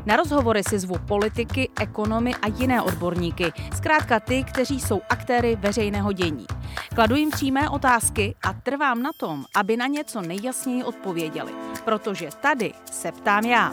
Na 0.06 0.16
rozhovory 0.16 0.62
si 0.64 0.78
zvu 0.78 0.98
politiky, 1.08 1.70
ekonomy 1.80 2.34
a 2.34 2.46
jiné 2.46 2.82
odborníky, 2.82 3.52
zkrátka 3.76 4.20
ty, 4.20 4.44
kteří 4.44 4.80
jsou 4.80 5.00
aktéry 5.10 5.56
veřejného 5.56 6.12
dění. 6.12 6.46
Kladu 6.94 7.16
jim 7.16 7.30
přímé 7.30 7.68
otázky 7.68 8.34
a 8.42 8.52
trvám 8.52 9.02
na 9.02 9.10
tom, 9.16 9.44
aby 9.54 9.76
na 9.76 9.86
něco 9.86 10.22
nejjasněji 10.22 10.84
odpověděli, 10.84 11.52
protože 11.84 12.28
tady 12.40 12.72
se 12.92 13.12
ptám 13.12 13.44
já. 13.44 13.72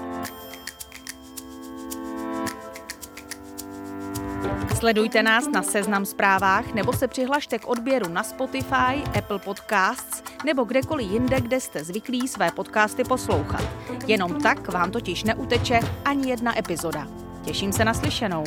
Sledujte 4.80 5.24
nás 5.24 5.48
na 5.48 5.64
Seznam 5.64 6.06
zprávách 6.06 6.74
nebo 6.74 6.94
se 6.94 7.08
přihlašte 7.08 7.60
k 7.60 7.68
odběru 7.68 8.10
na 8.10 8.24
Spotify, 8.24 9.04
Apple 9.18 9.40
Podcasts 9.40 10.24
nebo 10.46 10.64
kdekoliv 10.64 11.12
jinde, 11.12 11.42
kde 11.42 11.60
jste 11.60 11.84
zvyklí 11.84 12.28
své 12.28 12.52
podcasty 12.52 13.04
poslouchat. 13.04 13.64
Jenom 14.08 14.42
tak 14.42 14.74
vám 14.74 14.92
totiž 14.92 15.24
neuteče 15.24 15.80
ani 16.06 16.30
jedna 16.30 16.60
epizoda. 16.60 17.08
Těším 17.46 17.74
se 17.74 17.86
na 17.86 17.94
slyšenou. 17.94 18.44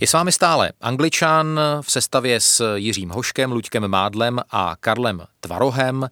Je 0.00 0.06
s 0.06 0.12
vámi 0.12 0.32
stále 0.32 0.72
Angličan 0.80 1.60
v 1.80 1.92
sestavě 1.92 2.40
s 2.40 2.76
Jiřím 2.76 3.10
Hoškem, 3.10 3.52
Luďkem 3.52 3.88
Mádlem 3.88 4.40
a 4.50 4.76
Karlem 4.80 5.22
Tvarohem. 5.40 6.08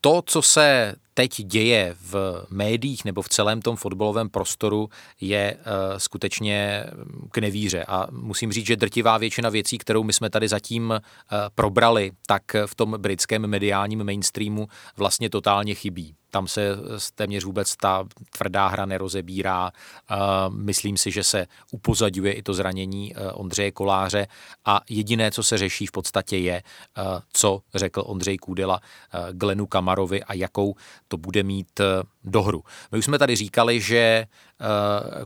To, 0.00 0.22
co 0.26 0.42
se 0.42 0.94
teď 1.14 1.42
děje 1.42 1.96
v 2.00 2.46
médiích 2.50 3.04
nebo 3.04 3.22
v 3.22 3.28
celém 3.28 3.62
tom 3.62 3.76
fotbalovém 3.76 4.28
prostoru, 4.28 4.88
je 5.20 5.56
uh, 5.56 5.98
skutečně 5.98 6.84
k 7.30 7.38
nevíře. 7.38 7.84
A 7.84 8.06
musím 8.10 8.52
říct, 8.52 8.66
že 8.66 8.76
drtivá 8.76 9.18
většina 9.18 9.48
věcí, 9.48 9.78
kterou 9.78 10.02
my 10.02 10.12
jsme 10.12 10.30
tady 10.30 10.48
zatím 10.48 10.90
uh, 10.90 10.98
probrali, 11.54 12.12
tak 12.26 12.42
v 12.66 12.74
tom 12.74 12.94
britském 12.98 13.46
mediálním 13.46 14.04
mainstreamu 14.04 14.68
vlastně 14.96 15.30
totálně 15.30 15.74
chybí. 15.74 16.14
Tam 16.30 16.48
se 16.48 16.76
téměř 17.14 17.44
vůbec 17.44 17.76
ta 17.76 18.04
tvrdá 18.38 18.68
hra 18.68 18.86
nerozebírá. 18.86 19.72
Myslím 20.48 20.96
si, 20.96 21.10
že 21.10 21.24
se 21.24 21.46
upozadňuje 21.70 22.32
i 22.32 22.42
to 22.42 22.54
zranění 22.54 23.16
e, 23.16 23.32
Ondřeje 23.32 23.70
Koláře 23.70 24.26
a 24.64 24.80
jediné, 24.88 25.30
co 25.30 25.42
se 25.42 25.58
řeší 25.58 25.86
v 25.86 25.92
podstatě 25.92 26.36
je, 26.36 26.54
e, 26.54 26.62
co 27.32 27.62
řekl 27.74 28.02
Ondřej 28.06 28.38
Kůdela 28.38 28.80
Glenu 29.32 29.66
Kamarovi 29.66 30.22
a 30.24 30.34
jakou 30.34 30.74
to 31.08 31.16
bude 31.16 31.42
mít 31.42 31.80
dohru. 32.24 32.64
My 32.92 32.98
už 32.98 33.04
jsme 33.04 33.18
tady 33.18 33.36
říkali, 33.36 33.80
že 33.80 34.26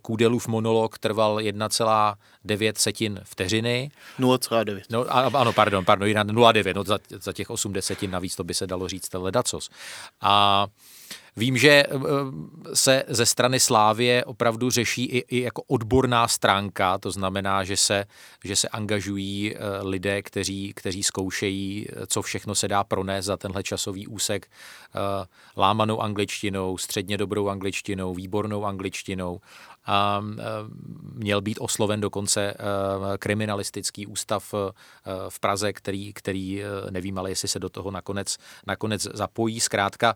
Kůdelův 0.03 0.49
monolog 0.49 0.99
trval 0.99 1.37
1,9 1.37 2.73
setin 2.77 3.21
vteřiny. 3.25 3.91
0,9. 4.19 4.81
No, 4.91 5.05
ano, 5.37 5.53
pardon, 5.53 5.85
pardon, 5.85 6.09
0,9, 6.09 6.75
no 6.75 6.85
za, 6.85 6.99
za 7.09 7.33
těch 7.33 7.51
8 7.51 7.73
desetin 7.73 8.11
navíc 8.11 8.37
to 8.37 8.45
by 8.45 8.55
se 8.55 8.67
dalo 8.67 8.89
říct 8.89 9.15
ledacos. 9.15 9.71
A 10.21 10.67
Vím, 11.37 11.57
že 11.57 11.71
eh, 11.71 11.87
se 12.75 13.05
ze 13.09 13.27
strany 13.27 13.61
Slávě 13.61 14.25
opravdu 14.25 14.71
řeší 14.71 15.05
i, 15.05 15.19
i 15.19 15.43
jako 15.43 15.63
odborná 15.63 16.29
stránka, 16.29 16.99
to 16.99 17.11
znamená, 17.11 17.65
že 17.65 17.77
se, 17.77 18.05
že 18.45 18.57
se 18.57 18.69
angažují 18.69 19.55
eh, 19.55 19.59
lidé, 19.83 20.23
kteří, 20.23 20.73
kteří 20.77 21.03
zkoušejí, 21.03 21.87
eh, 21.89 22.07
co 22.07 22.23
všechno 22.23 22.55
se 22.55 22.69
dá 22.69 22.85
pronést 22.85 23.27
za 23.27 23.37
tenhle 23.37 23.63
časový 23.63 24.07
úsek 24.07 24.51
lámanou 25.57 26.01
angličtinou, 26.01 26.79
středně 26.79 27.17
dobrou 27.17 27.49
angličtinou, 27.49 28.15
výbornou 28.15 28.65
angličtinou 28.65 29.41
a 29.87 30.23
měl 31.13 31.41
být 31.41 31.59
osloven 31.61 32.01
dokonce 32.01 32.55
kriminalistický 33.19 34.07
ústav 34.07 34.55
v 35.29 35.41
Praze, 35.41 35.73
který, 35.73 36.13
který 36.13 36.63
nevím, 36.91 37.19
ale 37.19 37.31
jestli 37.31 37.49
se 37.49 37.59
do 37.59 37.69
toho 37.69 37.91
nakonec, 37.91 38.37
nakonec 38.67 39.03
zapojí. 39.03 39.61
Zkrátka 39.61 40.15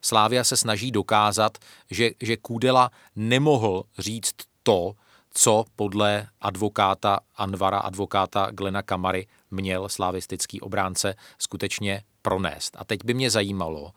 Slávia 0.00 0.44
se 0.44 0.56
snaží 0.56 0.90
dokázat, 0.90 1.58
že, 1.90 2.10
že 2.20 2.36
Kůdela 2.36 2.90
nemohl 3.16 3.82
říct 3.98 4.34
to, 4.62 4.92
co 5.34 5.64
podle 5.76 6.28
advokáta 6.40 7.20
Anvara, 7.36 7.78
advokáta 7.78 8.48
Glena 8.50 8.82
Kamary, 8.82 9.26
měl 9.50 9.88
slavistický 9.88 10.60
obránce 10.60 11.14
skutečně 11.38 12.02
pronést. 12.22 12.76
A 12.78 12.84
teď 12.84 13.04
by 13.04 13.14
mě 13.14 13.30
zajímalo, 13.30 13.82
uh, 13.82 13.90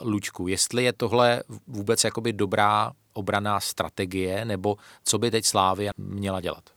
Lučku, 0.00 0.48
jestli 0.48 0.84
je 0.84 0.92
tohle 0.92 1.42
vůbec 1.66 2.04
jakoby 2.04 2.32
dobrá 2.32 2.92
obraná 3.16 3.60
strategie, 3.60 4.44
nebo 4.44 4.76
co 5.04 5.18
by 5.18 5.30
teď 5.30 5.44
Slávia 5.44 5.92
měla 5.96 6.40
dělat? 6.40 6.76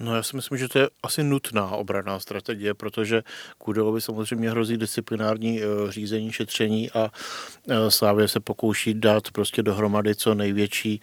No 0.00 0.16
já 0.16 0.22
si 0.22 0.36
myslím, 0.36 0.58
že 0.58 0.68
to 0.68 0.78
je 0.78 0.88
asi 1.02 1.22
nutná 1.22 1.70
obraná 1.70 2.20
strategie, 2.20 2.74
protože 2.74 3.22
Kudelovi 3.58 4.00
samozřejmě 4.00 4.50
hrozí 4.50 4.76
disciplinární 4.76 5.62
eh, 5.62 5.66
řízení, 5.92 6.32
šetření 6.32 6.90
a 6.90 7.10
eh, 7.68 7.90
Slávě 7.90 8.28
se 8.28 8.40
pokouší 8.40 8.94
dát 8.94 9.30
prostě 9.30 9.62
dohromady 9.62 10.14
co 10.14 10.34
největší 10.34 11.00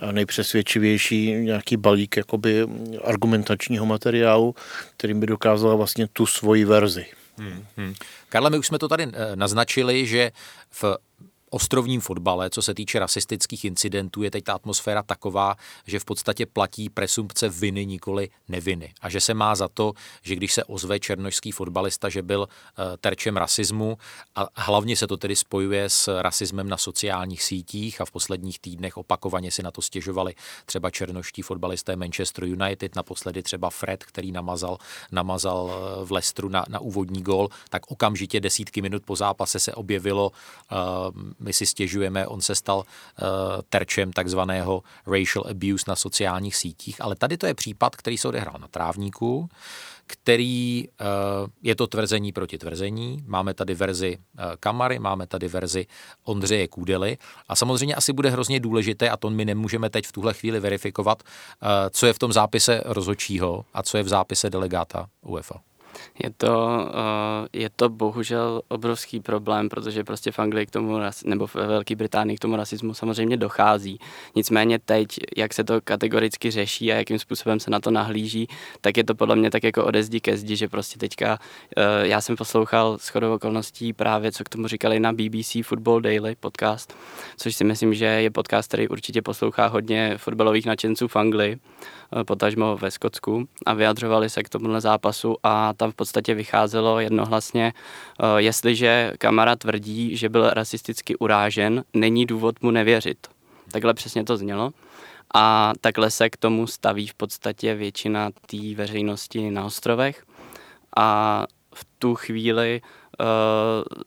a 0.00 0.12
nejpřesvědčivější 0.12 1.32
nějaký 1.32 1.76
balík 1.76 2.16
jakoby 2.16 2.66
argumentačního 3.04 3.86
materiálu, 3.86 4.54
kterým 4.96 5.20
by 5.20 5.26
dokázala 5.26 5.74
vlastně 5.74 6.06
tu 6.12 6.26
svoji 6.26 6.64
verzi. 6.64 7.06
Hmm, 7.36 7.64
hmm. 7.76 7.94
Karle, 8.28 8.50
my 8.50 8.58
už 8.58 8.66
jsme 8.66 8.78
to 8.78 8.88
tady 8.88 9.04
eh, 9.04 9.36
naznačili, 9.36 10.06
že 10.06 10.32
v 10.70 10.84
ostrovním 11.54 12.00
fotbale, 12.00 12.50
co 12.50 12.62
se 12.62 12.74
týče 12.74 12.98
rasistických 12.98 13.64
incidentů, 13.64 14.22
je 14.22 14.30
teď 14.30 14.44
ta 14.44 14.52
atmosféra 14.52 15.02
taková, 15.02 15.56
že 15.86 15.98
v 15.98 16.04
podstatě 16.04 16.46
platí 16.46 16.90
presumpce 16.90 17.48
viny, 17.48 17.86
nikoli 17.86 18.28
neviny. 18.48 18.92
A 19.00 19.08
že 19.08 19.20
se 19.20 19.34
má 19.34 19.54
za 19.54 19.68
to, 19.68 19.92
že 20.22 20.36
když 20.36 20.54
se 20.54 20.64
ozve 20.64 21.00
černožský 21.00 21.52
fotbalista, 21.52 22.08
že 22.08 22.22
byl 22.22 22.40
uh, 22.40 22.84
terčem 23.00 23.36
rasismu 23.36 23.98
a 24.34 24.46
hlavně 24.54 24.96
se 24.96 25.06
to 25.06 25.16
tedy 25.16 25.36
spojuje 25.36 25.90
s 25.90 26.22
rasismem 26.22 26.68
na 26.68 26.76
sociálních 26.76 27.42
sítích 27.42 28.00
a 28.00 28.04
v 28.04 28.10
posledních 28.10 28.58
týdnech 28.58 28.96
opakovaně 28.96 29.50
si 29.50 29.62
na 29.62 29.70
to 29.70 29.82
stěžovali 29.82 30.34
třeba 30.66 30.90
černoští 30.90 31.42
fotbalisté 31.42 31.96
Manchester 31.96 32.44
United, 32.44 32.96
naposledy 32.96 33.42
třeba 33.42 33.70
Fred, 33.70 34.04
který 34.04 34.32
namazal, 34.32 34.78
namazal 35.12 35.70
eh, 35.70 36.04
v 36.04 36.12
Lestru 36.12 36.48
na, 36.48 36.64
na 36.68 36.78
úvodní 36.80 37.22
gól, 37.22 37.48
tak 37.70 37.90
okamžitě 37.90 38.40
desítky 38.40 38.82
minut 38.82 39.02
po 39.04 39.16
zápase 39.16 39.58
se 39.58 39.74
objevilo 39.74 40.32
uh, 40.72 41.43
my 41.44 41.52
si 41.52 41.66
stěžujeme, 41.66 42.26
on 42.26 42.40
se 42.40 42.54
stal 42.54 42.78
uh, 42.78 42.84
terčem 43.68 44.12
takzvaného 44.12 44.82
racial 45.06 45.44
abuse 45.50 45.84
na 45.88 45.96
sociálních 45.96 46.56
sítích, 46.56 47.00
ale 47.00 47.16
tady 47.16 47.36
to 47.36 47.46
je 47.46 47.54
případ, 47.54 47.96
který 47.96 48.18
se 48.18 48.28
odehrál 48.28 48.54
na 48.60 48.68
trávníku, 48.68 49.48
který 50.06 50.88
uh, 50.88 51.06
je 51.62 51.74
to 51.74 51.86
tvrzení 51.86 52.32
proti 52.32 52.58
tvrzení. 52.58 53.24
Máme 53.26 53.54
tady 53.54 53.74
verzi 53.74 54.18
uh, 54.18 54.44
Kamary, 54.60 54.98
máme 54.98 55.26
tady 55.26 55.48
verzi 55.48 55.86
Ondřeje 56.24 56.68
Kůdely 56.68 57.18
a 57.48 57.56
samozřejmě 57.56 57.94
asi 57.94 58.12
bude 58.12 58.30
hrozně 58.30 58.60
důležité, 58.60 59.10
a 59.10 59.16
to 59.16 59.30
my 59.30 59.44
nemůžeme 59.44 59.90
teď 59.90 60.06
v 60.06 60.12
tuhle 60.12 60.34
chvíli 60.34 60.60
verifikovat, 60.60 61.22
co 61.90 62.06
je 62.06 62.12
v 62.12 62.18
tom 62.18 62.32
zápise 62.32 62.82
rozhodčího 62.84 63.64
a 63.74 63.82
co 63.82 63.96
je 63.96 64.02
v 64.02 64.08
zápise 64.08 64.50
delegáta 64.50 65.06
UEFA. 65.22 65.60
Je 66.24 66.30
to, 66.36 66.88
uh, 66.88 67.46
je 67.52 67.70
to 67.76 67.88
bohužel 67.88 68.62
obrovský 68.68 69.20
problém, 69.20 69.68
protože 69.68 70.04
prostě 70.04 70.32
v 70.32 70.38
Anglii 70.38 70.66
k 70.66 70.70
tomu, 70.70 70.98
nebo 71.24 71.46
v 71.46 71.54
Velké 71.54 71.96
Británii 71.96 72.36
k 72.36 72.40
tomu 72.40 72.56
rasismu 72.56 72.94
samozřejmě 72.94 73.36
dochází. 73.36 73.98
Nicméně 74.36 74.78
teď, 74.78 75.18
jak 75.36 75.54
se 75.54 75.64
to 75.64 75.80
kategoricky 75.80 76.50
řeší 76.50 76.92
a 76.92 76.96
jakým 76.96 77.18
způsobem 77.18 77.60
se 77.60 77.70
na 77.70 77.80
to 77.80 77.90
nahlíží, 77.90 78.48
tak 78.80 78.96
je 78.96 79.04
to 79.04 79.14
podle 79.14 79.36
mě 79.36 79.50
tak 79.50 79.64
jako 79.64 79.84
ode 79.84 80.02
zdi 80.02 80.20
ke 80.20 80.36
zdi, 80.36 80.56
že 80.56 80.68
prostě 80.68 80.98
teďka, 80.98 81.38
uh, 81.76 81.84
já 82.02 82.20
jsem 82.20 82.36
poslouchal 82.36 82.98
shodou 82.98 83.34
okolností 83.34 83.92
právě, 83.92 84.32
co 84.32 84.44
k 84.44 84.48
tomu 84.48 84.68
říkali 84.68 85.00
na 85.00 85.12
BBC 85.12 85.56
Football 85.62 86.00
Daily 86.00 86.36
podcast, 86.40 86.96
což 87.36 87.56
si 87.56 87.64
myslím, 87.64 87.94
že 87.94 88.04
je 88.04 88.30
podcast, 88.30 88.68
který 88.68 88.88
určitě 88.88 89.22
poslouchá 89.22 89.66
hodně 89.66 90.14
fotbalových 90.18 90.66
nadšenců 90.66 91.08
v 91.08 91.16
Anglii, 91.16 91.58
potažmo 92.22 92.76
ve 92.76 92.90
Skotsku 92.90 93.48
a 93.66 93.74
vyjadřovali 93.74 94.30
se 94.30 94.42
k 94.42 94.48
tomuhle 94.48 94.80
zápasu 94.80 95.36
a 95.42 95.72
tam 95.72 95.90
v 95.90 95.94
podstatě 95.94 96.34
vycházelo 96.34 97.00
jednohlasně, 97.00 97.72
eh, 97.72 98.24
jestliže 98.36 99.12
kamera 99.18 99.56
tvrdí, 99.56 100.16
že 100.16 100.28
byl 100.28 100.50
rasisticky 100.50 101.16
urážen, 101.16 101.84
není 101.94 102.26
důvod 102.26 102.62
mu 102.62 102.70
nevěřit. 102.70 103.18
Takhle 103.72 103.94
přesně 103.94 104.24
to 104.24 104.36
znělo. 104.36 104.70
A 105.34 105.72
takhle 105.80 106.10
se 106.10 106.30
k 106.30 106.36
tomu 106.36 106.66
staví 106.66 107.06
v 107.06 107.14
podstatě 107.14 107.74
většina 107.74 108.30
té 108.46 108.74
veřejnosti 108.74 109.50
na 109.50 109.64
ostrovech. 109.64 110.24
A 110.96 111.46
v 111.74 111.86
tu 111.98 112.14
chvíli 112.14 112.80
Eh, 112.80 113.03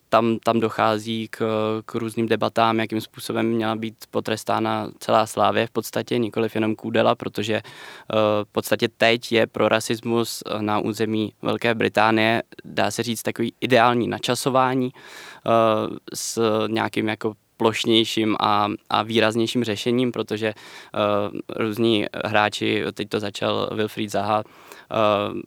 tam, 0.10 0.38
tam 0.44 0.60
dochází 0.60 1.28
k, 1.28 1.38
k 1.86 1.96
různým 1.96 2.28
debatám, 2.28 2.80
jakým 2.80 3.02
způsobem 3.02 3.46
měla 3.46 3.76
být 3.76 3.96
potrestána 4.12 4.90
celá 5.00 5.26
Slávě 5.26 5.68
v 5.68 5.72
podstatě, 5.72 6.18
nikoliv 6.18 6.56
jenom 6.56 6.76
Kůdela, 6.76 7.16
protože 7.16 7.56
eh, 7.56 7.64
v 8.44 8.52
podstatě 8.52 8.88
teď 8.88 9.32
je 9.32 9.48
pro 9.48 9.70
rasismus 9.70 10.44
na 10.60 10.80
území 10.80 11.34
Velké 11.42 11.76
Británie, 11.76 12.44
dá 12.66 12.92
se 12.92 13.04
říct, 13.04 13.22
takový 13.22 13.54
ideální 13.62 14.08
načasování 14.08 14.92
eh, 14.94 15.50
s 16.14 16.42
nějakým 16.68 17.08
jako 17.08 17.34
plošnějším 17.58 18.36
a, 18.40 18.68
a 18.90 19.04
výraznějším 19.04 19.64
řešením, 19.64 20.12
protože 20.12 20.54
uh, 20.54 21.40
různí 21.56 22.06
hráči, 22.26 22.84
teď 22.94 23.10
to 23.10 23.20
začal 23.20 23.70
Wilfried 23.74 24.12
Zaha, 24.12 24.44
uh, 24.44 25.42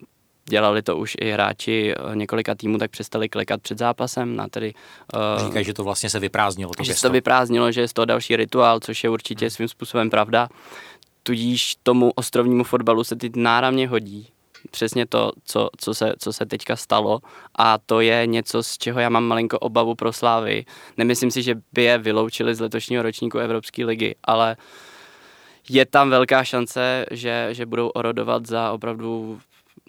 dělali 0.51 0.83
to 0.83 0.97
už 0.97 1.17
i 1.21 1.31
hráči 1.31 1.95
eh, 1.95 2.17
několika 2.17 2.55
týmů, 2.55 2.79
tak 2.79 2.91
přestali 2.91 3.29
klekat 3.29 3.63
před 3.63 3.79
zápasem. 3.79 4.37
Na 4.37 4.49
tedy, 4.49 4.75
uh, 5.15 5.47
Říkají, 5.47 5.65
že 5.65 5.75
to 5.75 5.85
vlastně 5.85 6.11
se 6.11 6.19
vyprázdnilo. 6.19 6.73
To 6.77 6.85
že 6.85 6.95
se 6.95 7.03
to 7.03 7.11
vyprázdnilo, 7.11 7.73
že 7.73 7.81
je 7.81 7.89
to 7.93 8.05
další 8.05 8.37
rituál, 8.37 8.81
což 8.81 9.05
je 9.05 9.11
určitě 9.11 9.45
hmm. 9.45 9.51
svým 9.51 9.69
způsobem 9.69 10.11
pravda. 10.11 10.49
Tudíž 11.23 11.77
tomu 11.83 12.11
ostrovnímu 12.15 12.65
fotbalu 12.65 13.05
se 13.05 13.17
teď 13.17 13.33
náramně 13.37 13.89
hodí 13.89 14.29
přesně 14.71 15.07
to, 15.07 15.33
co, 15.45 15.69
co, 15.79 15.95
se, 15.95 16.13
co 16.19 16.33
se 16.33 16.47
teďka 16.47 16.77
stalo 16.77 17.21
a 17.55 17.79
to 17.79 18.01
je 18.01 18.27
něco, 18.27 18.63
z 18.63 18.79
čeho 18.79 19.01
já 19.01 19.09
mám 19.09 19.25
malinko 19.25 19.59
obavu 19.59 19.95
pro 19.95 20.13
Slávy. 20.13 20.65
Nemyslím 20.97 21.31
si, 21.31 21.43
že 21.43 21.55
by 21.73 21.83
je 21.83 21.99
vyloučili 21.99 22.55
z 22.55 22.61
letošního 22.61 23.03
ročníku 23.03 23.39
Evropské 23.39 23.85
ligy, 23.85 24.15
ale 24.25 24.57
je 25.69 25.87
tam 25.87 26.11
velká 26.11 26.45
šance, 26.45 27.07
že, 27.11 27.49
že 27.53 27.67
budou 27.67 27.89
orodovat 27.89 28.47
za 28.47 28.73
opravdu 28.73 29.41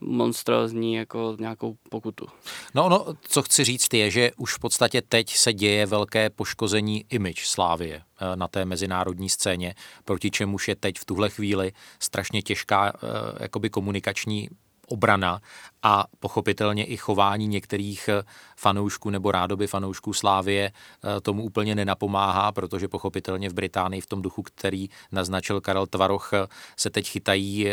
monstrózní 0.02 0.93
jako 0.93 1.36
nějakou 1.39 1.76
pokutu. 1.89 2.28
No, 2.76 2.89
no, 2.89 3.06
co 3.22 3.41
chci 3.41 3.64
říct 3.64 3.93
je, 3.93 4.12
že 4.12 4.32
už 4.38 4.54
v 4.54 4.60
podstatě 4.60 5.02
teď 5.02 5.36
se 5.36 5.54
děje 5.54 5.86
velké 5.86 6.30
poškození 6.30 7.06
image 7.10 7.45
Slávie 7.45 8.02
eh, 8.02 8.36
na 8.36 8.47
té 8.47 8.66
mezinárodní 8.66 9.30
scéně, 9.30 9.76
proti 10.06 10.32
čemuž 10.32 10.68
je 10.68 10.76
teď 10.76 10.99
v 10.99 11.06
tuhle 11.06 11.30
chvíli 11.30 11.72
strašně 11.99 12.41
těžká 12.41 12.93
eh, 12.95 12.99
jakoby 13.43 13.70
komunikační 13.70 14.49
obrana 14.88 15.41
a 15.84 16.06
pochopitelně 16.20 16.86
i 16.86 16.97
chování 16.97 17.47
některých 17.47 18.10
eh, 18.10 18.24
fanoušků 18.58 19.10
nebo 19.10 19.32
rádoby 19.32 19.68
fanoušků 19.68 20.14
Slávie 20.14 20.72
tomu 21.22 21.43
úplně 21.43 21.76
nenapomáhá, 21.76 22.52
protože 22.52 22.88
pochopitelně 22.88 23.49
v 23.49 23.54
Británii 23.54 24.02
v 24.02 24.06
tom 24.06 24.22
duchu, 24.22 24.43
který 24.43 24.89
naznačil 25.12 25.62
Karel 25.62 25.88
Tvaroch, 25.88 26.32
se 26.78 26.89
teď 26.89 27.10
chytají 27.10 27.68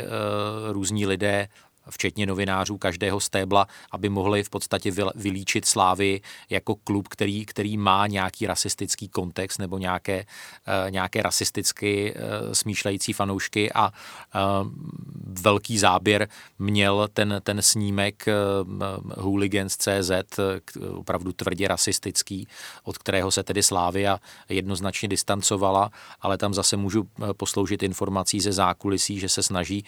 různí 0.73 1.07
lidé 1.07 1.49
včetně 1.91 2.27
novinářů 2.27 2.79
každého 2.79 3.21
stébla, 3.21 3.67
aby 3.91 4.09
mohli 4.09 4.45
v 4.45 4.51
podstatě 4.51 4.93
vylíčit 5.15 5.65
Slávy 5.65 6.21
jako 6.51 6.75
klub, 6.75 7.09
který, 7.09 7.47
který 7.47 7.77
má 7.77 8.07
nějaký 8.07 8.47
rasistický 8.47 9.09
kontext 9.09 9.59
nebo 9.59 9.79
nějaké, 9.79 10.19
uh, 10.19 10.91
nějaké 10.91 11.23
rasisticky 11.23 12.15
uh, 12.15 12.53
smýšlející 12.53 13.13
fanoušky. 13.13 13.73
A 13.73 13.89
uh, 13.91 13.93
velký 15.43 15.79
záběr 15.79 16.29
měl 16.59 17.09
ten, 17.13 17.41
ten 17.43 17.63
snímek 17.63 18.27
Hooligans.cz, 19.17 20.11
opravdu 20.91 21.33
tvrdě 21.33 21.69
rasistický, 21.69 22.49
od 22.85 22.99
kterého 22.99 23.31
se 23.31 23.43
tedy 23.43 23.63
Slávia 23.63 24.19
jednoznačně 24.49 25.09
distancovala, 25.09 25.91
ale 26.21 26.39
tam 26.39 26.55
zase 26.55 26.77
můžu 26.77 27.09
posloužit 27.37 27.83
informací 27.83 28.41
ze 28.41 28.53
zákulisí, 28.53 29.21
že 29.21 29.29
se 29.29 29.43
snaží 29.43 29.85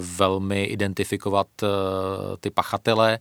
velmi 0.00 0.64
identifikovat 0.64 1.27
identifikovat 1.28 1.48
eh, 1.62 2.36
ty 2.40 2.50
pachatele, 2.50 3.18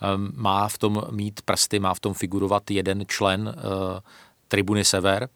ehm, 0.00 0.32
má 0.34 0.68
v 0.68 0.78
tom 0.78 1.02
mít 1.10 1.42
prsty, 1.42 1.78
má 1.78 1.94
v 1.94 2.00
tom 2.00 2.14
figurovat 2.14 2.70
jeden 2.70 3.04
člen 3.06 3.54
eh, 3.56 4.00
tribuny 4.48 4.84
Sever 4.84 5.28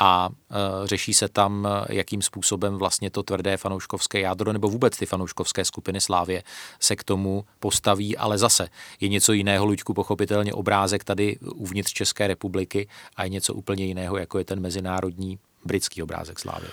a 0.00 0.28
e, 0.30 0.86
řeší 0.86 1.14
se 1.14 1.28
tam, 1.28 1.68
jakým 1.88 2.22
způsobem 2.22 2.74
vlastně 2.74 3.10
to 3.10 3.22
tvrdé 3.22 3.56
fanouškovské 3.56 4.20
jádro 4.20 4.52
nebo 4.52 4.68
vůbec 4.68 4.96
ty 4.96 5.06
fanouškovské 5.06 5.64
skupiny 5.64 6.00
Slávě 6.00 6.42
se 6.80 6.96
k 6.96 7.04
tomu 7.04 7.44
postaví, 7.60 8.16
ale 8.16 8.38
zase 8.38 8.68
je 9.00 9.08
něco 9.08 9.32
jiného, 9.32 9.66
Luďku, 9.66 9.94
pochopitelně 9.94 10.54
obrázek 10.54 11.04
tady 11.04 11.38
uvnitř 11.42 11.92
České 11.92 12.26
republiky 12.26 12.88
a 13.16 13.24
je 13.24 13.30
něco 13.30 13.54
úplně 13.54 13.84
jiného, 13.84 14.18
jako 14.18 14.38
je 14.38 14.44
ten 14.44 14.60
mezinárodní 14.60 15.38
britský 15.64 16.02
obrázek 16.02 16.38
Slávy. 16.38 16.66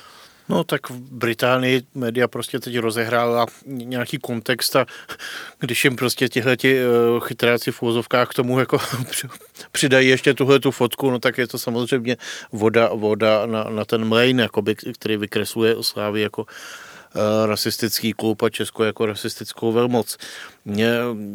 No 0.50 0.64
tak 0.64 0.90
v 0.90 1.00
Británii 1.00 1.82
média 1.96 2.28
prostě 2.28 2.60
teď 2.60 2.78
rozehrála 2.78 3.46
nějaký 3.66 4.18
kontext 4.18 4.76
a 4.76 4.86
když 5.60 5.84
jim 5.84 5.96
prostě 5.96 6.30
tihle 6.30 6.58
ti 6.58 6.78
eh, 6.78 6.86
chytráci 7.20 7.72
v 7.72 7.82
úvozovkách 7.82 8.30
k 8.30 8.34
tomu 8.34 8.60
jako 8.60 8.78
přidají 9.72 10.10
ještě 10.10 10.34
tuhle 10.34 10.60
tu 10.60 10.72
fotku, 10.72 11.10
no 11.10 11.20
tak 11.20 11.38
je 11.38 11.48
to 11.48 11.58
samozřejmě 11.58 12.18
voda, 12.52 12.90
voda 12.94 13.46
na, 13.46 13.64
na 13.64 13.86
ten 13.86 14.06
mlejn, 14.06 14.40
jakoby, 14.40 14.76
který 14.76 15.18
vykresluje 15.18 15.76
Slávy 15.82 16.22
jako 16.22 16.42
uh, 16.42 17.46
rasistický 17.46 18.14
klub 18.14 18.44
a 18.44 18.50
Česko 18.50 18.84
jako 18.84 19.06
rasistickou 19.06 19.72
velmoc. 19.72 20.18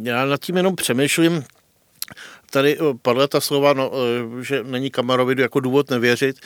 Já 0.02 0.24
nad 0.24 0.40
tím 0.40 0.56
jenom 0.56 0.76
přemýšlím, 0.76 1.44
tady 2.50 2.78
eh, 2.78 2.82
padla 3.02 3.26
ta 3.26 3.40
slova, 3.40 3.72
no, 3.72 3.92
že 4.40 4.64
není 4.64 4.90
Kamarovi 4.90 5.42
jako 5.42 5.60
důvod 5.60 5.90
nevěřit. 5.90 6.36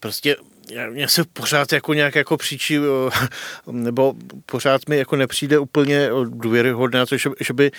Prostě 0.00 0.36
mě 0.90 1.08
se 1.08 1.24
pořád 1.24 1.72
jako 1.72 1.94
nějak 1.94 2.14
jako 2.14 2.36
příčí, 2.36 2.78
nebo 3.66 4.14
pořád 4.46 4.88
mi 4.88 4.98
jako 4.98 5.16
nepřijde 5.16 5.58
úplně 5.58 6.08
důvěryhodné, 6.24 7.04
že, 7.16 7.30
že, 7.40 7.52
by, 7.52 7.70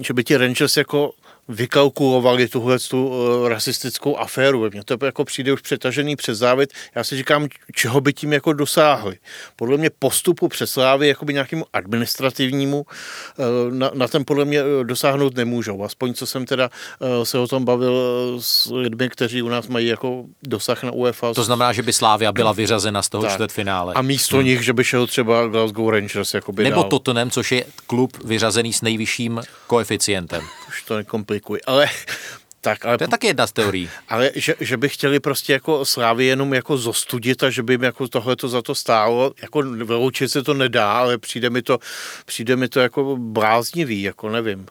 že 0.00 0.14
by 0.14 0.24
ti 0.24 0.36
Rangers 0.36 0.76
jako 0.76 1.12
vykalkulovali 1.50 2.48
tuhle 2.48 2.78
tu 2.78 3.08
uh, 3.08 3.48
rasistickou 3.48 4.16
aféru. 4.16 4.70
Mně 4.72 4.84
to 4.84 4.96
jako 5.04 5.24
přijde 5.24 5.52
už 5.52 5.60
přetažený 5.60 6.16
přes 6.16 6.38
závit. 6.38 6.72
Já 6.94 7.04
si 7.04 7.16
říkám, 7.16 7.48
čeho 7.74 8.00
by 8.00 8.12
tím 8.12 8.32
jako 8.32 8.52
dosáhli. 8.52 9.18
Podle 9.56 9.76
mě 9.76 9.90
postupu 9.98 10.48
přes 10.48 10.70
slávy 10.70 11.08
jakoby 11.08 11.32
nějakému 11.32 11.64
administrativnímu 11.72 12.80
uh, 12.80 13.74
na, 13.74 13.90
na 13.94 14.08
ten 14.08 14.24
podle 14.24 14.44
mě 14.44 14.60
eh, 14.60 14.84
dosáhnout 14.84 15.36
nemůžou. 15.36 15.84
Aspoň 15.84 16.14
co 16.14 16.26
jsem 16.26 16.46
teda 16.46 16.70
uh, 16.98 17.24
se 17.24 17.38
o 17.38 17.46
tom 17.46 17.64
bavil 17.64 17.94
s 18.40 18.70
lidmi, 18.70 19.08
kteří 19.08 19.42
u 19.42 19.48
nás 19.48 19.68
mají 19.68 19.86
jako 19.86 20.24
dosah 20.42 20.82
na 20.82 20.92
UEFA. 20.92 21.34
To 21.34 21.44
znamená, 21.44 21.72
že 21.72 21.82
by 21.82 21.92
Slávia 21.92 22.32
byla 22.32 22.52
vyřazena 22.52 23.02
z 23.02 23.08
toho 23.08 23.28
čtvrtfinále. 23.28 23.94
A 23.94 24.02
místo 24.02 24.36
hmm. 24.36 24.44
nich, 24.44 24.62
že 24.64 24.72
by 24.72 24.84
šel 24.84 25.06
třeba 25.06 25.46
Glasgow 25.46 25.90
Rangers. 25.90 26.34
Jakoby 26.34 26.64
Nebo 26.64 26.80
dál. 26.80 26.90
Tottenham, 26.90 27.30
což 27.30 27.52
je 27.52 27.64
klub 27.86 28.24
vyřazený 28.24 28.72
s 28.72 28.82
nejvyšším 28.82 29.40
koeficientem. 29.66 30.42
Už 30.80 30.84
to 30.84 30.96
nekomplikuji 30.96 31.60
komplikuj, 31.60 31.60
ale 31.66 31.88
tak, 32.60 32.86
ale, 32.86 32.98
to 32.98 33.04
je 33.04 33.08
taky 33.08 33.26
jedna 33.26 33.46
z 33.46 33.52
teorií. 33.52 33.90
Ale 34.08 34.30
že, 34.34 34.54
že 34.60 34.76
by 34.76 34.88
chtěli 34.88 35.20
prostě 35.20 35.52
jako 35.52 35.84
Slávy 35.84 36.24
jenom 36.24 36.54
jako 36.54 36.76
zostudit 36.76 37.42
a 37.42 37.50
že 37.50 37.62
by 37.62 37.74
jim 37.74 37.82
jako 37.82 38.08
tohle 38.08 38.36
to 38.36 38.48
za 38.48 38.62
to 38.62 38.74
stálo, 38.74 39.32
jako 39.42 39.62
vyloučit 39.62 40.30
se 40.30 40.42
to 40.42 40.54
nedá, 40.54 40.92
ale 40.92 41.18
přijde 41.18 41.50
mi 41.50 41.62
to, 41.62 41.78
přijde 42.24 42.56
mi 42.56 42.68
to 42.68 42.80
jako 42.80 43.16
bláznivý, 43.16 44.02
jako 44.02 44.28
nevím. 44.30 44.66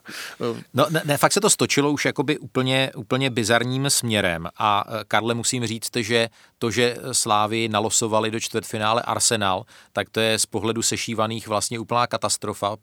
No 0.73 0.87
ne, 0.89 1.01
ne 1.05 1.17
fakt 1.17 1.33
se 1.33 1.41
to 1.41 1.49
stočilo 1.49 1.91
už 1.91 2.05
jakoby 2.05 2.37
úplně, 2.37 2.91
úplně 2.95 3.29
bizarním 3.29 3.89
směrem 3.89 4.47
a 4.57 4.83
e, 4.87 5.03
Karle 5.07 5.33
musím 5.33 5.67
říct, 5.67 5.95
že 5.95 6.29
to, 6.57 6.71
že 6.71 6.97
Slávy 7.11 7.69
nalosovali 7.69 8.31
do 8.31 8.39
čtvrtfinále 8.39 9.01
Arsenal, 9.01 9.63
tak 9.93 10.09
to 10.09 10.19
je 10.19 10.39
z 10.39 10.45
pohledu 10.45 10.81
sešívaných 10.81 11.47
vlastně 11.47 11.79
úplná 11.79 12.07
katastrofa, 12.07 12.75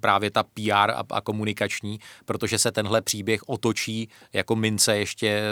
právě 0.00 0.30
ta 0.30 0.42
PR 0.42 0.90
a, 0.90 1.04
a 1.10 1.20
komunikační, 1.20 2.00
protože 2.24 2.58
se 2.58 2.72
tenhle 2.72 3.02
příběh 3.02 3.48
otočí 3.48 4.08
jako 4.32 4.56
mince 4.56 4.96
ještě 4.96 5.42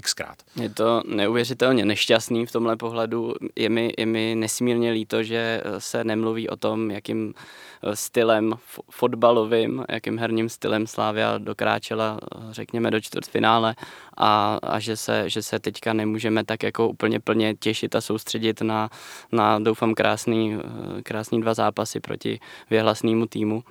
xkrát. 0.00 0.42
Je 0.60 0.68
to 0.68 1.02
neuvěřitelně 1.06 1.84
nešťastný 1.84 2.46
v 2.46 2.52
tomhle 2.52 2.76
pohledu. 2.76 3.34
Je 3.56 3.68
mi, 3.68 3.92
je 3.98 4.06
mi 4.06 4.34
nesmírně 4.34 4.90
líto, 4.90 5.22
že 5.22 5.62
se 5.78 6.04
nemluví 6.04 6.48
o 6.48 6.56
tom, 6.56 6.90
jakým 6.90 7.34
eh, 7.82 7.96
stylem 7.96 8.54
fotbalovým, 8.90 9.84
jakým 9.88 10.18
herním 10.18 10.48
stylem 10.48 10.86
Slávia 10.86 11.38
dokráčela, 11.38 12.18
eh, 12.22 12.38
řekněme, 12.50 12.90
do 12.90 13.00
čtvrtfinále 13.00 13.74
a, 14.16 14.58
a 14.62 14.78
že, 14.78 14.96
se, 14.96 15.30
že 15.30 15.42
se 15.42 15.58
teďka 15.58 15.92
nemůžeme 15.92 16.44
tak 16.44 16.62
jako 16.62 16.88
úplně 16.88 17.20
plně 17.20 17.54
těšit 17.54 17.94
a 17.94 18.00
soustředit 18.00 18.60
na, 18.60 18.90
na 19.32 19.58
doufám, 19.58 19.94
krásný, 19.94 20.54
eh, 20.54 21.02
krásný 21.02 21.40
dva 21.40 21.54
zápasy 21.54 22.00
proti 22.00 22.40
věhlasnému 22.70 23.26
týmu 23.26 23.64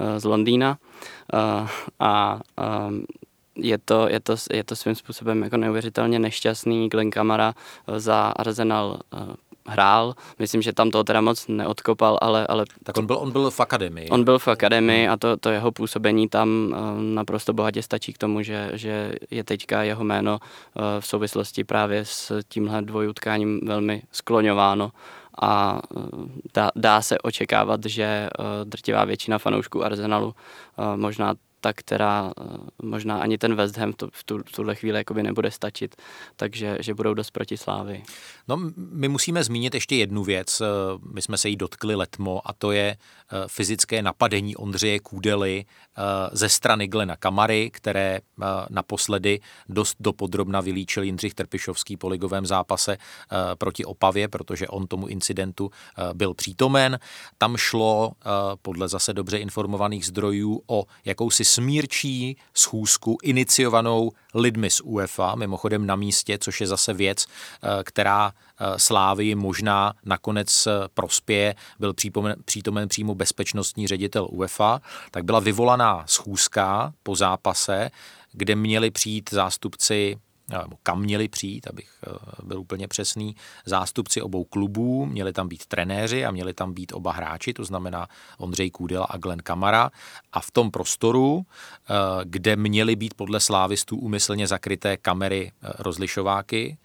eh, 0.00 0.20
z 0.20 0.24
Londýna. 0.24 0.78
Eh, 1.34 1.66
a, 2.00 2.40
a 2.56 2.90
je 3.56 3.78
to, 3.78 4.08
je, 4.08 4.20
to, 4.20 4.36
je 4.52 4.64
to 4.64 4.76
svým 4.76 4.94
způsobem 4.94 5.42
jako 5.42 5.56
neuvěřitelně 5.56 6.18
nešťastný. 6.18 6.88
Glenn 6.88 7.10
Kamara 7.10 7.54
za 7.96 8.28
Arsenal 8.36 9.00
hrál. 9.66 10.14
Myslím, 10.38 10.62
že 10.62 10.72
tam 10.72 10.90
to 10.90 11.04
teda 11.04 11.20
moc 11.20 11.48
neodkopal, 11.48 12.18
ale... 12.22 12.46
ale 12.46 12.64
tak 12.84 12.98
on 12.98 13.06
byl, 13.06 13.16
on 13.16 13.32
byl 13.32 13.50
v 13.50 13.60
akademii. 13.60 14.08
On 14.08 14.24
byl 14.24 14.38
v 14.38 14.48
akademii 14.48 15.08
a 15.08 15.16
to, 15.16 15.36
to 15.36 15.50
jeho 15.50 15.72
působení 15.72 16.28
tam 16.28 16.48
uh, 16.48 17.02
naprosto 17.02 17.52
bohatě 17.52 17.82
stačí 17.82 18.12
k 18.12 18.18
tomu, 18.18 18.42
že, 18.42 18.70
že 18.72 19.14
je 19.30 19.44
teďka 19.44 19.82
jeho 19.82 20.04
jméno 20.04 20.38
uh, 20.40 20.82
v 21.00 21.06
souvislosti 21.06 21.64
právě 21.64 22.04
s 22.04 22.40
tímhle 22.48 22.82
dvojutkáním 22.82 23.60
velmi 23.66 24.02
skloňováno 24.12 24.92
a 25.42 25.80
uh, 25.96 26.26
dá, 26.54 26.70
dá 26.76 27.02
se 27.02 27.18
očekávat, 27.18 27.80
že 27.86 28.28
drtivá 28.64 29.04
většina 29.04 29.38
fanoušků 29.38 29.84
Arsenalu 29.84 30.34
možná 30.96 31.34
ta, 31.62 31.72
která 31.72 32.32
eh, 32.40 32.44
možná 32.82 33.18
ani 33.18 33.38
ten 33.38 33.54
West 33.54 33.76
Ham 33.76 33.92
tu, 33.92 34.08
v, 34.12 34.24
tu, 34.24 34.38
v 34.38 34.52
tuhle 34.52 34.74
chvíli 34.74 34.98
jakoby 34.98 35.22
nebude 35.22 35.50
stačit, 35.50 35.96
takže 36.36 36.76
že 36.80 36.94
budou 36.94 37.14
dost 37.14 37.30
proti 37.30 37.56
Slávy. 37.56 38.02
No, 38.48 38.58
my 38.76 39.08
musíme 39.08 39.44
zmínit 39.44 39.74
ještě 39.74 39.96
jednu 39.96 40.24
věc, 40.24 40.60
eh, 40.60 40.66
my 41.12 41.22
jsme 41.22 41.38
se 41.38 41.48
jí 41.48 41.56
dotkli 41.56 41.94
letmo 41.94 42.42
a 42.44 42.52
to 42.52 42.72
je 42.72 42.96
eh, 42.96 43.36
fyzické 43.46 44.02
napadení 44.02 44.56
Ondřeje 44.56 45.00
Kůdely 45.00 45.64
ze 46.32 46.48
strany 46.48 46.88
Glena 46.88 47.16
Kamary, 47.16 47.70
které 47.70 48.20
naposledy 48.70 49.40
dost 49.68 49.96
dopodrobna 50.00 50.60
vylíčil 50.60 51.02
Jindřich 51.02 51.34
Trpišovský 51.34 51.96
po 51.96 52.08
ligovém 52.08 52.46
zápase 52.46 52.96
proti 53.58 53.84
Opavě, 53.84 54.28
protože 54.28 54.68
on 54.68 54.86
tomu 54.86 55.06
incidentu 55.06 55.70
byl 56.12 56.34
přítomen. 56.34 56.98
Tam 57.38 57.56
šlo 57.56 58.12
podle 58.62 58.88
zase 58.88 59.12
dobře 59.12 59.38
informovaných 59.38 60.06
zdrojů 60.06 60.62
o 60.66 60.84
jakousi 61.04 61.44
smírčí 61.52 62.36
schůzku 62.54 63.18
iniciovanou 63.22 64.10
lidmi 64.34 64.70
z 64.70 64.80
UEFA, 64.80 65.34
mimochodem 65.34 65.86
na 65.86 65.96
místě, 65.96 66.38
což 66.38 66.60
je 66.60 66.66
zase 66.66 66.92
věc, 66.92 67.26
eh, 67.26 67.84
která 67.84 68.32
eh, 68.32 68.78
Slávy 68.78 69.34
možná 69.34 69.92
nakonec 70.04 70.68
prospěje, 70.94 71.54
byl 71.78 71.94
přítomen, 71.94 72.36
přítomen 72.44 72.88
přímo 72.88 73.14
bezpečnostní 73.14 73.86
ředitel 73.86 74.28
UEFA, 74.30 74.80
tak 75.10 75.24
byla 75.24 75.40
vyvolaná 75.40 76.04
schůzka 76.06 76.92
po 77.02 77.16
zápase, 77.16 77.90
kde 78.32 78.56
měli 78.56 78.90
přijít 78.90 79.30
zástupci 79.32 80.16
nebo 80.48 80.76
kam 80.82 81.00
měli 81.00 81.28
přijít, 81.28 81.66
abych 81.66 81.90
eh, 82.06 82.10
byl 82.42 82.60
úplně 82.60 82.88
přesný, 82.88 83.36
zástupci 83.66 84.22
obou 84.22 84.44
klubů, 84.44 85.06
měli 85.06 85.32
tam 85.32 85.48
být 85.48 85.66
trenéři 85.66 86.24
a 86.24 86.30
měli 86.30 86.54
tam 86.54 86.72
být 86.72 86.92
oba 86.92 87.12
hráči, 87.12 87.52
to 87.52 87.64
znamená 87.64 88.08
Ondřej 88.38 88.70
Kůdela 88.70 89.04
a 89.04 89.16
Glenn 89.16 89.42
Kamara. 89.42 89.90
A 90.32 90.40
v 90.40 90.50
tom 90.50 90.70
prostoru, 90.70 91.42
eh, 91.42 91.94
kde 92.24 92.56
měly 92.56 92.96
být 92.96 93.14
podle 93.14 93.40
slávistů 93.40 93.96
úmyslně 93.96 94.46
zakryté 94.46 94.96
kamery 94.96 95.52
eh, 95.52 95.72
rozlišováky, 95.78 96.78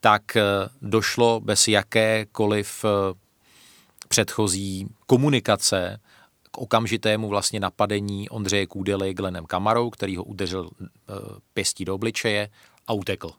tak 0.00 0.22
došlo 0.82 1.40
bez 1.40 1.68
jakékoliv 1.68 2.84
předchozí 4.08 4.88
komunikace 5.06 6.00
k 6.50 6.58
okamžitému 6.58 7.28
vlastně 7.28 7.60
napadení 7.60 8.28
Ondřeje 8.28 8.66
Kůdely 8.66 9.14
Glenem 9.14 9.46
Kamarou, 9.46 9.90
který 9.90 10.16
ho 10.16 10.24
udeřil 10.24 10.70
pěstí 11.54 11.84
do 11.84 11.94
obličeje 11.94 12.48
a 12.86 12.92
utekl. 12.92 13.30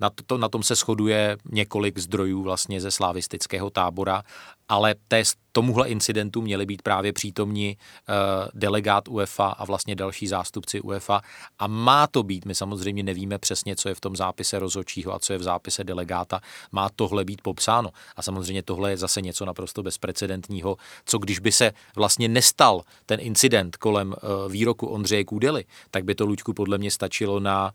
Na, 0.00 0.10
to, 0.26 0.38
na 0.38 0.48
tom 0.48 0.62
se 0.62 0.74
shoduje 0.74 1.36
několik 1.44 1.98
zdrojů 1.98 2.42
vlastně 2.42 2.80
ze 2.80 2.90
slavistického 2.90 3.70
tábora, 3.70 4.22
ale 4.68 4.94
té, 5.08 5.22
tomuhle 5.52 5.88
incidentu 5.88 6.42
měli 6.42 6.66
být 6.66 6.82
právě 6.82 7.12
přítomni 7.12 7.76
uh, 7.76 8.14
delegát 8.54 9.08
UEFA 9.08 9.46
a 9.46 9.64
vlastně 9.64 9.94
další 9.94 10.26
zástupci 10.26 10.80
UEFA 10.80 11.20
a 11.58 11.66
má 11.66 12.06
to 12.06 12.22
být, 12.22 12.44
my 12.44 12.54
samozřejmě 12.54 13.02
nevíme 13.02 13.38
přesně, 13.38 13.76
co 13.76 13.88
je 13.88 13.94
v 13.94 14.00
tom 14.00 14.16
zápise 14.16 14.58
rozhodčího 14.58 15.14
a 15.14 15.18
co 15.18 15.32
je 15.32 15.38
v 15.38 15.42
zápise 15.42 15.84
delegáta, 15.84 16.40
má 16.72 16.88
tohle 16.96 17.24
být 17.24 17.42
popsáno 17.42 17.90
a 18.16 18.22
samozřejmě 18.22 18.62
tohle 18.62 18.90
je 18.90 18.96
zase 18.96 19.20
něco 19.20 19.44
naprosto 19.44 19.82
bezprecedentního, 19.82 20.76
co 21.04 21.18
když 21.18 21.38
by 21.38 21.52
se 21.52 21.72
vlastně 21.96 22.28
nestal 22.28 22.82
ten 23.06 23.20
incident 23.20 23.76
kolem 23.76 24.08
uh, 24.08 24.52
výroku 24.52 24.86
Ondřeje 24.86 25.24
Kůdely, 25.24 25.64
tak 25.90 26.04
by 26.04 26.14
to 26.14 26.26
Luďku 26.26 26.52
podle 26.52 26.78
mě 26.78 26.90
stačilo 26.90 27.40
na 27.40 27.72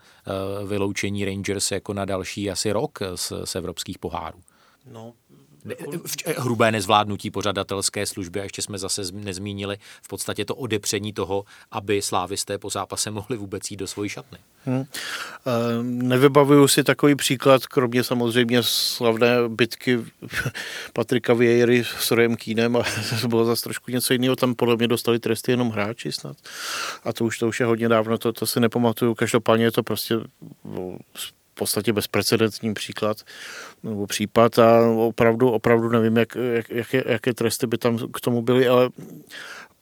uh, 0.59 0.69
vyloučení 0.69 1.25
Rangers 1.25 1.71
jako 1.71 1.93
na 1.93 2.05
další 2.05 2.51
asi 2.51 2.71
rok 2.71 2.99
z, 3.15 3.33
z 3.43 3.55
evropských 3.55 3.99
pohárů. 3.99 4.39
No, 4.91 5.13
hrubé 6.37 6.71
nezvládnutí 6.71 7.31
pořadatelské 7.31 8.05
služby 8.05 8.39
a 8.39 8.43
ještě 8.43 8.61
jsme 8.61 8.77
zase 8.77 9.01
nezmínili 9.13 9.77
v 10.01 10.07
podstatě 10.07 10.45
to 10.45 10.55
odepření 10.55 11.13
toho, 11.13 11.45
aby 11.71 12.01
slávisté 12.01 12.57
po 12.57 12.69
zápase 12.69 13.11
mohli 13.11 13.37
vůbec 13.37 13.71
jít 13.71 13.77
do 13.77 13.87
svojí 13.87 14.09
šatny. 14.09 14.37
Hmm. 14.65 14.85
Nevybavuju 15.81 16.67
si 16.67 16.83
takový 16.83 17.15
příklad, 17.15 17.65
kromě 17.65 18.03
samozřejmě 18.03 18.63
slavné 18.63 19.27
bitky 19.47 19.99
Patrika 20.93 21.33
Vieiry 21.33 21.83
s 21.83 22.11
Rojem 22.11 22.35
Kínem 22.35 22.75
a 22.75 22.83
bylo 23.27 23.45
zase 23.45 23.63
trošku 23.63 23.91
něco 23.91 24.13
jiného. 24.13 24.35
Tam 24.35 24.55
podle 24.55 24.75
mě 24.75 24.87
dostali 24.87 25.19
tresty 25.19 25.51
jenom 25.51 25.69
hráči 25.69 26.11
snad. 26.11 26.37
A 27.03 27.13
to 27.13 27.25
už, 27.25 27.37
to 27.37 27.47
už 27.47 27.59
je 27.59 27.65
hodně 27.65 27.89
dávno, 27.89 28.17
to, 28.17 28.33
to 28.33 28.45
si 28.45 28.59
nepamatuju. 28.59 29.15
Každopádně 29.15 29.65
je 29.65 29.71
to 29.71 29.83
prostě 29.83 30.15
no, 30.65 30.97
podstatě 31.59 31.93
bezprecedentní 31.93 32.73
příklad 32.73 33.17
nebo 33.83 34.07
případ 34.07 34.59
a 34.59 34.89
opravdu, 34.89 35.51
opravdu 35.51 35.89
nevím, 35.89 36.17
jak, 36.17 36.35
jak, 36.35 36.69
jaké, 36.69 37.03
jaké 37.05 37.33
tresty 37.33 37.67
by 37.67 37.77
tam 37.77 37.97
k 37.97 38.21
tomu 38.21 38.41
byly, 38.41 38.67
ale 38.67 38.89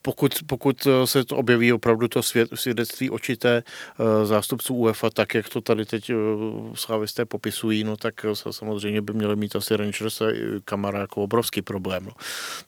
pokud, 0.02 0.36
pokud 0.48 0.88
se 1.06 1.26
to 1.26 1.36
objeví 1.36 1.74
opravdu 1.74 2.08
to 2.08 2.24
svět, 2.24 2.50
svědectví 2.56 3.10
očité 3.10 3.64
uh, 3.64 4.26
zástupců 4.26 4.76
UEFA, 4.76 5.10
tak 5.10 5.36
jak 5.36 5.50
to 5.50 5.62
tady 5.62 5.86
teď 5.86 6.14
uh, 6.14 6.74
slavisté 6.74 7.26
popisují, 7.26 7.84
no 7.84 7.98
tak 7.98 8.26
samozřejmě 8.52 9.02
by 9.02 9.14
měli 9.14 9.36
mít 9.36 9.56
asi 9.56 9.78
Rangers 9.78 10.22
a 10.22 10.26
Kamara 10.66 11.00
jako 11.00 11.24
obrovský 11.24 11.62
problém. 11.62 12.06
No. 12.06 12.12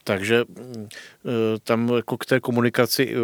Takže 0.03 0.43
uh, 0.43 0.53
tam 1.63 1.89
jako 1.89 2.17
k 2.17 2.25
té 2.25 2.39
komunikaci 2.39 3.15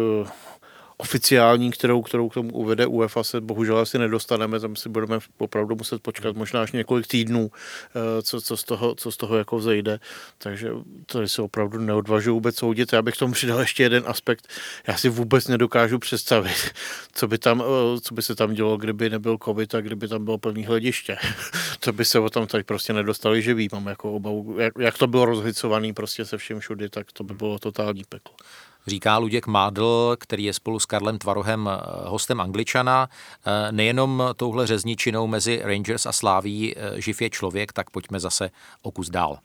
oficiální, 0.96 1.70
kterou, 1.70 2.02
kterou 2.02 2.28
k 2.28 2.34
tomu 2.34 2.50
uvede 2.52 2.86
UEFA, 2.86 3.24
se 3.24 3.40
bohužel 3.40 3.78
asi 3.78 3.98
nedostaneme, 3.98 4.60
tam 4.60 4.76
si 4.76 4.88
budeme 4.88 5.18
opravdu 5.38 5.76
muset 5.76 6.02
počkat 6.02 6.36
možná 6.36 6.62
až 6.62 6.72
několik 6.72 7.06
týdnů, 7.06 7.50
eh, 7.50 8.22
co, 8.22 8.40
co, 8.40 8.56
z, 8.56 8.64
toho, 8.64 8.94
co 8.94 9.12
z 9.12 9.16
toho 9.16 9.36
jako 9.36 9.60
zejde. 9.60 10.00
Takže 10.38 10.70
tady 11.06 11.28
se 11.28 11.42
opravdu 11.42 11.78
neodvažuji 11.78 12.30
vůbec 12.30 12.56
soudit. 12.56 12.92
Já 12.92 13.02
bych 13.02 13.16
tomu 13.16 13.32
přidal 13.32 13.60
ještě 13.60 13.82
jeden 13.82 14.04
aspekt. 14.06 14.48
Já 14.86 14.96
si 14.96 15.08
vůbec 15.08 15.48
nedokážu 15.48 15.98
představit, 15.98 16.72
co 17.12 17.28
by, 17.28 17.38
tam, 17.38 17.62
eh, 17.66 18.00
co 18.00 18.14
by 18.14 18.22
se 18.22 18.34
tam 18.34 18.54
dělo, 18.54 18.76
kdyby 18.76 19.10
nebyl 19.10 19.38
covid 19.44 19.74
a 19.74 19.80
kdyby 19.80 20.08
tam 20.08 20.24
bylo 20.24 20.38
plný 20.38 20.64
hlediště. 20.64 21.16
to 21.80 21.92
by 21.92 22.04
se 22.04 22.18
o 22.18 22.30
tam 22.30 22.46
tady 22.46 22.64
prostě 22.64 22.92
nedostali 22.92 23.42
živý. 23.42 23.68
Mám 23.72 23.86
jako 23.86 24.12
obavu, 24.12 24.60
jak, 24.60 24.72
jak 24.78 24.98
to 24.98 25.06
bylo 25.06 25.24
rozhicovaný 25.24 25.92
prostě 25.92 26.24
se 26.24 26.38
vším 26.38 26.60
všudy, 26.60 26.88
tak 26.88 27.12
to 27.12 27.24
by 27.24 27.34
bylo 27.34 27.58
totální 27.58 28.02
peklo 28.08 28.34
říká 28.86 29.18
Luděk 29.18 29.46
Mádl, 29.46 30.16
který 30.20 30.44
je 30.44 30.52
spolu 30.52 30.78
s 30.78 30.86
Karlem 30.86 31.18
Tvarohem 31.18 31.70
eh, 31.72 31.80
hostem 32.04 32.40
Angličana. 32.40 33.08
Eh, 33.46 33.72
nejenom 33.72 34.22
touhle 34.36 34.66
řezničinou 34.66 35.26
mezi 35.26 35.60
Rangers 35.64 36.06
a 36.06 36.12
Sláví 36.12 36.74
eh, 36.76 37.00
živ 37.00 37.22
je 37.22 37.30
člověk, 37.30 37.72
tak 37.72 37.90
pojďme 37.90 38.20
zase 38.20 38.50
o 38.82 38.90
kus 38.90 39.10
dál. 39.10 39.38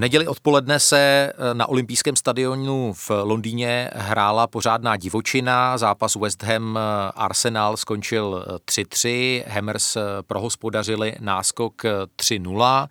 Neděli 0.00 0.26
odpoledne 0.26 0.80
se 0.80 1.32
eh, 1.32 1.54
na 1.54 1.68
olympijském 1.68 2.16
stadionu 2.16 2.92
v 2.92 3.10
Londýně 3.22 3.90
hrála 3.94 4.46
pořádná 4.46 4.96
divočina. 4.96 5.78
Zápas 5.78 6.14
West 6.16 6.42
Ham 6.42 6.78
eh, 6.78 6.80
Arsenal 7.14 7.76
skončil 7.76 8.44
3-3. 8.70 9.42
Eh, 9.46 9.50
Hammers 9.50 9.96
prohospodařili 10.26 11.14
náskok 11.20 11.82
3-0. 12.22 12.88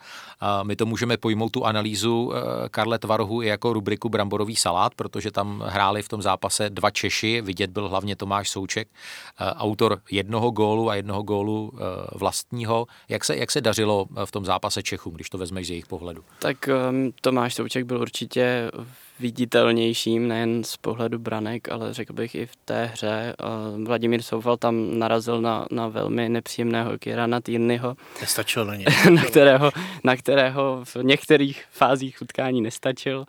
My 0.63 0.75
to 0.75 0.85
můžeme 0.85 1.17
pojmout 1.17 1.49
tu 1.49 1.65
analýzu 1.65 2.31
Karle 2.71 2.99
Tvarohu 2.99 3.41
i 3.41 3.47
jako 3.47 3.73
rubriku 3.73 4.09
Bramborový 4.09 4.55
salát, 4.55 4.95
protože 4.95 5.31
tam 5.31 5.63
hráli 5.65 6.01
v 6.01 6.09
tom 6.09 6.21
zápase 6.21 6.69
dva 6.69 6.91
Češi. 6.91 7.41
Vidět 7.41 7.69
byl 7.69 7.89
hlavně 7.89 8.15
Tomáš 8.15 8.49
Souček, 8.49 8.87
autor 9.39 9.99
jednoho 10.11 10.51
gólu 10.51 10.89
a 10.89 10.95
jednoho 10.95 11.23
gólu 11.23 11.71
vlastního. 12.15 12.87
Jak 13.09 13.25
se, 13.25 13.37
jak 13.37 13.51
se 13.51 13.61
dařilo 13.61 14.05
v 14.25 14.31
tom 14.31 14.45
zápase 14.45 14.83
Čechům, 14.83 15.13
když 15.13 15.29
to 15.29 15.37
vezmeš 15.37 15.67
z 15.67 15.69
jejich 15.69 15.87
pohledu? 15.87 16.23
Tak 16.39 16.69
Tomáš 17.21 17.55
Souček 17.55 17.85
byl 17.85 18.01
určitě 18.01 18.71
viditelnějším, 19.19 20.27
nejen 20.27 20.63
z 20.63 20.77
pohledu 20.77 21.19
branek, 21.19 21.71
ale 21.71 21.93
řekl 21.93 22.13
bych 22.13 22.35
i 22.35 22.45
v 22.45 22.55
té 22.55 22.85
hře. 22.85 23.35
Vladimír 23.83 24.21
Soufal 24.21 24.57
tam 24.57 24.99
narazil 24.99 25.41
na, 25.41 25.65
na 25.71 25.87
velmi 25.87 26.29
nepříjemného 26.29 26.97
Kirana 26.97 27.41
Týrnyho. 27.41 27.95
Nestačil 28.21 28.65
na 28.65 28.75
něj. 28.75 28.85
na, 29.13 29.23
kterého, 29.23 29.71
na 30.03 30.15
kterého 30.15 30.81
v 30.83 30.95
některých 31.01 31.63
fázích 31.71 32.21
utkání 32.21 32.61
nestačil. 32.61 33.25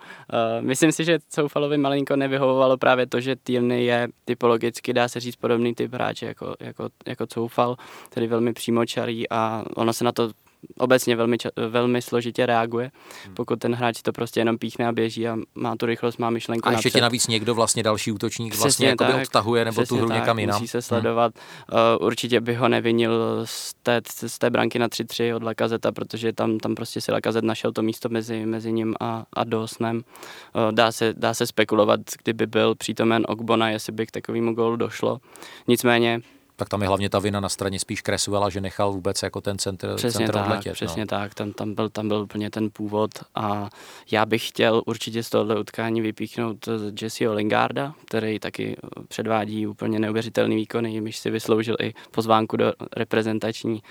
Myslím 0.61 0.93
si, 0.93 1.05
že 1.05 1.19
Soufalovi 1.29 1.79
malinko 1.79 2.17
nevyhovovalo 2.17 2.77
právě 2.77 3.07
to, 3.07 3.21
že 3.21 3.37
Týrny 3.37 3.85
je 3.85 4.09
typologicky, 4.25 4.93
dá 4.93 5.09
se 5.09 5.21
říct, 5.21 5.37
podobný 5.37 5.75
typ 5.75 5.95
hráče 5.95 6.27
jako, 6.27 6.55
jako, 6.61 6.89
jako 7.07 7.27
Soufal, 7.33 7.77
tedy 8.09 8.27
velmi 8.27 8.53
přímočarý 8.53 9.31
a 9.31 9.65
ono 9.77 9.93
se 9.93 10.05
na 10.05 10.13
to 10.13 10.31
obecně 10.79 11.17
velmi, 11.17 11.37
velmi 11.69 12.03
složitě 12.03 12.47
reaguje, 12.47 12.91
hmm. 13.25 13.35
pokud 13.35 13.59
ten 13.59 13.75
hráč 13.75 14.03
to 14.03 14.13
prostě 14.13 14.41
jenom 14.41 14.59
píchne 14.59 14.87
a 14.87 14.93
běží 14.93 15.29
a 15.29 15.37
má 15.55 15.77
tu 15.77 15.87
rychlost, 15.87 16.19
má 16.19 16.31
myšlenku. 16.31 16.69
A 16.69 16.73
ještě 16.73 16.91
ti 16.91 17.01
navíc 17.01 17.27
někdo 17.27 17.55
vlastně 17.55 17.83
další 17.83 18.13
útočník 18.13 18.57
vlastně 18.57 18.97
tak, 18.97 19.23
odtahuje 19.23 19.65
nebo 19.65 19.87
tu 19.87 19.97
hru 19.97 20.09
tak, 20.09 20.17
někam 20.17 20.39
jinam. 20.39 20.61
Musí 20.61 20.69
se 20.69 20.83
sledovat. 20.83 21.33
Hmm. 21.69 21.81
Uh, 22.01 22.07
určitě 22.07 22.41
by 22.41 22.55
ho 22.55 22.69
nevinil 22.69 23.43
z 23.45 23.75
té, 23.83 24.01
z 24.27 24.39
té 24.39 24.51
branky 24.51 24.79
na 24.79 24.89
3-3 24.89 25.37
od 25.37 25.43
Lakazeta, 25.43 25.93
protože 25.93 26.33
tam, 26.33 26.59
tam 26.59 26.75
prostě 26.75 27.01
si 27.01 27.13
Lakazet 27.13 27.45
našel 27.45 27.73
to 27.73 27.83
místo 27.83 28.09
mezi, 28.09 28.47
mezi 28.47 28.73
ním 28.73 28.95
a, 29.01 29.25
a 29.33 29.45
Dosnem. 29.45 29.97
Uh, 29.97 30.73
dá, 30.73 30.93
se, 30.93 31.15
dá 31.17 31.35
se 31.35 31.47
spekulovat, 31.47 32.01
kdyby 32.23 32.47
byl 32.47 32.75
přítomen 32.75 33.25
Ogbona, 33.29 33.71
jestli 33.71 33.93
by 33.93 34.07
k 34.07 34.11
takovému 34.11 34.55
gólu 34.55 34.77
došlo. 34.77 35.21
Nicméně 35.69 36.21
tak 36.61 36.69
tam 36.69 36.83
je 36.83 36.89
hlavně 36.89 37.11
ta 37.11 37.19
vina 37.19 37.41
na 37.41 37.49
straně 37.49 37.79
spíš 37.79 38.01
Kresuela, 38.01 38.51
že 38.51 38.61
nechal 38.61 38.93
vůbec 38.93 39.23
jako 39.23 39.41
ten 39.41 39.59
centr, 39.59 39.95
přesně 39.95 40.19
centr 40.19 40.33
tak, 40.33 40.45
odletět. 40.45 40.73
Přesně 40.73 41.03
no. 41.03 41.07
tak, 41.07 41.35
tam, 41.35 41.53
tam, 41.53 41.75
byl, 41.75 41.89
tam 41.89 42.09
byl 42.09 42.17
úplně 42.17 42.51
ten 42.51 42.71
původ 42.71 43.11
a 43.35 43.71
já 44.11 44.27
bych 44.27 44.49
chtěl 44.49 44.83
určitě 44.87 45.23
z 45.23 45.31
tohohle 45.31 45.61
utkání 45.61 46.01
vypíchnout 46.01 46.69
Jesseho 47.03 47.35
Lingarda, 47.35 47.95
který 48.05 48.39
taky 48.39 48.77
předvádí 49.09 49.67
úplně 49.67 49.99
neuvěřitelný 49.99 50.57
výkon, 50.57 50.87
jimž 50.87 51.17
si 51.17 51.31
vysloužil 51.31 51.77
i 51.81 51.95
pozvánku 52.11 52.57
do, 52.57 52.73
reprezentační, 52.97 53.83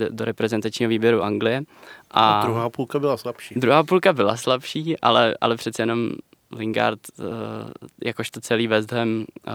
eh, 0.00 0.08
do 0.10 0.24
reprezentačního 0.24 0.88
výběru 0.88 1.22
Anglie. 1.22 1.62
A, 2.10 2.40
a 2.40 2.44
druhá 2.44 2.70
půlka 2.70 2.98
byla 2.98 3.16
slabší. 3.16 3.54
Druhá 3.54 3.84
půlka 3.84 4.12
byla 4.12 4.36
slabší, 4.36 5.00
ale, 5.00 5.36
ale 5.40 5.56
přece 5.56 5.82
jenom 5.82 6.10
Lingard, 6.56 7.00
eh, 7.18 7.24
jakožto 8.04 8.40
celý 8.40 8.66
West 8.66 8.92
Ham, 8.92 9.24
eh, 9.48 9.52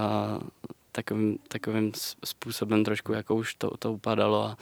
takovým, 0.96 1.38
takovým 1.48 1.92
způsobem 2.26 2.84
trošku, 2.84 3.14
jako 3.14 3.36
už 3.36 3.56
to, 3.56 3.78
to 3.78 3.94
upadalo. 3.94 4.44
A... 4.44 4.58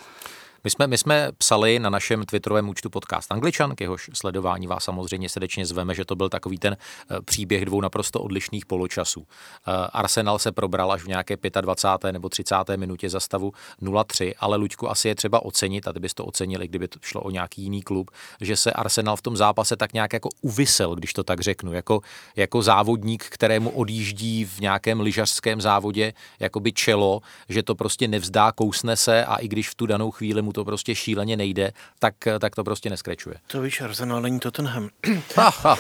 My 0.66 0.70
jsme, 0.70 0.88
my 0.88 0.98
jsme 0.98 1.32
psali 1.38 1.80
na 1.80 1.90
našem 1.90 2.24
twitterovém 2.26 2.70
účtu 2.70 2.90
podcast 2.90 3.32
Angličan, 3.32 3.76
k 3.76 3.82
jehož 3.82 4.10
sledování 4.14 4.68
vás 4.68 4.84
samozřejmě 4.84 5.30
srdečně 5.30 5.66
zveme, 5.66 5.96
že 5.96 6.06
to 6.06 6.16
byl 6.16 6.30
takový 6.30 6.58
ten 6.58 6.78
eh, 6.78 7.22
příběh 7.22 7.66
dvou 7.66 7.82
naprosto 7.82 8.20
odlišných 8.20 8.66
poločasů. 8.66 9.28
Eh, 9.28 9.72
Arsenal 9.94 10.40
se 10.40 10.52
probral 10.52 10.92
až 10.92 11.04
v 11.04 11.08
nějaké 11.08 11.38
25. 11.62 12.12
nebo 12.12 12.30
30. 12.30 12.56
minutě 12.76 13.10
za 13.10 13.20
stavu 13.20 13.54
0-3, 13.82 14.34
ale 14.40 14.58
Luďku 14.58 14.90
asi 14.90 15.08
je 15.08 15.16
třeba 15.16 15.46
ocenit, 15.46 15.88
a 15.88 15.94
ty 15.94 16.00
bys 16.00 16.14
to 16.14 16.26
ocenili, 16.26 16.68
kdyby 16.68 16.88
to 16.88 17.00
šlo 17.02 17.22
o 17.22 17.30
nějaký 17.30 17.62
jiný 17.62 17.82
klub, 17.82 18.12
že 18.42 18.56
se 18.56 18.72
Arsenal 18.72 19.16
v 19.16 19.22
tom 19.22 19.38
zápase 19.38 19.76
tak 19.76 19.94
nějak 19.94 20.14
jako 20.14 20.30
uvysel, 20.42 20.96
když 20.96 21.14
to 21.14 21.24
tak 21.24 21.42
řeknu, 21.42 21.74
jako, 21.74 22.02
jako 22.36 22.62
závodník, 22.62 23.24
kterému 23.24 23.70
odjíždí 23.70 24.46
v 24.46 24.60
nějakém 24.60 25.02
lyžařském 25.02 25.62
závodě 25.62 26.14
jakoby 26.40 26.72
čelo, 26.72 27.22
že 27.50 27.64
to 27.64 27.76
prostě 27.76 28.08
nevzdá, 28.08 28.52
kousne 28.52 28.96
se 28.96 29.26
a 29.26 29.36
i 29.36 29.48
když 29.48 29.70
v 29.70 29.76
tu 29.76 29.86
danou 29.86 30.12
chvíli 30.12 30.42
mu 30.42 30.53
to 30.54 30.66
prostě 30.66 30.96
šíleně 30.96 31.38
nejde, 31.38 31.72
tak, 32.00 32.14
tak 32.40 32.56
to 32.56 32.64
prostě 32.64 32.90
neskrečuje. 32.90 33.36
To 33.48 33.62
víš, 33.62 33.82
Arsenal 33.82 34.22
není 34.22 34.40
Tottenham. 34.40 34.90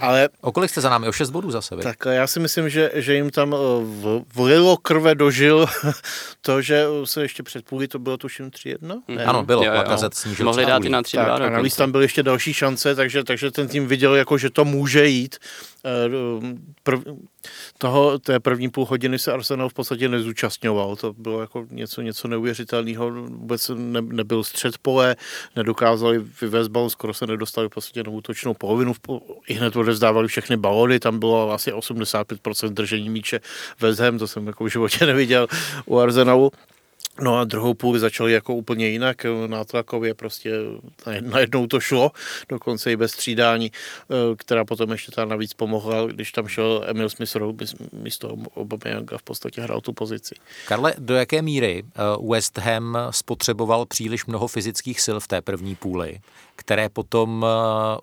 Ale... 0.00 0.28
O 0.40 0.52
kolik 0.52 0.70
jste 0.70 0.80
za 0.80 0.90
námi? 0.90 1.08
O 1.08 1.12
6 1.12 1.30
bodů 1.30 1.50
zase, 1.50 1.76
Tak 1.76 1.96
já 2.10 2.26
si 2.26 2.40
myslím, 2.40 2.68
že, 2.68 2.90
že 2.94 3.14
jim 3.14 3.30
tam 3.30 3.54
eh, 3.54 3.56
vlilo 4.34 4.76
krve 4.76 5.14
dožil 5.14 5.66
to, 6.40 6.62
že 6.62 6.84
se 7.04 7.22
ještě 7.22 7.42
před 7.42 7.64
půli 7.64 7.88
to 7.88 7.98
bylo 7.98 8.16
tuším 8.16 8.50
3-1? 8.50 9.00
Mm. 9.08 9.18
Ano, 9.26 9.42
bylo. 9.42 9.64
Jo, 9.64 9.72
jo. 9.90 10.10
snížil 10.12 10.44
Mohli 10.44 10.66
dát 10.66 10.84
i 10.84 10.88
na 10.88 11.02
3 11.02 11.16
tak, 11.16 11.28
A 11.28 11.50
navíc 11.50 11.76
tam 11.76 11.92
byly 11.92 12.04
ještě 12.04 12.22
další 12.22 12.54
šance, 12.54 12.94
takže, 12.94 13.24
takže 13.24 13.50
ten 13.50 13.68
tým 13.68 13.86
viděl, 13.86 14.14
jako, 14.14 14.38
že 14.38 14.50
to 14.50 14.64
může 14.64 15.06
jít. 15.06 15.36
Eh, 15.86 16.56
prv, 16.82 17.00
toho, 17.78 18.18
té 18.18 18.40
první 18.40 18.70
půl 18.70 18.84
hodiny 18.84 19.18
se 19.18 19.32
Arsenal 19.32 19.68
v 19.68 19.74
podstatě 19.74 20.08
nezúčastňoval. 20.08 20.96
To 20.96 21.12
bylo 21.12 21.40
jako 21.40 21.66
něco, 21.70 22.02
něco 22.02 22.28
neuvěřitelného. 22.28 23.10
Vůbec 23.10 23.70
ne, 23.74 24.02
nebyl 24.02 24.44
střed 24.44 24.78
pole, 24.78 25.16
nedokázali 25.56 26.24
vyvést 26.40 26.70
balon, 26.70 26.90
skoro 26.90 27.14
se 27.14 27.26
nedostali 27.26 27.68
v 27.68 27.70
podstatě 27.70 28.02
na 28.02 28.10
útočnou 28.10 28.54
polovinu. 28.54 28.92
I 29.48 29.54
hned 29.54 29.76
odevzdávali 29.76 30.28
všechny 30.28 30.56
balony, 30.56 31.00
tam 31.00 31.18
bylo 31.18 31.52
asi 31.52 31.72
85% 31.72 32.68
držení 32.68 33.10
míče 33.10 33.40
West 33.80 34.00
Ham, 34.00 34.18
to 34.18 34.26
jsem 34.26 34.46
jako 34.46 34.64
v 34.64 34.68
životě 34.68 35.06
neviděl 35.06 35.46
u 35.86 35.98
Arsenalu. 35.98 36.50
No 37.20 37.38
a 37.38 37.44
druhou 37.44 37.74
půl 37.74 37.98
začali 37.98 38.32
jako 38.32 38.54
úplně 38.54 38.88
jinak, 38.88 39.26
nátlakově 39.46 40.14
prostě 40.14 40.52
najednou 41.20 41.66
to 41.66 41.80
šlo, 41.80 42.12
dokonce 42.48 42.92
i 42.92 42.96
bez 42.96 43.12
střídání, 43.12 43.72
eh, 43.72 44.36
která 44.36 44.64
potom 44.64 44.92
ještě 44.92 45.12
ta 45.12 45.24
navíc 45.24 45.54
pomohla, 45.54 46.06
když 46.06 46.32
tam 46.32 46.48
šel 46.48 46.84
Emil 46.86 47.10
Smith 47.10 47.36
místo 47.92 48.36
Aubameyanga 48.56 49.18
v 49.18 49.22
podstatě 49.22 49.60
hrál 49.60 49.80
tu 49.80 49.92
pozici. 49.92 50.34
Karle, 50.68 50.94
do 50.98 51.14
jaké 51.14 51.42
míry 51.42 51.84
eh, 51.86 52.00
West 52.30 52.58
Ham 52.58 52.98
spotřeboval 53.10 53.86
příliš 53.86 54.26
mnoho 54.26 54.48
fyzických 54.48 55.00
sil 55.06 55.18
v 55.20 55.28
té 55.28 55.42
první 55.42 55.74
půli, 55.74 56.18
které 56.56 56.88
potom 56.88 57.42
uh, 57.42 57.48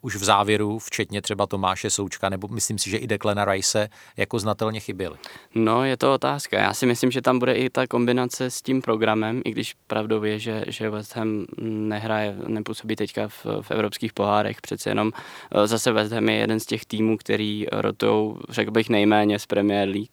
už 0.02 0.16
v 0.16 0.24
závěru, 0.24 0.80
včetně 0.80 1.22
třeba 1.22 1.48
Tomáše 1.48 1.90
Součka, 1.90 2.30
nebo 2.30 2.48
myslím 2.48 2.78
si, 2.78 2.90
že 2.90 2.98
i 2.98 3.08
Declana 3.08 3.46
Rice, 3.46 3.90
jako 4.18 4.40
znatelně 4.40 4.80
chyběly? 4.80 5.16
No, 5.56 5.86
je 5.86 5.98
to 5.98 6.14
otázka. 6.14 6.60
Já 6.60 6.74
si 6.74 6.86
myslím, 6.86 7.12
že 7.12 7.22
tam 7.22 7.40
bude 7.40 7.54
i 7.54 7.70
ta 7.70 7.88
kombinace 7.88 8.52
s 8.52 8.62
tím 8.62 8.82
programem, 8.82 9.42
i 9.46 9.52
když 9.52 9.76
pravdou 9.88 10.24
je, 10.24 10.40
že, 10.40 10.64
že 10.68 10.90
West 10.90 11.16
Ham 11.16 11.46
nehraje, 11.62 12.36
nepůsobí 12.48 12.96
teďka 12.96 13.28
v, 13.28 13.46
v 13.62 13.72
evropských 13.72 14.14
pohárech. 14.14 14.62
Přece 14.62 14.90
jenom 14.90 15.08
uh, 15.08 15.66
zase 15.66 15.92
West 15.92 16.12
Ham 16.12 16.30
je 16.30 16.36
jeden 16.36 16.60
z 16.60 16.66
těch 16.66 16.86
týmů, 16.86 17.18
který 17.18 17.66
rotou, 17.72 18.38
řekl 18.50 18.72
bych, 18.72 18.90
nejméně 18.90 19.40
z 19.40 19.46
Premier 19.46 19.90
League. 19.90 20.10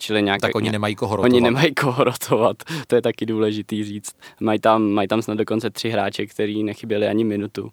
Čili 0.00 0.22
nějak, 0.22 0.40
tak 0.40 0.54
oni 0.54 0.70
nemají 0.70 0.94
koho 0.94 1.16
rotovat. 1.16 1.32
Oni 1.32 1.40
nemají 1.40 1.74
koho 1.74 2.04
rotovat, 2.04 2.56
to 2.86 2.94
je 2.94 3.02
taky 3.02 3.26
důležitý 3.26 3.84
říct. 3.84 4.16
Mají 4.40 4.58
tam, 4.60 4.82
mají 4.82 5.08
tam 5.08 5.22
snad 5.22 5.34
dokonce 5.38 5.70
tři 5.70 5.90
hráče, 5.90 6.26
který 6.26 6.62
nechyběli 6.62 7.08
ani 7.08 7.24
minutu. 7.24 7.70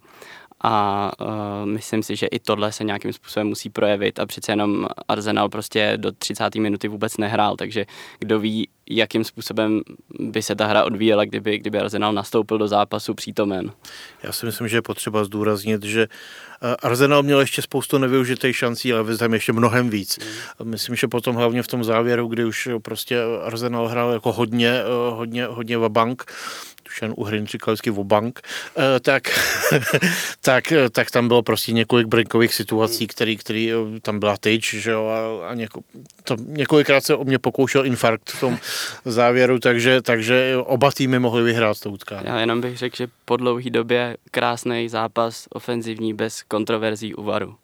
A 0.62 1.12
uh, 1.22 1.66
myslím 1.66 2.04
si, 2.04 2.16
že 2.16 2.28
i 2.28 2.40
tohle 2.40 2.72
se 2.72 2.84
nějakým 2.84 3.14
způsobem 3.14 3.48
musí 3.48 3.70
projevit 3.70 4.20
a 4.20 4.26
přece 4.26 4.52
jenom 4.52 4.88
Arsenal 5.08 5.50
prostě 5.50 5.94
do 5.98 6.12
30. 6.12 6.56
minuty 6.56 6.88
vůbec 6.88 7.18
nehrál, 7.18 7.56
takže 7.56 7.86
kdo 8.20 8.40
ví, 8.40 8.70
jakým 8.90 9.24
způsobem 9.24 9.82
by 10.20 10.42
se 10.42 10.56
ta 10.56 10.66
hra 10.66 10.84
odvíjela, 10.84 11.26
kdyby, 11.26 11.60
kdyby 11.60 11.80
Arsenal 11.80 12.14
nastoupil 12.14 12.58
do 12.58 12.68
zápasu 12.68 13.14
přítomen. 13.14 13.72
Já 14.24 14.32
si 14.32 14.46
myslím, 14.46 14.68
že 14.68 14.78
je 14.78 14.82
potřeba 14.82 15.24
zdůraznit, 15.24 15.84
že 15.84 16.08
eh, 16.62 16.76
Arsenal 16.76 17.24
měl 17.24 17.40
ještě 17.40 17.62
spoustu 17.62 17.98
nevyužitých 17.98 18.58
šancí, 18.58 18.94
ale 18.94 19.04
West 19.04 19.22
ještě 19.34 19.54
mnohem 19.54 19.90
víc. 19.90 20.20
Mm. 20.60 20.72
Myslím, 20.72 20.96
že 20.96 21.08
potom 21.08 21.36
hlavně 21.36 21.64
v 21.64 21.68
tom 21.68 21.84
závěru, 21.84 22.28
kdy 22.28 22.46
už 22.46 22.70
prostě 22.82 23.20
Arsenal 23.44 23.88
hrál 23.88 24.12
jako 24.14 24.32
hodně, 24.32 24.70
eh, 24.70 25.12
hodně, 25.12 25.46
hodně 25.46 25.78
vabank, 25.78 26.26
tušen 26.88 27.14
u 27.16 27.24
hry 27.24 27.46
říkal 27.46 27.74
vždycky 27.74 27.92
bank, 27.92 28.42
eh, 28.78 29.00
tak, 29.00 29.24
tak, 30.42 30.74
tak 30.92 31.12
tam 31.12 31.28
bylo 31.28 31.44
prostě 31.44 31.72
několik 31.72 32.08
brinkových 32.08 32.54
situací, 32.54 33.08
který, 33.08 33.38
který 33.38 33.72
tam 34.02 34.20
byla 34.20 34.38
tyč, 34.38 34.74
že 34.74 34.92
jo, 34.92 35.08
a, 35.08 35.50
a 35.50 35.54
něko, 35.54 35.82
to, 36.24 36.36
několikrát 36.40 37.04
se 37.04 37.16
o 37.16 37.24
mě 37.24 37.40
pokoušel 37.40 37.86
infarkt 37.86 38.30
v 38.30 38.40
tom 38.40 38.58
závěru, 39.06 39.60
takže, 39.60 40.02
takže 40.02 40.58
oba 40.66 40.92
týmy 40.92 41.20
mohly 41.20 41.44
vyhrát 41.44 41.80
to 41.80 41.92
utkání. 41.92 42.28
Já 42.28 42.40
jenom 42.40 42.62
bych 42.62 42.78
řekl, 42.78 42.96
že 42.96 43.08
po 43.26 43.38
dlouhé 43.38 43.70
době 43.70 44.18
krásný 44.32 44.90
zápas 44.90 45.48
ofenzivní 45.50 46.14
bez 46.14 46.44
kontroverzí 46.44 47.16
u 47.16 47.24
varu. 47.24 47.56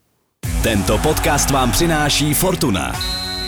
Tento 0.63 0.97
podcast 0.97 1.51
vám 1.51 1.71
přináší 1.71 2.33
Fortuna. 2.33 2.93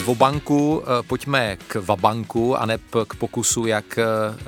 Z 0.00 0.02
Vobanku 0.02 0.82
eh, 0.82 1.02
pojďme 1.02 1.56
k 1.56 1.76
Vabanku 1.76 2.56
a 2.56 2.66
ne 2.66 2.78
k 3.08 3.14
pokusu, 3.14 3.66
jak 3.66 3.98
eh, 3.98 4.04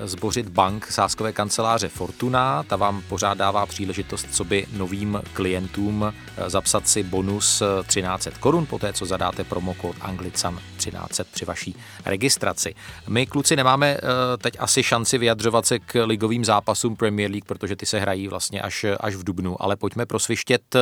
zbořit 0.09 0.49
bank 0.49 0.87
sáskové 0.87 1.33
kanceláře 1.33 1.89
Fortuna. 1.89 2.63
Ta 2.63 2.77
vám 2.77 3.03
pořád 3.09 3.39
dává 3.39 3.67
příležitost, 3.67 4.27
co 4.31 4.45
by 4.45 4.67
novým 4.73 5.23
klientům 5.33 6.05
eh, 6.37 6.51
zapsat 6.51 6.89
si 6.89 7.03
bonus 7.03 7.63
1300 7.87 8.41
korun, 8.41 8.67
poté 8.67 8.93
co 8.93 9.07
zadáte 9.07 9.45
promokód 9.45 9.97
Anglican 10.01 10.59
1300 10.77 11.25
při 11.33 11.45
vaší 11.45 11.77
registraci. 12.05 12.75
My 13.09 13.27
kluci 13.27 13.57
nemáme 13.57 13.99
teď 14.39 14.57
asi 14.59 14.83
šanci 14.83 15.19
vyjadřovat 15.19 15.67
se 15.67 15.79
k 15.79 16.05
ligovým 16.05 16.45
zápasům 16.45 16.97
Premier 16.97 17.31
League, 17.31 17.45
protože 17.45 17.77
ty 17.77 17.87
se 17.87 18.01
hrají 18.01 18.29
vlastně 18.29 18.61
až, 18.61 18.87
až 19.01 19.15
v 19.15 19.25
Dubnu, 19.25 19.63
ale 19.63 19.77
pojďme 19.77 20.07
prosvištět 20.07 20.77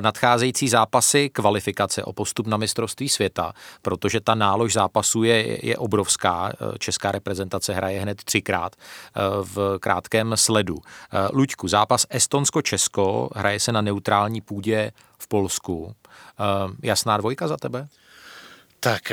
nadcházející 0.00 0.68
zápasy 0.68 1.30
kvalifikace 1.30 2.04
o 2.04 2.12
postup 2.12 2.46
na 2.46 2.56
mistrovství 2.56 3.08
světa 3.08 3.52
protože 3.82 4.20
ta 4.20 4.34
nálož 4.34 4.72
zápasů 4.72 5.22
je, 5.22 5.66
je 5.66 5.76
obrovská. 5.76 6.52
Česká 6.78 7.12
reprezentace 7.12 7.72
hraje 7.74 8.00
hned 8.00 8.24
třikrát 8.24 8.76
eh, 8.76 9.20
v 9.42 9.78
krátkém 9.80 10.32
sledu. 10.34 10.76
Eh, 11.12 11.28
Luďku, 11.32 11.68
zápas 11.68 12.06
Estonsko-Česko 12.10 13.28
hraje 13.34 13.60
se 13.60 13.72
na 13.72 13.80
neutrální 13.80 14.40
půdě 14.40 14.92
v 15.18 15.28
Polsku. 15.28 15.94
Eh, 16.40 16.72
jasná 16.82 17.16
dvojka 17.16 17.48
za 17.48 17.56
tebe? 17.56 17.88
Tak 18.80 19.12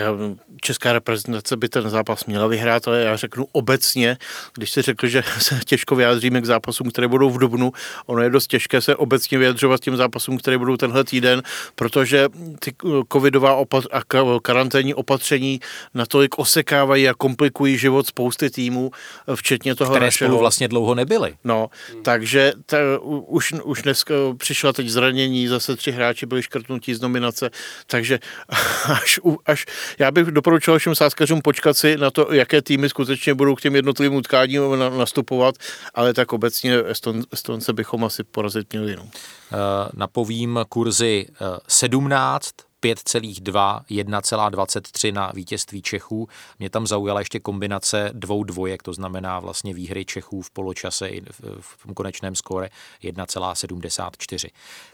česká 0.61 0.93
reprezentace 0.93 1.57
by 1.57 1.70
ten 1.70 1.89
zápas 1.89 2.26
měla 2.26 2.47
vyhrát, 2.47 2.88
ale 2.88 3.01
já 3.01 3.15
řeknu 3.15 3.47
obecně, 3.51 4.18
když 4.55 4.72
si 4.72 4.82
řekl, 4.82 5.07
že 5.07 5.24
se 5.39 5.59
těžko 5.65 5.95
vyjádříme 5.95 6.41
k 6.41 6.45
zápasům, 6.45 6.89
které 6.89 7.07
budou 7.07 7.30
v 7.30 7.38
Dubnu, 7.38 7.72
ono 8.05 8.22
je 8.24 8.30
dost 8.30 8.47
těžké 8.47 8.82
se 8.82 8.95
obecně 8.95 9.38
vyjadřovat 9.38 9.82
těm 9.82 9.97
zápasům, 9.97 10.38
které 10.38 10.57
budou 10.57 10.78
tenhle 10.78 11.03
týden, 11.03 11.43
protože 11.76 12.28
ty 12.59 12.74
covidová 13.13 13.61
opat- 13.61 13.88
a 13.91 14.01
karanténní 14.39 14.93
opatření 14.93 15.59
natolik 15.93 16.39
osekávají 16.39 17.09
a 17.09 17.13
komplikují 17.13 17.78
život 17.78 18.07
spousty 18.07 18.49
týmů, 18.49 18.91
včetně 19.36 19.76
toho 19.76 19.91
Které 19.91 20.05
našeho. 20.05 20.30
spolu 20.30 20.39
vlastně 20.39 20.68
dlouho 20.68 20.95
nebyly. 20.95 21.36
No, 21.43 21.68
takže 22.01 22.53
ta, 22.65 22.78
už, 23.26 23.53
už 23.63 23.82
dneska 23.82 24.13
přišla 24.38 24.74
teď 24.74 24.89
zranění, 24.89 25.47
zase 25.47 25.76
tři 25.76 25.91
hráči 25.91 26.26
byli 26.26 26.43
škrtnutí 26.43 26.93
z 26.93 27.01
nominace, 27.01 27.49
takže 27.88 28.20
až, 28.86 29.20
až 29.45 29.57
až 29.58 29.66
já 29.99 30.12
bych 30.12 30.26
doporučil 30.28 30.80
všem 30.80 30.95
sáskařům 30.95 31.41
počkat 31.41 31.78
si 31.78 31.97
na 31.97 32.12
to, 32.12 32.34
jaké 32.34 32.62
týmy 32.62 32.89
skutečně 32.89 33.34
budou 33.34 33.55
k 33.55 33.62
těm 33.62 33.76
jednotlivým 33.76 34.16
utkáním 34.16 34.62
nastupovat, 34.97 35.55
ale 35.93 36.14
tak 36.14 36.34
obecně 36.34 36.78
Eston, 36.86 37.24
Estonce 37.32 37.74
bychom 37.74 38.03
asi 38.03 38.24
porazit 38.24 38.74
měli. 38.74 38.95
No. 38.95 39.03
Eh, 39.08 39.89
napovím 39.93 40.60
kurzy 40.70 41.26
17, 41.68 42.51
5,2, 42.84 43.82
1,23 43.89 45.13
na 45.13 45.32
vítězství 45.34 45.82
Čechů. 45.82 46.28
Mě 46.59 46.69
tam 46.69 46.88
zaujala 46.88 47.19
ještě 47.19 47.39
kombinace 47.39 48.09
dvou 48.13 48.43
dvojek, 48.43 48.84
to 48.84 48.93
znamená 48.93 49.39
vlastně 49.39 49.73
výhry 49.73 50.05
Čechů 50.05 50.41
v 50.41 50.51
poločase 50.51 51.07
i 51.07 51.21
v 51.59 51.93
konečném 51.93 52.36
skóre 52.36 52.69
1,74. 53.03 54.49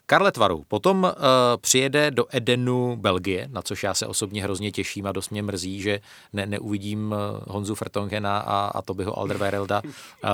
Karle 0.05 0.31
Tvaru 0.31 0.63
potom 0.67 1.03
uh, 1.03 1.11
přijede 1.61 2.11
do 2.11 2.25
Edenu 2.29 2.95
Belgie, 2.95 3.47
na 3.51 3.61
což 3.61 3.83
já 3.83 3.93
se 3.93 4.07
osobně 4.07 4.43
hrozně 4.43 4.71
těším 4.71 5.07
a 5.07 5.11
dost 5.11 5.29
mě 5.29 5.41
mrzí, 5.41 5.81
že 5.81 5.99
ne, 6.33 6.45
neuvidím 6.45 7.15
Honzu 7.47 7.75
Fertongena 7.75 8.39
a, 8.39 8.65
a 8.67 8.81
Tobyho 8.81 9.19
Alderweirelda 9.19 9.81
uh, 9.83 10.29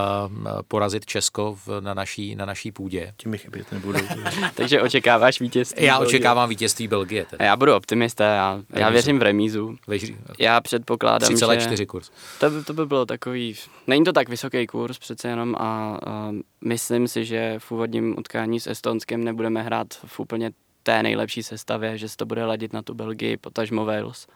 porazit 0.67 1.05
Česko 1.05 1.57
v, 1.65 1.81
na, 1.81 1.93
naší, 1.93 2.35
na 2.35 2.45
naší 2.45 2.71
půdě. 2.71 3.13
Tím 3.17 3.31
mi 3.31 3.37
chybět 3.37 3.71
nebudou. 3.71 3.99
Takže 4.55 4.81
očekáváš 4.81 5.39
vítězství 5.39 5.85
Já 5.85 5.99
Belgie. 5.99 6.07
očekávám 6.07 6.49
vítězství 6.49 6.87
Belgie. 6.87 7.25
Tedy. 7.25 7.38
Já 7.39 7.55
budu 7.55 7.75
optimista, 7.75 8.23
já, 8.23 8.61
já 8.75 8.89
věřím 8.89 9.19
v 9.19 9.21
remízu. 9.21 9.75
Věří. 9.87 10.17
Já 10.39 10.61
předpokládám, 10.61 11.29
3,4 11.29 11.75
že... 11.75 11.85
kurz. 11.85 12.11
To, 12.39 12.49
by, 12.49 12.63
to 12.63 12.73
by 12.73 12.85
bylo 12.85 13.05
takový, 13.05 13.55
není 13.87 14.03
to 14.03 14.13
tak 14.13 14.29
vysoký 14.29 14.67
kurz 14.67 14.99
přece 14.99 15.27
jenom 15.27 15.55
a, 15.55 15.59
a 16.07 16.31
myslím 16.61 17.07
si, 17.07 17.25
že 17.25 17.55
v 17.59 17.71
úvodním 17.71 18.15
utkání 18.19 18.59
s 18.59 18.67
Estonskem 18.67 19.23
nebudeme 19.23 19.63
hrát 19.63 19.87
v 19.93 20.19
úplně 20.19 20.51
té 20.83 21.03
nejlepší 21.03 21.43
sestavě, 21.43 21.97
že 21.97 22.09
se 22.09 22.17
to 22.17 22.25
bude 22.25 22.45
ladit 22.45 22.73
na 22.73 22.81
tu 22.81 22.93
Belgii, 22.93 23.37
potažmo 23.37 23.85
Wales. 23.85 24.27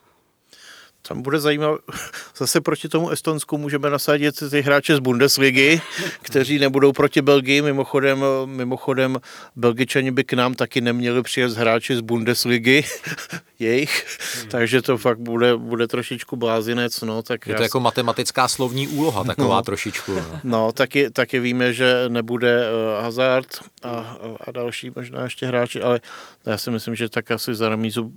Tam 1.07 1.21
bude 1.21 1.39
zajímavé, 1.39 1.77
zase 2.37 2.61
proti 2.61 2.89
tomu 2.89 3.09
Estonsku 3.09 3.57
můžeme 3.57 3.89
nasadit 3.89 4.49
ty 4.49 4.61
hráče 4.61 4.95
z 4.95 4.99
Bundesligy, 4.99 5.81
kteří 6.21 6.59
nebudou 6.59 6.91
proti 6.91 7.21
Belgii. 7.21 7.61
Mimochodem, 7.61 8.25
mimochodem 8.45 9.19
Belgičani 9.55 10.11
by 10.11 10.23
k 10.23 10.33
nám 10.33 10.53
taky 10.53 10.81
neměli 10.81 11.21
přijet 11.21 11.51
hráči 11.51 11.95
z 11.95 12.01
Bundesligy, 12.01 12.83
jejich, 13.59 14.05
hmm. 14.39 14.49
takže 14.49 14.81
to 14.81 14.97
fakt 14.97 15.19
bude, 15.19 15.57
bude 15.57 15.87
trošičku 15.87 16.35
blázinec. 16.35 17.01
No, 17.01 17.23
tak 17.23 17.47
je 17.47 17.55
to 17.55 17.61
já... 17.61 17.65
jako 17.65 17.79
matematická 17.79 18.47
slovní 18.47 18.87
úloha, 18.87 19.23
taková 19.23 19.55
no, 19.55 19.61
trošičku. 19.61 20.15
No, 20.15 20.39
no 20.43 20.71
taky, 20.71 21.09
taky 21.09 21.39
víme, 21.39 21.73
že 21.73 22.05
nebude 22.07 22.69
uh, 22.69 23.03
Hazard 23.03 23.47
a, 23.83 24.17
a 24.47 24.51
další 24.51 24.91
možná 24.95 25.23
ještě 25.23 25.45
hráči, 25.45 25.81
ale 25.81 26.01
já 26.45 26.57
si 26.57 26.71
myslím, 26.71 26.95
že 26.95 27.09
tak 27.09 27.31
asi 27.31 27.55
za 27.55 27.69
remízu 27.69 28.11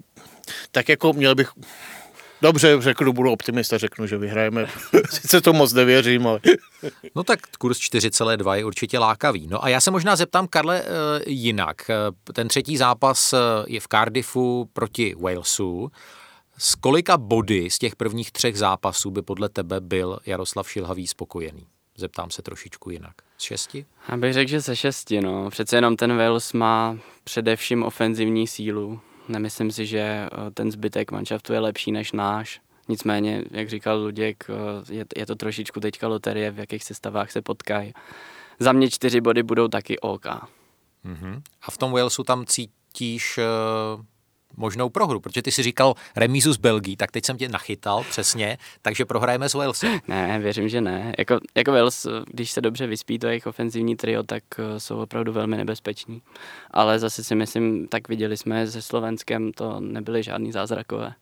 tak 0.71 0.89
jako 0.89 1.13
měl 1.13 1.35
bych 1.35 1.51
Dobře, 2.47 2.77
řeknu, 2.81 3.13
budu 3.13 3.33
optimista, 3.33 3.79
řeknu, 3.79 4.07
že 4.07 4.19
vyhrajeme. 4.19 4.67
Sice 5.11 5.41
to 5.41 5.53
moc 5.53 5.73
nevěřím, 5.73 6.27
ale... 6.27 6.41
no 7.15 7.25
tak 7.25 7.41
kurz 7.59 7.79
4,2 7.79 8.53
je 8.53 8.65
určitě 8.65 8.99
lákavý. 8.99 9.47
No 9.47 9.65
a 9.65 9.69
já 9.69 9.81
se 9.81 9.91
možná 9.91 10.17
zeptám, 10.17 10.49
Karle, 10.49 10.83
eh, 10.83 10.87
jinak. 11.27 11.91
Eh, 11.91 12.33
ten 12.33 12.49
třetí 12.49 12.77
zápas 12.77 13.33
eh, 13.33 13.39
je 13.67 13.81
v 13.81 13.89
Cardiffu 13.89 14.71
proti 14.73 15.15
Walesu. 15.21 15.91
Z 16.59 16.75
kolika 16.75 17.19
body 17.19 17.71
z 17.71 17.79
těch 17.79 17.97
prvních 17.97 18.33
třech 18.33 18.59
zápasů 18.59 19.11
by 19.11 19.23
podle 19.23 19.49
tebe 19.49 19.81
byl 19.81 20.19
Jaroslav 20.27 20.71
Šilhavý 20.71 21.07
spokojený? 21.07 21.67
Zeptám 21.97 22.31
se 22.31 22.43
trošičku 22.43 22.91
jinak. 22.91 23.15
Z 23.39 23.43
šesti? 23.43 23.87
Já 24.09 24.17
bych 24.17 24.33
řekl, 24.33 24.51
že 24.51 24.63
se 24.63 24.77
šesti, 24.77 25.21
no. 25.21 25.51
Přece 25.51 25.77
jenom 25.77 25.97
ten 25.97 26.17
Wales 26.17 26.53
má 26.53 26.99
především 27.25 27.83
ofenzivní 27.83 28.47
sílu 28.47 29.01
Nemyslím 29.29 29.71
si, 29.71 29.87
že 29.87 29.99
eh, 29.99 30.29
ten 30.55 30.71
zbytek 30.71 31.11
manšaftu 31.11 31.53
je 31.53 31.61
lepší 31.61 31.93
než 31.93 32.13
náš. 32.13 32.61
Nicméně, 32.89 33.45
jak 33.51 33.69
říkal 33.69 33.99
Luděk, 33.99 34.45
eh, 34.51 34.95
je, 34.95 35.05
je 35.17 35.27
to 35.27 35.35
trošičku 35.35 35.81
teďka 35.81 36.09
loterie, 36.09 36.51
v 36.51 36.59
jakých 36.59 36.85
sestavách 36.85 37.31
se 37.31 37.43
potkají. 37.43 37.93
Za 38.59 38.73
mě 38.73 38.91
čtyři 38.91 39.21
body 39.21 39.43
budou 39.43 39.69
taky 39.69 39.99
OK. 39.99 40.27
Mm-hmm. 41.05 41.43
A 41.63 41.71
v 41.71 41.79
tom 41.79 41.93
Walesu 41.93 42.23
tam 42.23 42.47
cítíš 42.47 43.39
uh, 43.39 44.05
možnou 44.57 44.89
prohru, 44.89 45.21
protože 45.21 45.43
ty 45.43 45.51
si 45.51 45.63
říkal 45.63 45.95
remízu 46.17 46.53
z 46.53 46.57
Belgii, 46.57 46.97
tak 46.97 47.11
teď 47.11 47.25
jsem 47.25 47.37
tě 47.37 47.49
nachytal 47.49 48.05
přesně, 48.11 48.59
takže 48.83 49.05
prohrajeme 49.05 49.49
s 49.49 49.55
Walesem. 49.55 50.01
Ne, 50.09 50.39
věřím, 50.39 50.69
že 50.69 50.81
ne. 50.81 51.15
Jako, 51.19 51.41
jako 51.55 51.73
Wales, 51.73 52.07
když 52.27 52.51
se 52.51 52.61
dobře 52.61 52.87
vyspí 52.87 53.19
to 53.19 53.27
jejich 53.27 53.47
ofenzivní 53.47 53.97
trio, 53.97 54.23
tak 54.23 54.43
eh, 54.59 54.81
jsou 54.81 54.99
opravdu 54.99 55.33
velmi 55.33 55.57
nebezpeční. 55.57 56.23
Ale 56.71 56.99
zase 56.99 57.25
si 57.25 57.35
myslím, 57.35 57.89
tak 57.89 58.09
viděli 58.09 58.37
jsme 58.37 58.67
se 58.67 58.83
Slovenskem, 58.83 59.53
to 59.53 59.81
nebyly 59.81 60.23
žádný 60.23 60.53
zázrakové. 60.53 61.15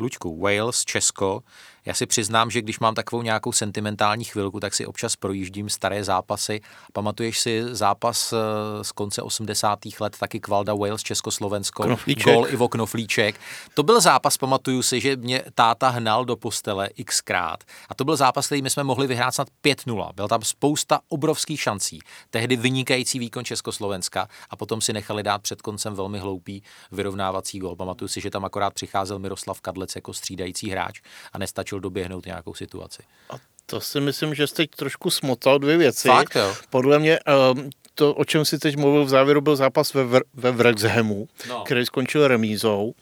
Lučku, 0.00 0.40
Wales, 0.40 0.84
Česko, 0.84 1.42
já 1.86 1.94
si 1.94 2.06
přiznám, 2.06 2.50
že 2.50 2.62
když 2.62 2.78
mám 2.78 2.94
takovou 2.94 3.22
nějakou 3.22 3.52
sentimentální 3.52 4.24
chvilku, 4.24 4.60
tak 4.60 4.74
si 4.74 4.86
občas 4.86 5.16
projíždím 5.16 5.68
staré 5.68 6.04
zápasy. 6.04 6.60
Pamatuješ 6.92 7.40
si 7.40 7.62
zápas 7.74 8.32
eh, 8.32 8.84
z 8.84 8.92
konce 8.92 9.22
80. 9.22 9.78
let, 10.00 10.16
taky 10.20 10.40
Kvalda 10.40 10.74
Wales, 10.74 11.02
Československo, 11.02 11.82
Knoflíček. 11.82 12.34
gol 12.34 12.46
Ivo 12.48 12.68
Knoflíček. 12.68 13.40
To 13.74 13.82
byl 13.82 14.00
zápas, 14.00 14.36
pamatuju 14.36 14.82
si, 14.82 15.00
že 15.00 15.16
mě 15.16 15.42
táta 15.54 15.88
hnal 15.88 16.24
do 16.24 16.36
postele 16.36 16.88
xkrát. 17.04 17.64
A 17.88 17.94
to 17.94 18.04
byl 18.04 18.16
zápas, 18.16 18.46
který 18.46 18.62
my 18.62 18.70
jsme 18.70 18.84
mohli 18.84 19.06
vyhrát 19.06 19.34
snad 19.34 19.48
5-0. 19.64 20.12
Byl 20.14 20.28
tam 20.28 20.42
spousta 20.42 21.00
obrovských 21.08 21.60
šancí. 21.60 21.98
Tehdy 22.30 22.56
vynikající 22.56 23.18
výkon 23.18 23.44
Československa 23.44 24.28
a 24.50 24.56
potom 24.56 24.80
si 24.80 24.92
nechali 24.92 25.22
dát 25.22 25.42
před 25.42 25.62
koncem 25.62 25.94
velmi 25.94 26.18
hloupý 26.18 26.62
vyrovnávací 26.92 27.58
gol. 27.58 27.76
Pamatuju 27.76 28.08
si, 28.08 28.20
že 28.20 28.30
tam 28.30 28.44
akorát 28.44 28.74
přicházel 28.74 29.18
Miroslav 29.18 29.60
Kadlec 29.60 29.94
jako 29.94 30.12
střídající 30.12 30.70
hráč 30.70 31.00
a 31.32 31.38
nestačil 31.38 31.73
stačil 31.74 31.80
doběhnout 31.80 32.26
nějakou 32.26 32.54
situaci. 32.54 33.02
A 33.30 33.34
to 33.66 33.80
si 33.80 34.00
myslím, 34.00 34.34
že 34.34 34.46
jste 34.46 34.56
teď 34.56 34.70
trošku 34.76 35.10
smotal 35.10 35.58
dvě 35.58 35.76
věci. 35.76 36.08
Fakt, 36.08 36.36
jo. 36.36 36.54
Podle 36.70 36.98
mě 36.98 37.18
um, 37.54 37.70
to, 37.94 38.14
o 38.14 38.24
čem 38.24 38.44
si 38.44 38.58
teď 38.58 38.76
mluvil 38.76 39.04
v 39.04 39.08
závěru, 39.08 39.40
byl 39.40 39.56
zápas 39.56 39.94
ve, 39.94 40.20
ve 40.34 40.50
Wrexhamu, 40.52 41.28
no. 41.48 41.64
který 41.64 41.86
skončil 41.86 42.28
remízou. 42.28 42.94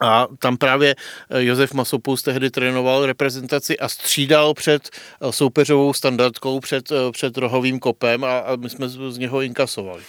A 0.00 0.26
tam 0.38 0.56
právě 0.56 0.94
eh, 1.30 1.44
Josef 1.44 1.72
Masopus 1.72 2.22
tehdy 2.22 2.50
trénoval 2.50 3.06
reprezentaci 3.06 3.78
a 3.78 3.88
střídal 3.88 4.54
před 4.54 4.90
eh, 4.90 5.32
soupeřovou 5.32 5.92
standardkou, 5.92 6.60
před, 6.60 6.92
eh, 6.92 7.12
před 7.12 7.36
rohovým 7.36 7.78
kopem 7.78 8.24
a, 8.24 8.38
a 8.38 8.56
my 8.56 8.70
jsme 8.70 8.88
z 8.88 9.18
něho 9.18 9.40
inkasovali. 9.40 10.02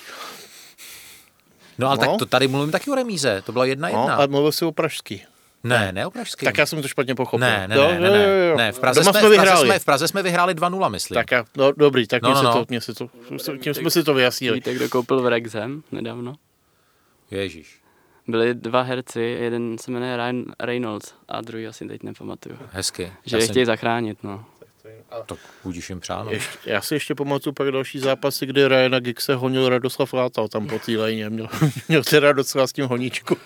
No 1.77 1.87
ale 1.87 1.97
no. 1.97 2.01
tak 2.01 2.19
to 2.19 2.25
tady 2.25 2.47
mluvím 2.47 2.71
taky 2.71 2.91
o 2.91 2.95
remíze, 2.95 3.41
to 3.45 3.51
byla 3.51 3.65
jedna 3.65 3.87
jedna. 3.89 4.15
No, 4.15 4.21
a 4.21 4.25
mluvil 4.27 4.51
si 4.51 4.65
o 4.65 4.71
pražský. 4.71 5.21
Ne, 5.63 5.91
ne 5.91 6.05
o 6.05 6.11
pražský. 6.11 6.45
Tak 6.45 6.57
já 6.57 6.65
jsem 6.65 6.81
to 6.81 6.87
špatně 6.87 7.15
pochopil. 7.15 7.47
Ne, 7.47 7.67
ne, 7.67 7.75
ne, 7.75 7.99
ne, 7.99 8.09
ne, 8.09 8.09
ne. 8.09 8.55
ne. 8.55 8.71
V, 8.71 8.79
Praze 8.79 9.03
jsme, 9.03 9.13
jsme 9.13 9.29
v, 9.29 9.35
Praze 9.35 9.65
jsme, 9.65 9.79
v 9.79 9.85
Praze 9.85 10.07
jsme 10.07 10.23
vyhráli 10.23 10.53
2-0, 10.55 10.89
myslím. 10.89 11.15
Tak 11.15 11.31
já, 11.31 11.45
no, 11.57 11.71
dobrý, 11.71 12.07
tak 12.07 12.21
no, 12.21 12.33
no, 12.33 12.43
no. 12.43 12.53
To, 12.53 12.65
mě 12.69 12.81
se 12.81 12.93
to, 12.93 13.09
tím 13.59 13.73
jsme 13.73 13.89
si 13.89 14.03
to 14.03 14.13
vyjasnili. 14.13 14.55
Víte, 14.55 14.73
kdo 14.73 14.89
koupil 14.89 15.21
v 15.21 15.27
Rexham 15.27 15.83
nedávno? 15.91 16.35
Ježíš. 17.31 17.79
Byli 18.27 18.53
dva 18.53 18.81
herci, 18.81 19.21
jeden 19.21 19.77
se 19.77 19.91
jmenuje 19.91 20.17
Ryan 20.17 20.45
Reynolds 20.59 21.13
a 21.27 21.41
druhý 21.41 21.67
asi 21.67 21.87
teď 21.87 22.03
nepamatuju. 22.03 22.57
Hezky. 22.71 23.13
Že 23.25 23.37
je 23.37 23.47
chtějí 23.47 23.65
zachránit, 23.65 24.23
no. 24.23 24.45
Tak 25.25 25.37
budíš 25.63 25.89
jim 25.89 25.99
přáno. 25.99 26.31
Ještě, 26.31 26.57
já 26.65 26.81
si 26.81 26.93
ještě 26.93 27.15
pamatuju 27.15 27.53
pak 27.53 27.71
další 27.71 27.99
zápasy, 27.99 28.45
kdy 28.45 28.67
Ryana 28.67 28.99
Giggse 28.99 29.35
honil 29.35 29.69
Radoslav 29.69 30.13
Látal 30.13 30.47
tam 30.47 30.67
po 30.67 30.79
té 30.79 30.91
lejně. 30.91 31.29
Měl, 31.29 31.47
měl 31.87 32.03
teda 32.03 32.33
docela 32.33 32.67
s 32.67 32.73
tím 32.73 32.85
honíčku. 32.85 33.37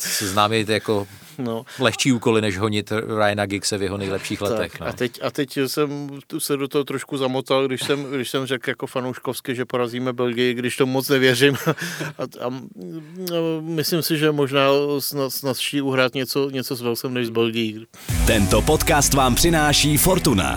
Známý 0.00 0.64
jako 0.68 1.06
no. 1.38 1.64
lehčí 1.78 2.12
úkoly, 2.12 2.40
než 2.40 2.58
honit 2.58 2.92
Ryana 3.18 3.46
Giggse 3.46 3.78
v 3.78 3.82
jeho 3.82 3.96
nejlepších 3.96 4.38
tak, 4.38 4.50
letech. 4.50 4.80
No. 4.80 4.86
A, 4.86 4.92
teď, 4.92 5.20
a 5.22 5.30
teď 5.30 5.58
jsem 5.66 6.08
se 6.38 6.56
do 6.56 6.68
toho 6.68 6.84
trošku 6.84 7.16
zamotal, 7.16 7.66
když 7.66 7.82
jsem, 7.82 8.04
když 8.04 8.30
jsem 8.30 8.46
řekl 8.46 8.70
jako 8.70 8.86
fanouškovsky, 8.86 9.54
že 9.54 9.64
porazíme 9.64 10.12
Belgii, 10.12 10.54
když 10.54 10.76
to 10.76 10.86
moc 10.86 11.08
nevěřím. 11.08 11.56
A, 12.18 12.46
a, 12.46 12.50
no, 13.30 13.60
myslím 13.60 14.02
si, 14.02 14.18
že 14.18 14.32
možná 14.32 14.68
snazší 15.28 15.80
uhrát 15.80 16.14
něco, 16.14 16.50
něco 16.50 16.76
s 16.76 16.80
Velsem 16.80 17.14
než 17.14 17.26
s 17.26 17.30
Belgií. 17.30 17.86
Tento 18.26 18.62
podcast 18.62 19.14
vám 19.14 19.34
přináší 19.34 19.96
Fortuna. 19.96 20.56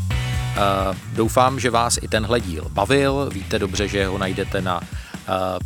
Uh, 0.51 0.97
doufám, 1.13 1.59
že 1.59 1.69
vás 1.69 1.99
i 2.01 2.07
tenhle 2.07 2.39
díl 2.39 2.67
bavil. 2.69 3.29
Víte 3.33 3.59
dobře, 3.59 3.87
že 3.87 4.05
ho 4.05 4.17
najdete 4.17 4.61
na 4.61 4.81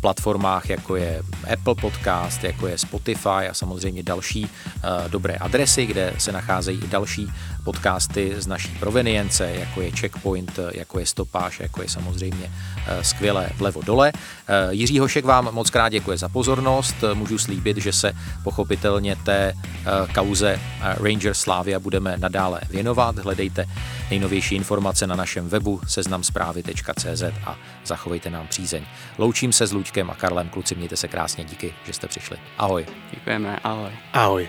platformách, 0.00 0.70
jako 0.70 0.96
je 0.96 1.22
Apple 1.52 1.74
Podcast, 1.74 2.44
jako 2.44 2.66
je 2.66 2.78
Spotify 2.78 3.28
a 3.28 3.54
samozřejmě 3.54 4.02
další 4.02 4.50
dobré 5.08 5.34
adresy, 5.34 5.86
kde 5.86 6.14
se 6.18 6.32
nacházejí 6.32 6.80
i 6.84 6.86
další 6.86 7.32
podcasty 7.66 8.34
z 8.38 8.46
naší 8.46 8.68
provenience, 8.68 9.50
jako 9.50 9.80
je 9.80 9.90
Checkpoint, 9.90 10.58
jako 10.74 10.98
je 10.98 11.06
Stopáž, 11.06 11.60
jako 11.60 11.82
je 11.82 11.88
samozřejmě 11.88 12.50
skvělé 13.02 13.50
vlevo 13.56 13.82
dole. 13.82 14.12
Jiří 14.70 14.98
Hošek 14.98 15.24
vám 15.24 15.48
moc 15.54 15.70
krát 15.70 15.88
děkuje 15.88 16.18
za 16.18 16.28
pozornost. 16.28 16.94
Můžu 17.14 17.38
slíbit, 17.38 17.76
že 17.76 17.92
se 17.92 18.12
pochopitelně 18.44 19.16
té 19.16 19.54
kauze 20.14 20.60
Rangers 20.80 21.40
Slavia 21.40 21.80
budeme 21.80 22.16
nadále 22.16 22.60
věnovat. 22.70 23.18
Hledejte 23.18 23.66
nejnovější 24.10 24.54
informace 24.54 25.06
na 25.06 25.16
našem 25.16 25.48
webu 25.48 25.80
seznamsprávy.cz 25.86 27.22
a 27.44 27.56
zachovejte 27.86 28.30
nám 28.30 28.46
přízeň. 28.46 28.84
Loučím 29.18 29.52
se 29.52 29.66
s 29.66 29.72
Luďkem 29.72 30.10
a 30.10 30.14
Karlem, 30.14 30.48
kluci, 30.48 30.74
mějte 30.74 30.96
se 30.96 31.08
krásně, 31.08 31.44
díky, 31.44 31.74
že 31.86 31.92
jste 31.92 32.06
přišli. 32.06 32.36
Ahoj. 32.58 32.86
Děkujeme, 33.10 33.58
ahoj. 33.64 33.90
Ahoj. 34.12 34.48